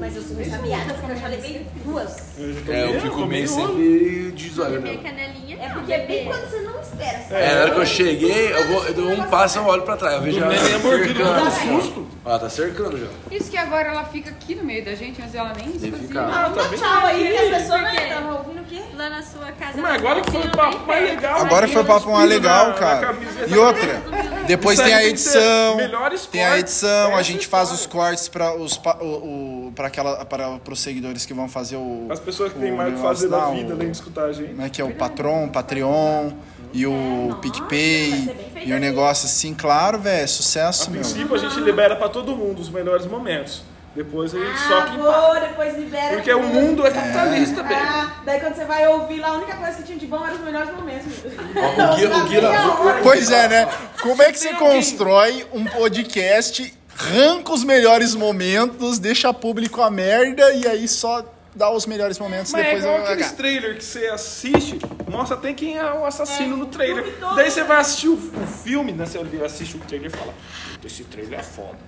Mas 0.00 0.16
eu 0.16 0.22
sou 0.22 0.36
ressabiada, 0.36 0.94
porque 0.94 1.12
eu 1.12 1.16
já 1.16 1.28
levei 1.28 1.66
duas. 1.84 2.16
Eu 2.38 2.52
já 2.52 2.72
É, 2.72 2.82
eu 2.84 2.88
meio- 2.88 3.00
fico 3.00 3.16
meio 3.18 3.28
meio 3.28 3.48
sempre 3.48 4.32
de 4.32 4.48
zóio, 4.50 4.80
Minha 4.82 4.94
né? 4.94 5.00
canelinha. 5.02 5.56
É 5.64 5.68
porque 5.70 5.92
é 5.92 6.06
bem 6.06 6.24
quando 6.26 6.48
você 6.50 6.60
não 6.60 6.80
espera. 6.80 7.18
sabe? 7.28 7.34
É, 7.42 7.54
na 7.54 7.60
hora 7.62 7.70
que 7.72 7.80
eu 7.80 7.86
cheguei, 7.86 8.52
eu, 8.52 8.66
vou, 8.68 8.84
eu 8.86 8.94
dou 8.94 9.10
um 9.10 9.22
passo 9.24 9.58
e 9.58 9.60
eu 9.62 9.66
olho 9.66 9.82
pra 9.82 9.96
trás. 9.96 10.14
Eu 10.16 10.22
vejo 10.22 10.38
ela 10.38 10.48
neném 10.48 10.74
é 10.74 10.78
cercando 10.80 11.14
do 11.40 11.46
assim, 11.46 11.74
ó. 11.76 11.80
susto. 11.80 12.06
Ó, 12.24 12.38
tá 12.38 12.50
cercando 12.50 12.98
já. 12.98 13.06
Isso 13.36 13.50
que 13.50 13.56
agora 13.56 13.88
ela 13.88 14.04
fica 14.04 14.30
aqui 14.30 14.54
no 14.54 14.64
meio 14.64 14.84
da 14.84 14.94
gente, 14.94 15.20
mas 15.20 15.34
ela 15.34 15.52
nem 15.56 15.72
fazia. 15.72 15.92
ficar. 15.92 16.24
Ah, 16.28 16.50
tá 16.50 16.62
Dá 16.62 16.68
bem. 16.68 16.78
tchau 16.78 17.06
aí, 17.06 17.28
que 17.28 17.36
as 17.38 17.62
pessoas 17.62 17.80
quê? 17.90 17.96
né, 17.96 18.08
estavam 18.08 18.36
ouvindo 18.36 18.60
o 18.60 18.64
quê? 18.64 18.82
Lá 18.96 19.08
na 19.10 19.22
sua 19.22 19.52
casa. 19.52 19.80
Mas 19.80 19.94
agora 19.94 20.20
que 20.20 20.30
foi 20.30 20.40
o 20.42 20.50
papo 20.50 20.86
mais 20.86 21.04
legal. 21.04 21.40
Agora 21.40 21.68
foi 21.68 21.82
o 21.82 21.84
papo 21.84 22.10
mais 22.12 22.28
legal, 22.28 22.74
cara. 22.74 23.16
E 23.48 23.56
outra, 23.56 24.02
depois 24.46 24.78
Isso 24.78 24.86
tem 24.88 24.94
aí 24.94 25.00
a 25.00 25.06
tem 25.06 25.14
que 25.14 25.20
ser 25.20 25.38
edição, 25.38 25.76
melhores 25.76 26.26
tem 26.26 26.44
a 26.44 26.58
edição, 26.58 27.16
a 27.16 27.22
gente 27.22 27.46
faz 27.46 27.70
os 27.70 27.86
cortes 27.86 28.28
para 28.28 28.54
os 28.56 28.76
pa- 28.76 28.98
o, 29.00 29.04
o 29.04 29.55
para 29.76 29.86
aquela 29.88 30.24
para 30.24 30.58
os 30.72 30.80
seguidores 30.80 31.24
que 31.26 31.32
vão 31.34 31.48
fazer 31.48 31.76
o 31.76 32.06
As 32.10 32.18
pessoas 32.18 32.50
que 32.52 32.58
o 32.58 32.62
têm 32.62 32.72
mais 32.72 32.88
o 32.88 32.92
que 32.92 32.98
negócio 32.98 33.28
fazer 33.28 33.44
da 33.44 33.50
vida, 33.54 33.68
o- 33.74 33.76
além 33.76 33.90
de 33.90 33.96
escutar 33.96 34.24
a 34.24 34.32
gente. 34.32 34.48
como 34.50 34.62
é 34.62 34.70
que 34.70 34.80
é 34.80 34.84
o 34.84 34.92
Patron, 34.94 35.48
Patreon 35.48 36.30
e 36.72 36.86
o 36.86 37.38
PicPay 37.42 38.34
e 38.64 38.72
o 38.72 38.78
negócio 38.80 39.26
assim, 39.26 39.54
claro, 39.54 39.98
velho, 40.00 40.24
é 40.24 40.26
sucesso, 40.26 40.88
A 40.88 40.90
meu. 40.90 41.00
princípio 41.02 41.34
a 41.34 41.38
gente 41.38 41.60
libera 41.60 41.94
pra 41.94 42.08
todo 42.08 42.34
mundo 42.34 42.60
os 42.60 42.70
melhores 42.70 43.06
momentos. 43.06 43.62
Depois 43.94 44.34
a 44.34 44.38
gente 44.38 44.58
só 44.58 44.78
Ah, 44.80 44.82
que 44.82 44.96
boa, 44.98 45.40
depois 45.40 45.74
libera. 45.74 46.16
Porque 46.16 46.30
o 46.34 46.42
mundo 46.42 46.86
é 46.86 46.90
capitalista, 46.90 47.62
velho. 47.62 47.80
Ah, 47.82 48.16
daí 48.26 48.40
quando 48.40 48.54
você 48.54 48.64
vai 48.66 48.86
ouvir 48.88 49.20
lá, 49.20 49.28
a 49.28 49.32
única 49.38 49.56
coisa 49.56 49.72
que 49.78 49.84
tinha 49.84 49.96
de 49.98 50.06
bom 50.06 50.22
eram 50.22 50.34
os 50.34 50.42
melhores 50.42 50.70
momentos. 50.74 51.06
O 51.24 51.96
Gui- 51.96 52.04
o 52.04 52.24
Gui 52.28 52.40
lá- 52.40 53.00
Pois 53.02 53.30
é, 53.30 53.48
né? 53.48 53.68
Como 54.02 54.20
é 54.22 54.30
que 54.32 54.38
você 54.38 54.52
constrói 54.52 55.46
um 55.50 55.64
podcast, 55.64 56.74
arranca 56.98 57.52
os 57.52 57.64
melhores 57.64 58.14
momentos, 58.14 58.98
deixa 58.98 59.32
público 59.32 59.82
a 59.82 59.90
merda 59.90 60.52
e 60.54 60.66
aí 60.66 60.88
só 60.88 61.24
dá 61.54 61.70
os 61.70 61.86
melhores 61.86 62.18
momentos 62.18 62.52
Mas 62.52 62.60
é 62.60 62.64
depois 62.64 62.84
igual 62.84 62.98
eu- 62.98 63.04
aqueles 63.04 63.32
trailer 63.32 63.76
que 63.78 63.84
você 63.84 64.06
assiste, 64.08 64.78
mostra 65.10 65.36
até 65.36 65.52
quem 65.54 65.78
é 65.78 65.84
o 65.92 66.04
assassino 66.04 66.56
no 66.56 66.66
trailer. 66.66 67.14
Daí 67.34 67.50
você 67.50 67.64
vai 67.64 67.78
assistir 67.80 68.08
o, 68.08 68.14
o 68.14 68.46
filme, 68.46 68.92
né? 68.92 69.06
Você 69.06 69.18
assiste 69.44 69.76
o 69.76 69.80
trailer 69.80 70.10
e 70.12 70.16
fala, 70.16 70.34
"Puta, 70.74 70.86
esse 70.86 71.04
trailer 71.04 71.40
é 71.40 71.42
foda. 71.42 71.78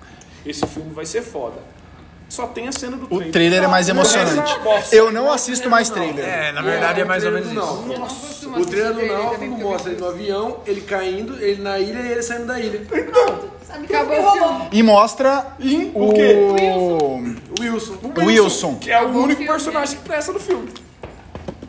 Esse 0.47 0.67
filme 0.67 0.93
vai 0.95 1.05
ser 1.05 1.21
foda. 1.23 1.57
Só 2.29 2.47
tem 2.47 2.69
a 2.69 2.73
cena 2.73 2.97
do 2.97 3.05
O 3.05 3.09
trailer. 3.09 3.33
trailer 3.33 3.63
é 3.65 3.67
mais 3.67 3.89
é 3.89 3.93
emocionante. 3.93 4.59
Eu 4.93 5.11
não 5.11 5.33
assisto 5.33 5.71
mais 5.71 5.89
trailer. 5.89 6.25
É, 6.25 6.53
na 6.53 6.61
verdade 6.63 7.01
é 7.01 7.05
mais 7.05 7.25
ou 7.25 7.33
menos 7.33 7.49
trailer 7.49 7.67
isso. 7.73 7.99
Costuma 8.17 8.59
O 8.59 8.67
trailer 8.67 8.95
do 8.95 9.07
Náufrago 9.07 9.59
mostra 9.59 9.93
ele 9.93 10.01
no 10.01 10.09
avião, 10.09 10.57
ele 10.67 10.81
caindo, 10.83 11.43
ele 11.43 11.63
na 11.63 11.79
ilha 11.79 12.01
e 12.01 12.13
ele 12.13 12.23
saindo 12.23 12.47
da 12.47 12.61
ilha. 12.61 12.83
Acabou 13.71 14.19
o 14.29 14.33
filme. 14.33 14.69
E 14.73 14.83
mostra 14.83 15.47
E 15.59 15.91
o 15.95 16.09
o 16.09 16.13
quê? 16.15 16.35
O 16.35 17.63
Wilson. 17.63 17.95
o 18.17 18.25
Wilson. 18.27 18.75
Que 18.77 18.91
é 18.91 19.03
o 19.03 19.09
único 19.09 19.41
filme. 19.41 19.47
personagem 19.47 19.97
que 19.99 20.05
presta 20.05 20.33
no 20.33 20.41
filme. 20.41 20.69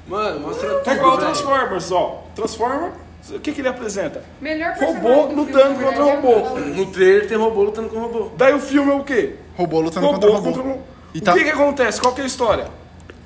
Mano, 0.07 0.39
mostra 0.41 0.67
É 0.67 0.73
tudo, 0.79 0.93
igual 0.95 1.13
o 1.13 1.17
velho. 1.17 1.31
Transformers, 1.31 1.91
ó. 1.91 2.23
Transformer, 2.35 2.91
o 3.31 3.39
que, 3.39 3.51
que 3.51 3.61
ele 3.61 3.67
apresenta? 3.67 4.23
Melhor 4.41 4.75
Robô 4.75 5.27
do 5.27 5.35
lutando 5.35 5.75
filme, 5.77 5.83
contra 5.83 6.05
na 6.05 6.11
robô. 6.15 6.33
verdade, 6.55 6.79
No 6.79 6.85
trailer 6.87 7.27
tem 7.27 7.37
robô 7.37 7.63
lutando 7.63 7.89
com 7.89 7.99
robô. 7.99 8.31
Daí 8.37 8.53
o 8.53 8.59
filme 8.59 8.91
é 8.91 8.95
o 8.95 9.03
quê? 9.03 9.35
Robô 9.55 9.79
lutando 9.81 10.05
Robô 10.07 10.15
contra 10.19 10.29
robô. 10.31 10.51
contra 10.51 10.61
robô. 10.63 10.79
E 11.13 11.17
O 11.17 11.21
tá- 11.21 11.33
que, 11.33 11.43
que 11.43 11.49
acontece? 11.49 11.99
Qual 12.01 12.13
que 12.13 12.21
é 12.21 12.23
a 12.23 12.27
história? 12.27 12.67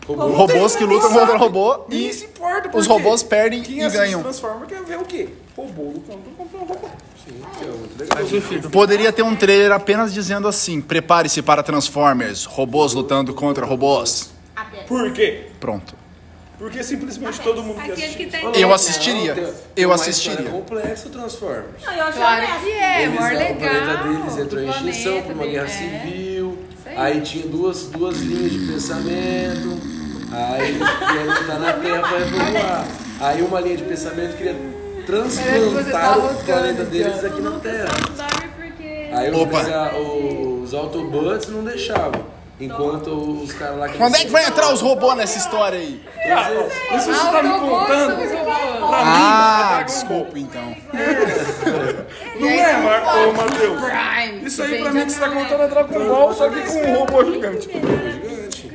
Robôs 0.05 0.75
que 0.75 0.83
lutam 0.83 1.13
contra 1.13 1.37
robô 1.37 1.85
e 1.89 2.11
se 2.11 2.25
importa 2.25 2.69
os 2.77 2.85
robôs 2.87 3.23
perdem 3.23 3.61
Quem 3.61 3.81
e 3.81 3.89
ganham. 3.89 4.21
Transformer 4.21 4.67
quer 4.67 4.83
ver 4.83 4.97
o 4.99 5.05
quê? 5.05 5.29
Robô 5.55 5.83
lutando 5.83 6.19
contra 6.37 6.57
um 6.57 6.65
robô. 6.65 6.89
Poderia 8.69 9.13
ter 9.13 9.21
um 9.23 9.33
trailer 9.35 9.71
apenas 9.71 10.13
dizendo 10.13 10.47
assim: 10.47 10.81
prepare-se 10.81 11.41
para 11.41 11.63
Transformers, 11.63 12.43
robôs 12.43 12.93
lutando 12.93 13.33
contra 13.33 13.65
robôs. 13.65 14.31
Por 14.87 15.11
quê? 15.13 15.47
Pronto. 15.59 15.95
Porque 16.63 16.81
simplesmente 16.81 17.41
todo 17.41 17.61
mundo 17.61 17.75
quer 17.75 17.91
Aquele 17.91 17.95
que 18.13 18.23
assistir. 18.23 18.51
tem. 18.53 18.61
Eu 18.61 18.73
assistiria. 18.73 19.33
Tem- 19.33 19.43
tem 19.43 19.53
Eu 19.75 19.89
uma 19.89 19.95
assistiria. 19.95 20.39
história 20.39 20.51
complexa 20.61 21.07
o 21.09 21.11
Transformers. 21.11 21.83
Não, 21.85 21.93
eu 21.93 22.03
acho 22.05 22.17
Claro 22.17 22.41
honesto. 22.45 22.63
que 22.63 22.71
é, 22.71 23.03
Eles, 23.03 23.19
maior 23.19 23.33
é, 23.33 23.37
legal. 23.37 23.53
O 23.53 23.59
planeta 23.59 24.03
deles 24.03 24.37
entrou 24.37 24.61
em 24.61 24.65
do 24.65 24.71
extinção 24.71 25.03
planeta 25.11 25.27
por 25.27 25.33
uma 25.35 25.45
guerra 25.45 25.65
é. 25.65 25.67
civil. 25.67 26.57
aí. 26.85 26.97
Aí 26.97 27.19
tinha 27.21 27.47
duas, 27.47 27.83
duas 27.87 28.17
linhas 28.17 28.51
de 28.53 28.59
pensamento. 28.71 29.77
Aí 30.31 30.69
eles 30.69 30.89
queriam 30.99 31.25
lutar 31.25 31.59
na 31.59 31.73
Terra 31.73 31.99
para 31.99 32.17
repovoar. 32.19 32.87
Aí 33.19 33.41
uma 33.41 33.59
linha 33.59 33.77
de 33.77 33.83
pensamento 33.83 34.37
queria 34.37 34.53
você 34.53 35.03
transplantar 35.05 36.13
tá 36.13 36.17
o 36.17 36.43
planeta 36.45 36.83
deles 36.85 37.19
John. 37.19 37.27
aqui 37.27 37.41
na 37.41 37.59
Terra. 37.59 37.89
Não 38.07 38.49
porque. 38.55 39.09
Aí 39.11 39.31
os, 39.31 39.37
Opa. 39.37 39.95
os 40.63 40.73
Autobots 40.73 41.49
não 41.49 41.65
deixavam. 41.65 42.23
Enquanto 42.65 43.09
os 43.43 43.51
caras 43.53 43.77
lá... 43.77 43.89
Quando 43.89 44.15
é 44.15 44.19
que 44.19 44.31
vai 44.31 44.45
entrar 44.45 44.71
os 44.73 44.81
robôs 44.81 45.15
nessa 45.17 45.37
história 45.37 45.79
aí? 45.79 46.01
Cara, 46.25 46.67
isso 46.95 47.13
você 47.13 47.31
tá 47.31 47.43
me 47.43 47.59
contando? 47.59 48.17
Ah, 48.95 49.69
é 49.71 49.75
Ball. 49.75 49.83
desculpa 49.85 50.39
então. 50.39 50.75
Não 52.39 52.49
é, 52.49 52.73
tem 52.73 52.83
Mar... 52.83 53.03
o 53.03 53.05
Ô, 53.05 53.29
Optimus 53.29 53.51
Matheus? 53.51 54.43
Isso 54.43 54.63
aí 54.63 54.81
pra 54.81 54.91
mim 54.91 55.05
que 55.05 55.11
você 55.11 55.19
tá 55.19 55.29
contando 55.29 55.61
é 55.61 55.67
Dragon 55.67 56.05
Ball, 56.07 56.33
só 56.33 56.49
que 56.49 56.61
com 56.61 56.79
um 56.79 56.99
robô 56.99 57.25
gigante. 57.25 57.69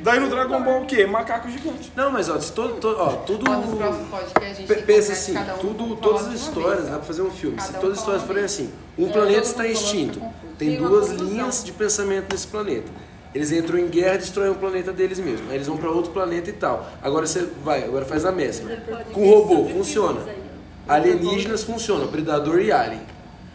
Daí 0.01 0.21
no 0.21 0.29
Dragon 0.29 0.63
Ball 0.63 0.83
o 0.83 0.87
quê? 0.87 1.07
Macaco 1.07 1.51
gigante. 1.51 1.93
Não, 1.97 2.11
mas 2.11 2.29
ó, 2.29 2.39
se 2.39 2.53
todo, 2.53 2.75
todo- 2.81 3.01
ó, 3.01 3.09
tudo... 3.27 3.45
Pensa 4.87 5.13
assim, 5.13 5.35
tudo, 5.61 5.97
todas 5.97 6.29
as 6.29 6.35
histórias, 6.35 6.85
dá 6.85 6.97
pra 6.97 7.03
fazer 7.03 7.23
um 7.23 7.31
filme. 7.31 7.61
Se 7.61 7.73
todas 7.75 7.93
as 7.93 7.99
histórias 7.99 8.23
forem 8.23 8.45
assim, 8.45 8.73
um 8.99 9.09
planeta 9.11 9.47
está 9.47 9.67
extinto, 9.67 10.21
tem 10.59 10.77
duas 10.77 11.11
linhas 11.11 11.65
de 11.65 11.73
pensamento 11.73 12.33
nesse 12.33 12.47
planeta. 12.47 12.91
Eles 13.39 13.53
entram 13.53 13.79
em 13.79 13.87
guerra 13.87 14.17
e 14.17 14.19
destroem 14.19 14.51
o 14.51 14.57
planeta 14.57 14.93
deles 14.93 15.21
mesmos. 15.21 15.49
Aí 15.49 15.55
eles 15.55 15.69
vão 15.69 15.77
pra 15.77 15.89
outro 15.91 16.11
planeta 16.11 16.51
e 16.51 16.53
tal. 16.53 16.89
Agora 17.01 17.25
você 17.25 17.49
vai, 17.63 17.85
agora 17.85 18.05
faz 18.05 18.25
a 18.25 18.33
mescla. 18.33 18.69
Com 19.13 19.31
robô, 19.31 19.69
funciona. 19.69 20.21
Alienígenas 20.89 21.63
funciona, 21.63 22.09
predador 22.09 22.61
e 22.61 22.73
alien. 22.73 23.01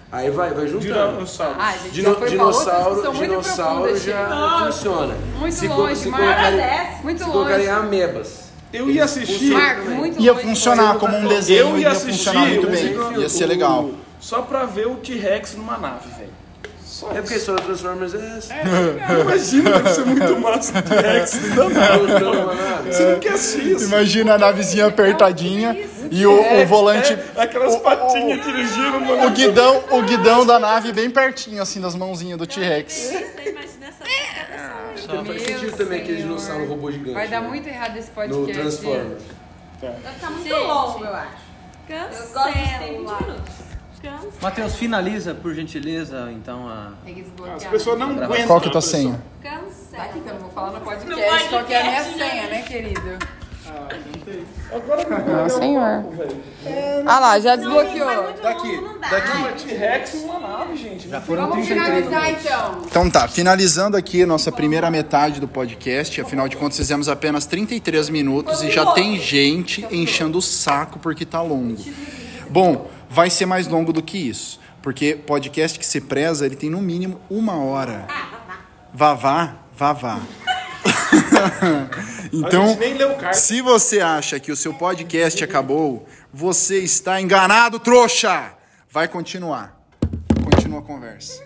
Aí 0.09 0.29
vai, 0.31 0.53
vai 0.53 0.67
juntando. 0.67 1.15
Dinossauro. 1.15 1.55
Ah, 1.59 1.73
Dino- 1.91 2.15
dinossauro, 2.29 3.11
dinossauro 3.13 3.97
já 3.97 4.61
funciona. 4.67 5.15
Muito 5.37 5.53
se, 5.53 5.67
longe, 5.67 5.95
se 5.97 6.09
colocarem, 6.09 6.59
Muito 7.03 7.17
se 7.17 7.23
longe. 7.25 7.31
colocarem 7.33 7.69
amebas. 7.69 8.43
Eu 8.71 8.89
ia 8.89 9.03
assistir. 9.03 9.51
Marco, 9.51 9.89
muito 9.89 10.21
Ia 10.21 10.31
longe. 10.31 10.45
funcionar 10.47 10.97
como 10.97 11.17
um 11.17 11.27
desenho, 11.27 11.59
Eu 11.59 11.75
ia 11.75 11.81
ia 11.81 11.91
assistir 11.91 12.11
funcionar 12.29 12.47
muito 12.47 12.67
bem. 12.69 13.19
Ia 13.21 13.27
ser 13.27 13.47
legal. 13.47 13.89
Só 14.21 14.43
pra 14.43 14.63
ver 14.63 14.87
o 14.87 14.95
T-Rex 14.95 15.55
numa 15.55 15.77
nave, 15.77 16.07
velho. 16.17 16.29
Só 17.03 17.11
É 17.11 17.21
porque 17.21 17.37
do 17.37 17.55
Transformers 17.55 18.13
é 18.13 18.37
essa. 18.37 18.53
Imagina, 19.21 19.71
deve 19.71 19.89
ser 19.89 20.05
muito 20.05 20.39
massa 20.39 20.79
o 20.79 20.81
T-Rex. 20.81 21.41
Não 21.55 21.69
Tá 21.69 22.31
uma 22.31 22.53
nave. 22.53 22.93
Você 22.93 23.03
não 23.11 23.19
quer 23.19 23.33
assistir 23.33 23.71
isso. 23.71 23.85
Imagina 23.85 24.33
a 24.35 24.37
navezinha 24.37 24.85
apertadinha 24.85 25.87
e 26.09 26.25
o, 26.25 26.61
o 26.61 26.65
volante. 26.65 27.17
É, 27.35 27.41
aquelas 27.41 27.75
patinhas 27.77 28.43
dirigindo, 28.45 28.97
O 28.97 29.01
mano. 29.05 29.29
guidão, 29.31 29.83
o 29.91 30.01
guidão 30.03 30.45
da 30.45 30.59
nave 30.59 30.91
bem 30.91 31.09
pertinho, 31.09 31.61
assim, 31.61 31.81
das 31.81 31.95
mãozinhas 31.95 32.37
do 32.37 32.47
T-Rex. 32.47 33.11
De 34.95 35.07
cada 35.07 35.17
Não 35.17 35.25
faz 35.25 35.41
sentido 35.41 35.75
também 35.77 36.01
aquele 36.01 36.21
dinossauro 36.21 36.67
robô 36.67 36.91
gigante. 36.91 37.13
Vai 37.13 37.27
dar 37.27 37.41
né? 37.41 37.47
muito 37.47 37.67
errado 37.67 37.97
esse 37.97 38.09
No 38.09 38.13
podcast. 38.15 38.53
Transformers. 38.61 39.23
Vai 39.81 40.13
ficar 40.13 40.29
muito 40.31 40.55
longo, 40.55 41.03
eu 41.05 41.13
acho. 41.13 41.43
Eu 41.89 42.33
gosto 42.33 42.47
de 42.47 42.53
ter 42.53 42.97
20 42.97 43.05
Cancela. 43.05 43.21
minutos. 43.21 43.53
Matheus, 44.41 44.75
finaliza, 44.75 45.33
por 45.33 45.53
gentileza, 45.53 46.29
então, 46.31 46.67
a... 46.67 46.91
Tem 47.05 47.13
que. 47.15 47.25
As 47.55 47.63
pessoas 47.65 47.97
não 47.99 48.09
aguentam. 48.11 48.47
Qual 48.47 48.59
que 48.59 48.67
é 48.67 48.69
a 48.69 48.71
tua 48.71 48.81
senha? 48.81 49.21
Tá 49.41 49.49
Cancela. 49.49 50.03
aqui 50.03 50.19
que 50.19 50.27
eu 50.27 50.33
não 50.33 50.41
vou 50.41 50.49
falar 50.51 50.71
no 50.71 50.81
podcast, 50.81 51.09
No 51.09 51.15
podcast, 51.15 51.49
qual 51.49 51.63
que 51.63 51.73
é 51.73 51.79
a 51.79 51.83
minha 51.83 52.03
né? 52.03 52.13
senha, 52.17 52.47
né, 52.49 52.61
querido? 52.63 53.19
Agora 54.73 55.05
que 55.05 55.11
eu 55.13 55.45
Ah, 55.45 55.49
senhor. 55.49 56.03
velho. 56.15 57.03
Ah 57.07 57.19
lá, 57.19 57.39
já 57.39 57.55
Não, 57.55 57.63
desbloqueou. 57.63 58.23
muito 58.23 58.41
Daqui, 58.41 58.67
longo, 58.75 58.81
não 58.87 58.99
daqui. 58.99 59.63
T-Rex 59.67 60.13
numa 60.15 60.39
nave, 60.39 60.75
gente. 60.75 61.07
Já 61.09 61.21
foram 61.21 61.47
Vamos 61.47 61.65
33 61.65 62.05
finalizar 62.05 62.23
minutos. 62.25 62.45
então. 62.45 62.81
Então 62.87 63.09
tá, 63.09 63.27
finalizando 63.27 63.95
aqui 63.97 64.23
a 64.23 64.27
nossa 64.27 64.51
primeira 64.51 64.91
metade 64.91 65.39
do 65.39 65.47
podcast, 65.47 66.19
afinal 66.21 66.47
de 66.49 66.57
contas 66.57 66.77
fizemos 66.77 67.07
apenas 67.07 67.45
33 67.45 68.09
minutos 68.09 68.61
e 68.63 68.69
já 68.71 68.85
tem 68.93 69.17
gente 69.19 69.85
enchendo 69.91 70.37
o 70.37 70.41
saco 70.41 70.99
porque 70.99 71.25
tá 71.25 71.41
longo. 71.41 71.77
Bom, 72.49 72.89
vai 73.13 73.29
ser 73.29 73.45
mais 73.45 73.67
longo 73.67 73.93
do 73.93 74.01
que 74.01 74.17
isso, 74.17 74.59
porque 74.81 75.15
podcast 75.15 75.77
que 75.77 75.85
se 75.85 76.01
preza, 76.01 76.47
ele 76.47 76.55
tem 76.55 76.67
no 76.67 76.81
mínimo 76.81 77.21
uma 77.29 77.63
hora. 77.63 78.07
Vavá, 78.91 79.53
vavá. 79.71 80.19
A 81.43 82.35
então, 82.35 82.75
se 83.31 83.61
você 83.61 83.99
acha 83.99 84.39
que 84.39 84.51
o 84.51 84.55
seu 84.55 84.73
podcast 84.73 85.43
acabou, 85.43 86.07
você 86.33 86.79
está 86.79 87.21
enganado, 87.21 87.79
trouxa! 87.79 88.53
Vai 88.89 89.07
continuar. 89.07 89.77
Continua 90.43 90.79
a 90.79 90.83
conversa. 90.83 91.43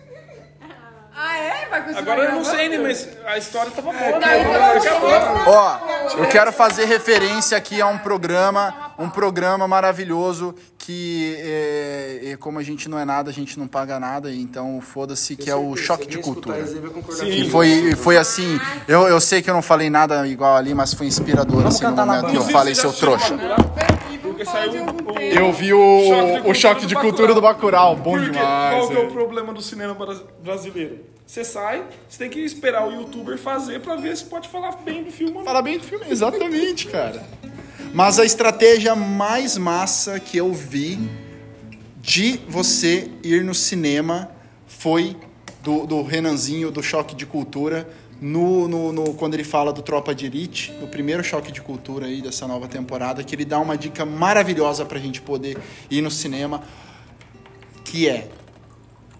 Ah, 1.13 1.37
é? 1.37 1.67
Vai 1.67 1.81
continuar 1.81 2.01
Agora 2.01 2.23
eu 2.23 2.31
não 2.31 2.45
sei, 2.45 2.69
né, 2.69 2.77
mas 2.77 3.09
a 3.25 3.37
história 3.37 3.71
tava 3.71 3.91
boa. 3.91 4.19
Tá, 4.19 4.37
então, 4.37 5.43
Ó, 5.47 5.79
eu 6.17 6.29
quero 6.29 6.53
fazer 6.53 6.85
referência 6.85 7.57
aqui 7.57 7.81
a 7.81 7.87
um 7.87 7.97
programa, 7.97 8.93
um 8.97 9.09
programa 9.09 9.67
maravilhoso 9.67 10.55
que, 10.87 11.35
é, 11.39 12.19
é, 12.31 12.37
como 12.37 12.59
a 12.59 12.63
gente 12.63 12.87
não 12.87 12.97
é 12.97 13.03
nada, 13.03 13.29
a 13.29 13.33
gente 13.33 13.59
não 13.59 13.67
paga 13.67 13.99
nada, 13.99 14.33
então 14.33 14.79
foda-se, 14.79 15.35
que 15.35 15.49
é 15.49 15.55
o 15.55 15.75
Choque 15.75 16.07
de 16.07 16.17
Cultura. 16.19 16.63
Que 17.19 17.49
foi, 17.49 17.93
foi 17.93 18.15
assim, 18.15 18.57
eu, 18.87 19.01
eu 19.01 19.19
sei 19.19 19.41
que 19.41 19.49
eu 19.49 19.53
não 19.53 19.61
falei 19.61 19.89
nada 19.89 20.25
igual 20.25 20.55
ali, 20.55 20.73
mas 20.73 20.93
foi 20.93 21.05
inspirador 21.05 21.67
assim 21.67 21.83
no 21.83 21.91
momento 21.93 22.27
que 22.27 22.37
eu 22.37 22.43
falei, 22.43 22.73
seu 22.73 22.93
trouxa. 22.93 23.37
Falar. 23.37 23.57
Eu 25.35 25.51
vi 25.51 25.67
Choque 25.67 26.41
de 26.41 26.47
o, 26.47 26.51
o 26.51 26.53
choque 26.55 26.85
de 26.85 26.95
cultura 26.95 27.33
do 27.33 27.41
Bacurau, 27.41 27.93
bom 27.97 28.11
Porque 28.13 28.29
demais. 28.31 28.75
qual 28.77 28.87
que 28.87 28.95
é 28.95 28.99
o 28.99 29.11
problema 29.11 29.51
do 29.53 29.61
cinema 29.61 29.93
bra- 29.93 30.15
brasileiro? 30.41 30.99
Você 31.25 31.43
sai, 31.43 31.83
você 32.07 32.17
tem 32.17 32.29
que 32.29 32.39
esperar 32.39 32.87
o 32.87 32.93
youtuber 32.93 33.37
fazer 33.37 33.81
pra 33.81 33.97
ver 33.97 34.15
se 34.15 34.23
pode 34.23 34.47
falar 34.47 34.71
bem 34.85 35.03
do 35.03 35.11
filme 35.11 35.33
não. 35.33 35.43
Parabéns 35.43 35.81
do 35.81 35.87
filme, 35.87 36.05
exatamente, 36.09 36.87
cara. 36.87 37.21
Mas 37.93 38.19
a 38.19 38.25
estratégia 38.25 38.95
mais 38.95 39.57
massa 39.57 40.19
que 40.19 40.37
eu 40.37 40.53
vi 40.53 40.99
de 42.01 42.39
você 42.47 43.09
ir 43.23 43.43
no 43.43 43.53
cinema 43.55 44.29
foi 44.67 45.15
do, 45.63 45.85
do 45.85 46.01
Renanzinho, 46.03 46.71
do 46.71 46.81
Choque 46.83 47.15
de 47.15 47.25
Cultura, 47.25 47.89
no, 48.21 48.67
no, 48.67 48.91
no- 48.93 49.13
quando 49.13 49.33
ele 49.33 49.43
fala 49.43 49.71
do 49.73 49.81
Tropa 49.81 50.13
de 50.13 50.25
Elite, 50.25 50.71
no 50.81 50.87
primeiro 50.87 51.23
choque 51.23 51.51
de 51.51 51.61
cultura 51.61 52.07
aí 52.07 52.21
dessa 52.21 52.47
nova 52.47 52.67
temporada, 52.67 53.23
que 53.23 53.35
ele 53.35 53.45
dá 53.45 53.59
uma 53.59 53.77
dica 53.77 54.05
maravilhosa 54.05 54.85
pra 54.85 54.97
gente 54.99 55.21
poder 55.21 55.57
ir 55.89 56.01
no 56.01 56.09
cinema, 56.09 56.63
que 57.83 58.07
é 58.09 58.29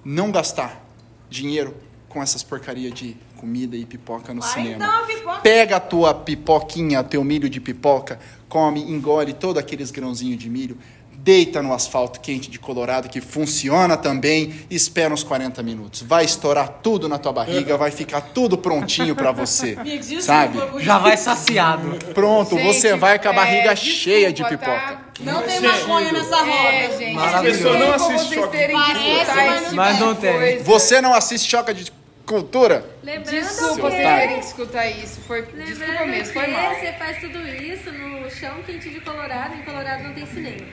não 0.04 0.32
gastar 0.32 0.84
dinheiro 1.30 1.76
com 2.10 2.24
essas 2.24 2.42
porcarias 2.42 2.94
de 2.94 3.16
comida 3.36 3.76
e 3.76 3.86
pipoca 3.86 4.34
no 4.34 4.42
Vai 4.42 4.54
cinema. 4.54 4.86
uma 4.86 5.06
pipoca. 5.06 5.40
Pega 5.42 5.76
a 5.76 5.80
tua 5.80 6.14
pipoquinha, 6.16 7.04
teu 7.04 7.24
milho 7.24 7.48
de 7.50 7.60
pipoca, 7.62 8.20
come, 8.48 8.82
engole 8.82 9.34
todo 9.34 9.58
aqueles 9.58 9.92
grãozinhos 9.92 10.38
de 10.40 10.50
milho, 10.50 10.78
deita 11.20 11.62
no 11.62 11.74
asfalto 11.74 12.22
quente 12.22 12.50
de 12.50 12.58
Colorado, 12.58 13.10
que 13.10 13.20
funciona 13.20 13.98
também, 13.98 14.54
e 14.70 14.76
espera 14.76 15.14
uns 15.14 15.24
40 15.24 15.62
minutos. 15.62 16.02
Vai 16.02 16.24
estourar 16.24 16.70
tudo 16.82 17.10
na 17.10 17.18
tua 17.18 17.34
barriga, 17.34 17.76
vai 17.76 17.92
ficar 17.92 18.22
tudo 18.22 18.58
prontinho 18.58 19.14
pra 19.16 19.32
você. 19.34 19.78
Sabe? 20.22 20.58
Já 20.80 20.98
vai 21.00 21.18
saciado. 21.18 21.98
Pronto, 22.14 22.56
você 22.58 22.92
Gente, 22.92 23.00
vai 23.00 23.20
com 23.20 23.28
a 23.28 23.34
barriga 23.34 23.72
é, 23.72 23.76
cheia 23.76 24.32
de 24.32 24.42
desculpa, 24.42 24.58
pipoca. 24.58 24.80
tá? 24.80 25.02
Não 25.20 25.42
tem 25.42 25.60
maconha 25.60 26.12
nessa 26.14 26.38
roda. 26.38 26.52
É, 26.54 26.98
gente. 26.98 27.14
Maravilhoso. 27.16 27.64
Desculpa 27.64 27.80
Não 27.80 27.94
assiste 27.94 28.28
vocês 28.28 28.40
choque. 28.42 28.58
terem 28.58 28.78
que 28.78 29.26
Parece, 29.26 29.36
mas 29.36 29.66
não 29.68 29.76
Mas 29.76 29.98
de 29.98 30.04
não 30.04 30.16
tem. 30.16 30.34
coisa. 30.34 30.64
Você 30.64 31.02
não 31.02 31.14
assiste 31.14 31.50
choque 31.50 31.74
de 31.74 31.92
cultura? 32.28 32.86
Lembrando 33.02 33.32
Desculpa 33.32 33.76
que, 33.76 33.82
vocês 33.82 34.20
terem 34.20 34.40
que 34.40 34.46
escutar 34.46 34.88
isso. 34.88 35.22
Foi, 35.22 35.42
desculpa 35.44 36.06
mesmo, 36.06 36.34
foi 36.34 36.48
mal. 36.48 36.76
você 36.76 36.94
faz 36.94 37.20
tudo 37.20 37.40
isso 37.48 37.92
no 37.92 38.30
chão 38.30 38.62
quente 38.64 38.90
de 38.90 39.00
Colorado. 39.00 39.56
Em 39.56 39.64
Colorado 39.64 40.04
não 40.04 40.14
tem 40.14 40.26
cinema. 40.28 40.68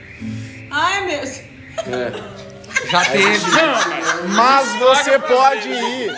Ai, 0.69 1.05
meu. 1.05 1.21
É. 1.21 2.89
Já 2.91 3.05
teve. 3.05 3.45
Mas 4.35 4.75
você 4.75 5.17
pode 5.19 5.69
ir. 5.69 6.15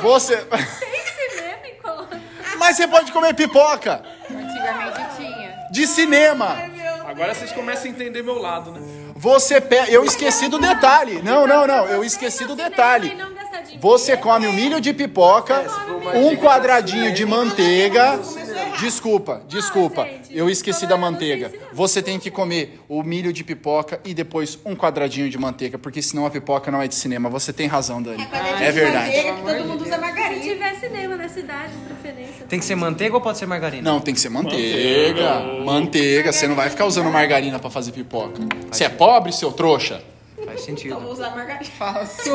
Você. 0.00 0.36
Tem 0.36 1.30
cinema 1.30 1.66
em 1.66 1.82
Colorado. 1.82 2.22
Mas 2.58 2.76
você 2.76 2.86
pode 2.88 3.12
comer 3.12 3.34
pipoca 3.34 4.02
Antigamente 4.30 5.16
tinha. 5.16 5.66
de 5.70 5.86
cinema. 5.86 6.56
Agora 7.04 7.34
vocês 7.34 7.50
começam 7.52 7.86
a 7.86 7.88
entender 7.88 8.22
meu 8.22 8.38
lado, 8.38 8.70
né? 8.72 9.01
Você 9.22 9.60
pega. 9.60 9.88
Eu 9.88 10.04
esqueci 10.04 10.48
do 10.48 10.58
detalhe. 10.58 11.22
Não, 11.22 11.46
não, 11.46 11.64
não. 11.64 11.86
Eu 11.86 12.02
esqueci 12.02 12.44
do 12.44 12.56
detalhe. 12.56 13.16
Você 13.78 14.16
come 14.16 14.48
o 14.48 14.52
milho 14.52 14.80
de 14.80 14.92
pipoca, 14.92 15.64
um 16.12 16.34
quadradinho 16.36 17.14
de 17.14 17.24
manteiga. 17.24 18.18
Desculpa, 18.82 19.42
desculpa. 19.48 20.08
Eu 20.28 20.50
esqueci 20.50 20.88
da 20.88 20.96
manteiga. 20.96 21.52
Você 21.72 22.02
tem 22.02 22.18
que 22.18 22.32
comer 22.32 22.80
o 22.88 23.02
milho 23.04 23.32
de 23.32 23.44
pipoca 23.44 24.00
e 24.04 24.12
depois 24.12 24.58
um 24.64 24.74
quadradinho 24.74 25.30
de 25.30 25.38
manteiga, 25.38 25.78
porque 25.78 26.02
senão 26.02 26.26
a 26.26 26.30
pipoca 26.30 26.68
não 26.68 26.82
é 26.82 26.88
de 26.88 26.94
cinema. 26.96 27.28
Você 27.30 27.52
tem 27.52 27.68
razão, 27.68 28.02
Dani. 28.02 28.26
É 28.60 28.72
verdade. 28.72 29.06
Manteiga 29.16 29.34
que 29.36 29.42
todo 29.42 29.68
mundo 29.68 29.82
usa 29.82 29.94
Se 29.94 30.00
margarina. 30.00 30.40
tiver 30.42 30.74
cinema 30.74 31.16
na 31.16 31.28
cidade, 31.28 31.72
de 31.72 31.94
preferência. 31.94 32.46
Tem 32.48 32.58
que 32.58 32.64
ser 32.64 32.74
manteiga 32.74 33.14
ou 33.14 33.20
pode 33.20 33.38
ser 33.38 33.46
margarina? 33.46 33.88
Não, 33.88 34.00
tem 34.00 34.12
que 34.12 34.20
ser 34.20 34.30
manteiga. 34.30 35.40
Manteiga. 35.64 36.32
Você 36.32 36.48
não 36.48 36.56
vai 36.56 36.68
ficar 36.68 36.84
usando 36.84 37.08
margarina 37.08 37.60
pra 37.60 37.70
fazer 37.70 37.92
pipoca. 37.92 38.40
Você 38.68 38.82
é 38.82 38.88
pobre, 38.88 39.32
seu 39.32 39.52
trouxa? 39.52 40.02
Faz 40.44 40.62
sentido. 40.62 40.98
Vou 40.98 41.12
usar 41.12 41.30
margarina. 41.30 41.70
Falso. 41.78 42.32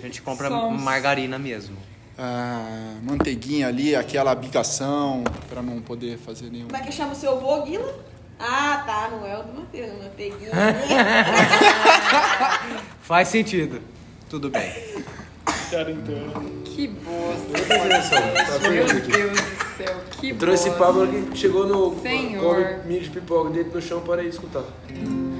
A 0.00 0.06
gente 0.06 0.22
compra 0.22 0.48
margarina 0.50 1.36
mesmo. 1.36 1.76
Ah, 2.20 2.96
manteiguinha 3.02 3.68
ali, 3.68 3.94
aquela 3.94 4.34
bigação 4.34 5.22
pra 5.48 5.62
não 5.62 5.80
poder 5.80 6.18
fazer 6.18 6.50
nenhum. 6.50 6.66
Como 6.66 6.76
é 6.76 6.80
que 6.84 6.90
chama 6.90 7.12
o 7.12 7.14
seu 7.14 7.32
avô, 7.36 7.62
Guila? 7.62 7.94
Ah, 8.40 8.82
tá. 8.86 9.08
Não 9.12 9.24
é 9.26 9.38
o 9.38 9.42
do 9.44 9.52
Matheus, 9.60 9.92
manteiguinha. 10.02 10.50
Faz 13.02 13.28
sentido. 13.28 13.80
Tudo 14.28 14.50
bem. 14.50 14.72
Cara, 15.70 15.90
então. 15.90 16.42
Que 16.64 16.88
bosta. 16.88 18.68
Meu 18.68 18.86
Deus 18.86 19.40
do 19.40 19.76
céu, 19.76 19.96
que 20.12 20.28
Entrou 20.30 20.54
esse 20.54 20.68
bosta. 20.70 20.84
Pablo 20.84 21.02
aqui, 21.04 21.24
chegou 21.36 21.66
no. 21.66 22.00
Senhor. 22.02 22.56
Come 22.64 22.84
milho 22.86 23.02
de 23.04 23.10
pipoca 23.10 23.50
dele 23.50 23.70
no 23.72 23.80
chão, 23.80 24.00
para 24.00 24.22
aí 24.22 24.28
escutar. 24.28 24.64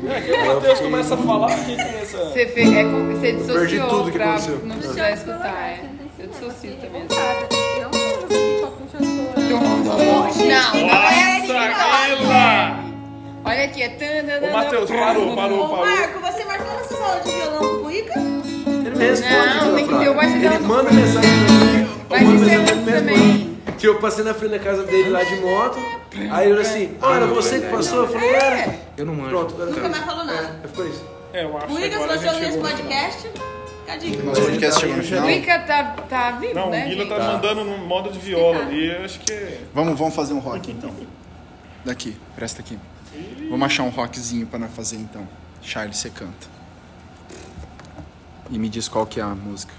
É 0.09 0.21
que 0.21 0.33
o 0.33 0.47
Matheus 0.55 0.81
começa 0.81 1.15
a 1.15 1.19
falar, 1.19 1.47
a 1.53 1.57
gente 1.57 1.85
começa. 1.85 2.19
Você, 2.31 2.43
é, 2.43 2.85
com- 2.85 3.13
você 3.15 3.33
dissociou 3.33 3.59
Perdi 3.61 3.81
tudo 3.89 4.13
que 4.13 4.23
aconteceu. 4.23 4.61
não 4.65 4.77
precisar 4.77 5.11
escutar. 5.11 5.71
É. 5.71 5.98
Eu 6.19 6.27
dissocio 6.27 6.77
também. 6.77 7.03
Não 7.03 7.09
com. 7.09 8.09
Não, 9.49 10.75
não 10.75 10.95
é 10.95 11.39
assim, 11.39 11.53
Nossa, 11.53 11.53
não. 11.53 12.17
Guila! 12.17 12.85
Olha 13.45 13.65
aqui, 13.65 13.83
é... 13.83 13.89
tan- 13.91 14.47
Ô, 14.47 14.53
Matheus, 14.53 14.91
parou, 14.91 15.35
parou, 15.35 15.65
Ô, 15.65 15.69
parou. 15.69 15.87
Marco, 15.87 16.21
você 16.21 16.45
marcou 16.45 16.77
nessa 16.77 16.97
sala 16.97 17.21
de 17.21 17.31
violão 17.31 17.61
com 17.61 17.87
o 17.87 17.91
Ica? 17.91 18.19
Ele 18.19 18.91
me 18.97 19.07
responde. 19.07 19.57
Não, 19.57 19.75
tem 19.75 19.87
que 19.87 19.99
ter 19.99 20.09
o 20.09 20.15
bate 20.15 20.33
Ele 20.33 20.59
manda 20.59 20.91
mensagem 20.91 21.31
pra 21.47 21.55
mim. 21.55 21.89
Mas 22.11 22.23
mando 22.23 22.37
isso 22.37 22.51
é 22.51 22.55
ele, 22.55 22.93
também. 22.93 23.59
Que 23.79 23.89
eu 23.89 23.99
passei 24.01 24.25
na 24.25 24.35
frente 24.35 24.51
da 24.51 24.59
casa 24.59 24.83
dele 24.83 25.11
lá 25.11 25.23
de 25.23 25.37
moto. 25.37 25.79
Aí 26.33 26.51
eu 26.51 26.61
assim, 26.61 26.97
ah, 27.01 27.15
era 27.17 27.27
você 27.27 27.61
que 27.61 27.69
passou? 27.69 28.01
Eu 28.01 28.09
falei, 28.09 28.31
era. 28.35 28.75
Eu 28.97 29.07
não 29.07 29.15
manjo. 29.15 29.31
Pronto, 29.31 29.55
agora 29.55 29.71
Nunca 29.71 29.89
mais 29.89 30.05
falou 30.05 30.25
nada. 30.25 30.61
É, 30.65 30.69
ficou 30.69 30.87
isso. 30.87 31.05
É, 31.33 31.45
eu 31.45 31.57
acho 31.57 31.67
O 31.73 31.77
que 31.77 31.87
Ica, 31.87 31.99
se 32.01 32.07
você 32.07 32.29
ouvir 32.29 32.49
esse 32.49 32.59
podcast, 32.59 33.31
fica 33.89 33.93
a 33.93 33.97
dica. 33.97 34.23
Nosso 34.23 34.43
podcast 34.43 34.81
chegou 34.81 34.97
no 34.97 35.03
final. 35.03 35.27
O 35.27 35.31
Ica 35.31 35.59
tá, 35.61 35.85
tá 36.09 36.31
vivo, 36.33 36.55
Não, 36.55 36.71
né, 36.71 36.85
o 36.85 36.89
Guila 36.89 37.05
gente? 37.05 37.17
tá 37.17 37.33
mandando 37.33 37.65
no 37.65 37.79
modo 37.79 38.11
de 38.13 38.19
viola 38.19 38.61
ali, 38.61 38.91
eu 38.91 39.05
acho 39.05 39.21
que 39.21 39.33
é. 39.33 39.61
Vamos, 39.73 39.99
vamos 39.99 40.15
fazer 40.15 40.35
um 40.35 40.39
rock 40.39 40.71
então. 40.71 40.91
Daqui, 41.85 42.17
presta 42.37 42.61
aqui. 42.61 42.79
Vamos 43.49 43.67
achar 43.67 43.85
um 43.85 43.89
rockzinho 43.89 44.47
pra 44.47 44.59
nós 44.59 44.71
fazer 44.73 44.97
então. 44.97 45.27
Charlie, 45.63 45.95
você 45.95 46.11
canta. 46.11 46.47
E 48.51 48.59
me 48.59 48.69
diz 48.69 48.89
qual 48.89 49.07
que 49.07 49.21
é 49.21 49.23
a 49.23 49.29
música. 49.29 49.73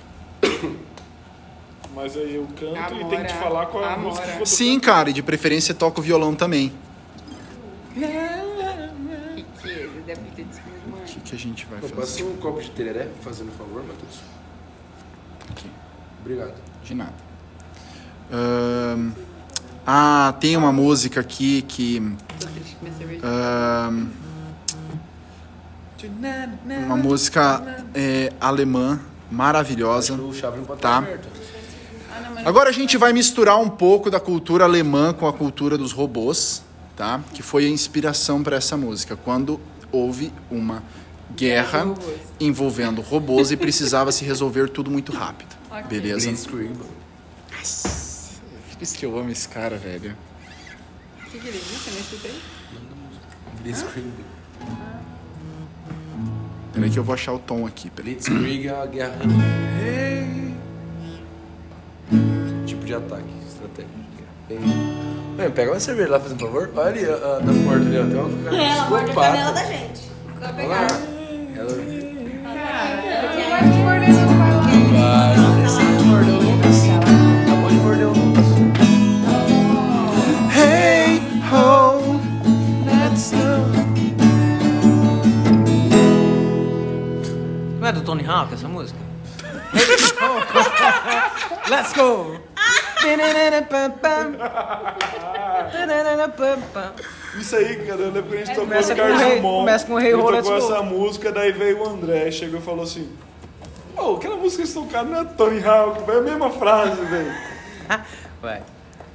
Mas 1.95 2.15
aí 2.15 2.35
eu 2.35 2.47
canto 2.59 2.93
e 2.95 3.05
tenho 3.05 3.21
que 3.21 3.27
te 3.27 3.33
falar 3.33 3.65
qual 3.67 3.83
é 3.83 3.87
a 3.87 3.93
amora. 3.93 4.09
música 4.09 4.27
que 4.27 4.33
eu 4.33 4.39
tô 4.39 4.45
Sim, 4.45 4.79
cara, 4.79 5.09
e 5.09 5.13
de 5.13 5.23
preferência 5.23 5.73
toca 5.73 5.99
o 5.99 6.03
violão 6.03 6.35
também. 6.35 6.71
Que 7.93 8.05
que, 11.29 11.35
a 11.35 11.39
gente 11.39 11.65
vai 11.65 11.79
Pô, 11.79 11.87
fazer? 11.87 12.01
Passa 12.01 12.23
um 12.23 12.37
copo 12.37 12.61
de 12.61 12.71
tereré, 12.71 13.07
fazendo 13.21 13.51
favor, 13.51 13.83
Matheus. 13.83 14.21
Aqui. 15.49 15.69
Obrigado. 16.21 16.55
De 16.83 16.95
nada. 16.95 17.13
Ahn, 18.31 19.11
ah, 19.85 20.33
tem 20.39 20.57
uma 20.57 20.71
música 20.71 21.19
aqui 21.19 21.61
que. 21.63 21.99
Ahn, 23.23 24.07
uma 26.85 26.95
música 26.95 27.83
é, 27.93 28.31
alemã 28.39 28.99
maravilhosa. 29.29 30.15
Não 30.15 30.31
Tá. 30.77 31.03
Agora 32.45 32.69
a 32.69 32.71
gente 32.71 32.97
vai 32.97 33.11
misturar 33.11 33.59
um 33.59 33.69
pouco 33.69 34.09
da 34.09 34.19
cultura 34.19 34.63
alemã 34.63 35.13
com 35.13 35.27
a 35.27 35.33
cultura 35.33 35.77
dos 35.77 35.91
robôs, 35.91 36.63
tá? 36.95 37.21
Que 37.33 37.43
foi 37.43 37.65
a 37.65 37.69
inspiração 37.69 38.41
para 38.41 38.55
essa 38.55 38.77
música. 38.77 39.17
Quando 39.17 39.59
houve 39.91 40.31
uma 40.49 40.83
guerra 41.35 41.83
robôs. 41.83 42.15
envolvendo 42.39 43.01
robôs 43.01 43.51
e 43.51 43.57
precisava 43.57 44.11
se 44.11 44.25
resolver 44.25 44.69
tudo 44.69 44.89
muito 44.89 45.11
rápido. 45.11 45.55
Beleza? 45.89 46.27
Blitzkrieg. 46.27 46.73
Por 46.73 48.83
isso 48.83 48.97
que 48.97 49.05
eu 49.05 49.17
amo 49.17 49.29
esse 49.29 49.47
cara, 49.47 49.77
velho. 49.77 50.15
O 51.21 51.25
que, 51.29 51.39
que 51.39 51.47
ele 51.47 51.59
disse? 51.59 51.87
Eu 51.87 51.93
não 51.93 52.01
escutei. 52.01 52.41
Blitzkrieg. 53.61 54.11
Peraí 56.73 56.89
que 56.89 56.99
eu 56.99 57.03
vou 57.03 57.13
achar 57.13 57.33
o 57.33 57.39
tom 57.39 57.65
aqui. 57.65 57.89
Peraí. 57.89 58.13
Blitzkrieg 58.13 58.67
é 58.67 58.81
a 58.81 58.85
guerra. 58.85 59.17
Tipo 62.65 62.85
de 62.85 62.93
ataque, 62.93 63.23
estratégia. 63.47 63.89
Bem... 64.47 64.59
Bem, 65.37 65.51
pega 65.51 65.71
uma 65.71 65.79
cerveja 65.79 66.09
lá, 66.09 66.19
fazendo 66.19 66.39
favor. 66.39 66.69
Olha 66.75 66.87
ali, 66.89 67.05
a, 67.05 67.13
a, 67.13 67.39
na 67.39 67.53
porta 67.63 67.85
ali, 67.85 67.97
ó. 67.97 68.03
Tem 68.03 68.15
uma 68.15 68.43
cara 68.43 68.57
Ela 68.57 68.89
morde 68.89 69.11
a 69.11 69.13
canela 69.13 69.51
da 69.51 69.65
gente. 69.65 70.01
Vai 70.39 70.53
pegar. 70.53 70.87
do 87.91 88.05
Tony 88.05 88.23
Hawk 88.23 88.53
essa 88.53 88.67
música. 88.67 88.99
Let's 91.69 91.93
go! 91.93 92.39
Isso 97.37 97.55
aí, 97.55 97.75
cara, 97.85 98.01
eu 98.01 98.11
lembro 98.11 98.23
que 98.23 98.35
a 98.35 98.37
gente 98.39 98.49
tocou 98.49 98.63
Começa 98.65 98.89
no 98.89 98.95
com 98.95 99.01
o 99.01 99.05
Carlos 99.05 99.21
Rei- 99.21 99.31
Drummond. 99.39 99.59
começa 99.59 99.85
com 99.87 99.93
o 99.93 99.97
Rei 99.97 100.13
Roll, 100.13 100.31
tocou 100.41 100.59
Go. 100.59 100.73
essa 100.73 100.81
música, 100.81 101.31
daí 101.31 101.51
veio 101.51 101.79
o 101.83 101.89
André, 101.89 102.31
chegou 102.31 102.59
e 102.59 102.63
falou 102.63 102.83
assim: 102.83 103.09
Ô, 103.95 104.15
aquela 104.15 104.35
música 104.35 104.63
que 104.63 104.69
eles 104.69 104.73
tocaram 104.73 105.09
não 105.09 105.21
é 105.21 105.23
Tony 105.25 105.63
Hawk, 105.63 106.03
foi 106.05 106.17
a 106.17 106.21
mesma 106.21 106.49
frase, 106.49 107.01
velho. 107.01 107.31
Vai. 108.41 108.63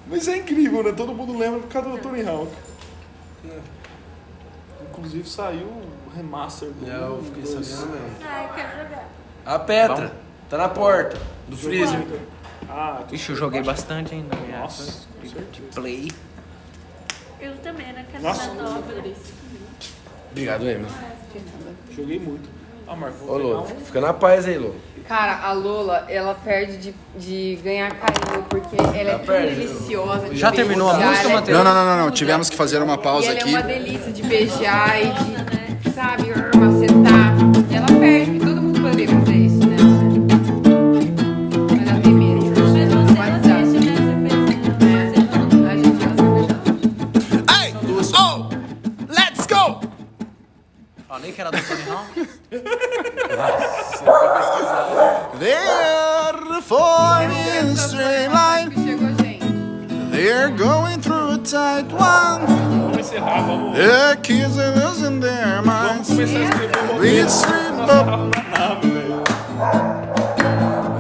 Mas 0.07 0.29
é 0.29 0.37
incrível, 0.37 0.83
né? 0.85 0.93
Todo 0.93 1.15
mundo 1.15 1.37
lembra 1.37 1.61
por 1.61 1.69
causa 1.69 1.89
do 1.89 1.99
Tony 1.99 2.27
Hawk. 2.29 2.53
É. 3.49 3.59
Inclusive 4.91 5.29
saiu 5.29 5.67
o 5.67 6.11
remaster 6.15 6.69
do. 6.71 6.89
É, 6.91 6.95
eu 6.97 7.23
fiquei 7.25 7.43
dois. 7.43 7.67
sabendo 7.67 7.93
mesmo. 7.95 8.17
Ai, 8.25 8.51
quero 8.55 8.69
jogar. 8.85 9.09
A 9.47 9.59
Petra. 9.59 10.13
Tá 10.49 10.59
na 10.59 10.69
porta 10.69 11.19
do 11.49 11.57
freezer. 11.57 12.01
Ah, 12.69 13.03
Ixi, 13.11 13.31
eu 13.31 13.37
joguei 13.37 13.63
bastante 13.63 14.15
ainda. 14.15 14.37
minha 14.37 14.59
Nossa, 14.61 15.07
com 15.21 15.27
de 15.27 15.61
play. 15.75 16.11
Eu 17.41 17.55
também, 17.63 17.87
casa 18.13 18.27
Nossa. 18.29 18.51
da 18.55 18.63
dobra. 18.63 19.05
Obrigado, 20.31 20.69
Emily. 20.69 20.87
joguei 21.95 22.19
muito. 22.19 22.49
Ah, 22.87 22.95
Marco, 22.95 23.25
Ô, 23.27 23.39
Lô, 23.39 23.63
fica 23.65 24.01
na 24.01 24.13
paz 24.13 24.47
aí, 24.47 24.59
Lô. 24.59 24.73
Cara, 25.09 25.39
a 25.43 25.53
Lola, 25.53 26.05
ela 26.09 26.35
perde 26.35 26.77
de, 26.79 26.95
de 27.19 27.59
ganhar 27.63 27.91
carinho, 27.95 28.43
porque 28.49 28.77
ela 28.77 29.11
é 29.11 29.17
tão 29.19 29.27
perde. 29.27 29.55
deliciosa. 29.57 30.29
de 30.29 30.37
Já 30.37 30.51
terminou 30.53 30.89
a 30.91 30.93
beijar, 30.95 31.09
música, 31.09 31.25
ela 31.29 31.33
é 31.33 31.35
Matheus? 31.37 31.59
Não, 31.59 31.65
não, 31.65 31.75
não, 31.75 31.85
não, 31.97 32.05
não. 32.07 32.11
Tivemos 32.11 32.51
que 32.51 32.57
fazer 32.57 32.83
uma 32.83 32.95
E 32.95 32.99
pausa 32.99 33.27
ela 33.29 33.39
é 33.39 33.41
aqui. 33.41 33.51
uma 33.51 33.63
delícia 33.63 34.13
de 34.13 34.23
beijar 34.23 35.01
e 35.03 35.13
de, 35.13 35.91
sabe, 35.93 36.25
macetar. 36.59 37.35
E 37.71 37.75
ela 37.75 37.87
perde, 38.01 38.31
porque 38.33 38.47
todo 38.47 38.63
mundo 38.63 38.81
poderia 38.81 39.09
fazer 39.09 39.35
isso, 39.35 39.64
era 51.39 51.51
do 51.51 51.59
Tony. 51.59 52.29
They're 55.39 56.61
forming 56.63 57.71
a 57.73 57.77
straight 57.77 58.29
line. 58.29 58.71
They're 60.11 60.51
going 60.51 61.01
through 61.01 61.35
a 61.35 61.39
tight 61.39 61.91
one. 61.93 62.47
Vamos 62.47 63.11
vamos, 63.11 63.77
The 63.77 64.19
kids 64.23 64.59
are 64.59 64.75
losing 64.77 65.21
their 65.21 65.61
vamos 65.63 65.67
minds. 65.67 66.09
começar 66.11 66.41
a 66.41 67.01
Beat 67.01 67.27
roteiro. 67.27 67.91
up. 67.91 68.33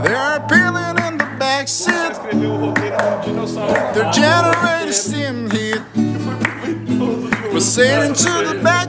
They're 0.02 0.40
peeling 0.48 0.98
in 1.06 1.18
the 1.18 1.26
back 1.38 1.68
seat. 1.68 1.94
escrever 2.12 2.46
o 2.46 2.56
roteiro 2.66 2.96
do 2.96 3.24
dinossauro. 3.24 3.72
na 3.72 3.92
The 3.92 4.02
nave. 4.02 4.12
generator 4.14 4.92
steam 4.92 5.50
heat. 5.50 5.82
We're 7.52 7.60
sailing 7.60 8.14
to 8.14 8.30
the 8.48 8.54
backbeat. 8.62 8.83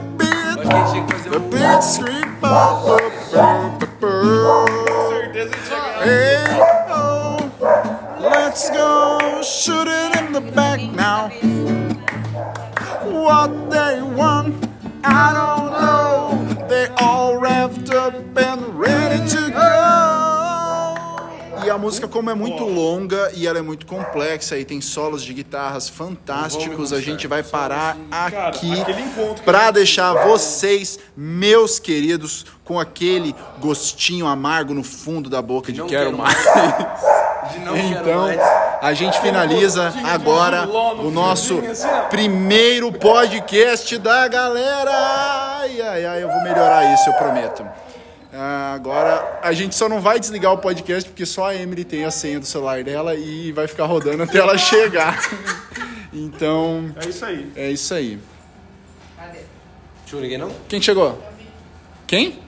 The 0.66 1.38
big 1.48 1.82
street 1.82 2.40
pop, 2.40 3.00
Hey, 6.02 6.44
oh, 6.90 8.18
let's 8.20 8.70
go. 8.70 8.95
Música, 21.86 22.08
como 22.08 22.28
é 22.28 22.34
muito 22.34 22.64
longa 22.64 23.30
e 23.32 23.46
ela 23.46 23.60
é 23.60 23.62
muito 23.62 23.86
complexa 23.86 24.58
e 24.58 24.64
tem 24.64 24.80
solos 24.80 25.22
de 25.22 25.32
guitarras 25.32 25.88
fantásticos, 25.88 26.92
a 26.92 27.00
gente 27.00 27.28
vai 27.28 27.44
parar 27.44 27.96
aqui 28.10 28.72
para 29.44 29.70
deixar 29.70 30.12
vocês, 30.26 30.98
meus 31.16 31.78
queridos, 31.78 32.44
com 32.64 32.80
aquele 32.80 33.32
gostinho 33.60 34.26
amargo 34.26 34.74
no 34.74 34.82
fundo 34.82 35.30
da 35.30 35.40
boca 35.40 35.72
de 35.72 35.80
quero 35.84 36.18
mais. 36.18 36.36
Então, 37.64 38.26
a 38.82 38.92
gente 38.92 39.20
finaliza 39.20 39.94
agora 40.02 40.68
o 40.68 41.08
nosso 41.12 41.60
assim, 41.60 41.86
primeiro 42.10 42.90
podcast 42.90 43.96
da 43.98 44.26
galera. 44.26 44.90
Ai, 44.90 45.80
ai, 45.80 46.04
ai, 46.04 46.22
eu 46.24 46.28
vou 46.28 46.42
melhorar 46.42 46.92
isso, 46.92 47.08
eu 47.08 47.14
prometo. 47.14 47.64
Ah, 48.38 48.74
agora, 48.74 49.38
a 49.42 49.52
gente 49.52 49.74
só 49.74 49.88
não 49.88 50.00
vai 50.00 50.20
desligar 50.20 50.52
o 50.52 50.58
podcast 50.58 51.08
porque 51.08 51.24
só 51.24 51.46
a 51.46 51.54
Emily 51.54 51.84
tem 51.84 52.04
a 52.04 52.10
senha 52.10 52.38
do 52.38 52.44
celular 52.46 52.84
dela 52.84 53.14
e 53.14 53.50
vai 53.52 53.66
ficar 53.66 53.86
rodando 53.86 54.22
até 54.22 54.38
ela 54.38 54.56
chegar. 54.58 55.18
Então, 56.18 56.94
É 57.04 57.08
isso 57.10 57.24
aí. 57.26 57.52
é 57.56 57.70
isso 57.70 57.92
aí. 57.92 58.18
Deixa 60.02 60.16
ninguém 60.20 60.38
não? 60.38 60.50
Quem 60.66 60.80
chegou? 60.80 61.22
Quem? 62.06 62.38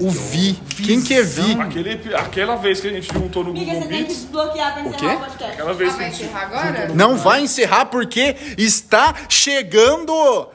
O 0.00 0.08
Vi. 0.08 0.54
Quem 0.86 1.02
que 1.02 1.12
é 1.12 1.22
Vi? 1.22 1.60
Aquele, 1.60 2.14
aquela 2.14 2.56
vez 2.56 2.80
que 2.80 2.86
a 2.88 2.90
gente 2.92 3.12
juntou 3.12 3.42
no 3.44 3.50
Amiga, 3.50 3.66
Google 3.74 3.82
você 3.82 3.88
tem 3.88 4.04
que 4.04 4.14
desbloquear 4.14 4.72
pra 4.72 4.82
encerrar 4.82 4.96
quê? 4.98 5.06
o 5.16 5.18
podcast. 5.18 5.52
aquela 5.52 5.74
vez 5.74 5.90
Ah, 5.92 5.96
que 5.96 6.00
a 6.00 6.02
vai 6.06 6.10
gente 6.12 6.24
encerrar 6.24 6.42
agora? 6.46 6.88
Não 6.94 7.16
vai 7.18 7.40
encerrar 7.42 7.84
porque 7.86 8.36
está 8.56 9.14
chegando. 9.28 10.48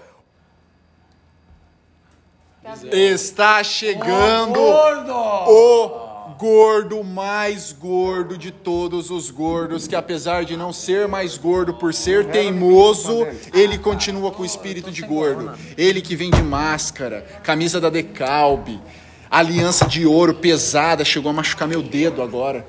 Está 2.92 3.64
chegando 3.64 4.60
o 4.60 6.06
gordo 6.38 7.04
mais 7.04 7.72
gordo 7.72 8.38
de 8.38 8.52
todos 8.52 9.12
os 9.12 9.30
gordos, 9.30 9.88
que 9.88 9.96
apesar 9.96 10.44
de 10.44 10.58
não 10.58 10.74
ser 10.74 11.08
mais 11.08 11.38
gordo 11.38 11.76
por 11.76 11.94
ser 11.94 12.26
teimoso, 12.26 13.26
ele 13.54 13.78
continua 13.78 14.32
com 14.32 14.42
o 14.42 14.46
espírito 14.46 14.92
de 14.92 15.04
gordo. 15.04 15.54
Ele 15.78 16.02
que 16.02 16.16
vem 16.16 16.32
de 16.32 16.42
máscara, 16.42 17.22
camisa 17.44 17.80
da 17.80 17.90
Decalbe, 17.90 18.82
aliança 19.30 19.86
de 19.86 20.06
ouro 20.06 20.34
pesada, 20.34 21.06
chegou 21.06 21.30
a 21.30 21.34
machucar 21.34 21.68
meu 21.68 21.84
dedo 21.84 22.22
agora. 22.22 22.66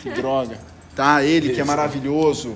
Que 0.00 0.10
droga. 0.10 0.58
Tá, 0.94 1.24
ele 1.24 1.52
que 1.52 1.60
é 1.60 1.64
maravilhoso. 1.64 2.54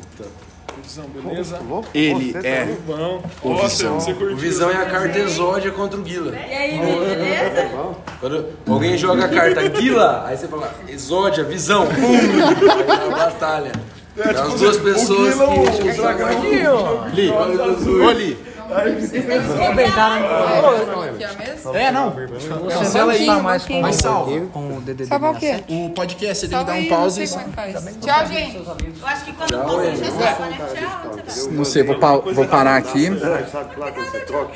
Visão, 0.83 1.05
beleza? 1.09 1.59
Ele 1.95 2.35
é 2.45 2.76
Bom. 2.87 3.22
O 3.43 3.51
Nossa, 3.51 3.68
Visão. 3.68 4.01
você 4.01 4.12
curtiu. 4.14 4.35
O 4.35 4.37
Visão 4.37 4.70
é 4.70 4.76
a 4.76 4.87
carta 4.87 5.18
exódia 5.18 5.70
contra 5.70 5.99
o 5.99 6.03
Guila. 6.03 6.35
E 6.35 6.53
aí, 6.53 6.79
beleza? 6.79 7.68
Quando 8.20 8.47
alguém 8.66 8.97
joga 8.97 9.24
a 9.24 9.29
carta 9.29 9.68
Guila, 9.68 10.24
aí 10.26 10.37
você 10.37 10.49
fala 10.49 10.74
exódia, 10.89 11.45
visão, 11.45 11.87
pum! 11.87 11.93
Aí 11.93 12.87
na 13.11 13.16
batalha. 13.16 13.72
É, 14.16 14.31
As 14.31 14.43
tipo, 14.43 14.59
duas 14.59 14.76
o 14.76 14.81
pessoas 14.81 15.35
Guila, 15.35 15.47
que 15.47 15.89
o 15.89 15.93
o 15.93 15.97
dragão. 15.97 17.09
Li. 17.14 18.14
Li. 18.14 18.47
Né? 18.68 18.84
Mesmo? 18.84 19.58
É, 21.74 21.90
não. 21.90 22.12
Cancela 22.68 23.12
aí. 23.12 23.26
Tá 23.26 23.42
mais 23.42 23.64
com, 23.66 23.80
Mas 23.80 23.96
salva. 23.96 24.46
com 24.52 24.76
o 24.76 24.80
DDD 24.80 25.06
Salvar 25.06 25.32
o 25.32 25.34
quê? 25.38 25.46
67. 25.66 25.72
O 25.86 25.90
podcast 25.90 26.34
você 26.38 26.48
tem 26.48 26.58
que 26.58 26.64
Salva 26.64 26.70
dar 26.72 26.72
aí, 26.78 26.86
um 26.86 26.88
pause. 26.88 27.22
é. 27.22 27.26
Tchau, 27.26 28.26
gente. 28.26 28.56
Eu 28.56 29.06
acho 29.06 29.24
que 29.24 29.32
quando 29.32 29.50
já 29.50 29.58
salva, 30.10 30.46
né? 30.46 30.56
Tchau? 30.74 31.50
Não 31.50 31.64
sei, 31.64 31.82
vou, 31.82 31.98
pa- 31.98 32.16
vou 32.18 32.46
parar 32.46 32.76
aqui. 32.76 33.06
Sabe 33.50 33.74
que 33.74 33.80
lá 33.80 33.90
quando 33.92 34.10
você 34.10 34.20
troca? 34.20 34.46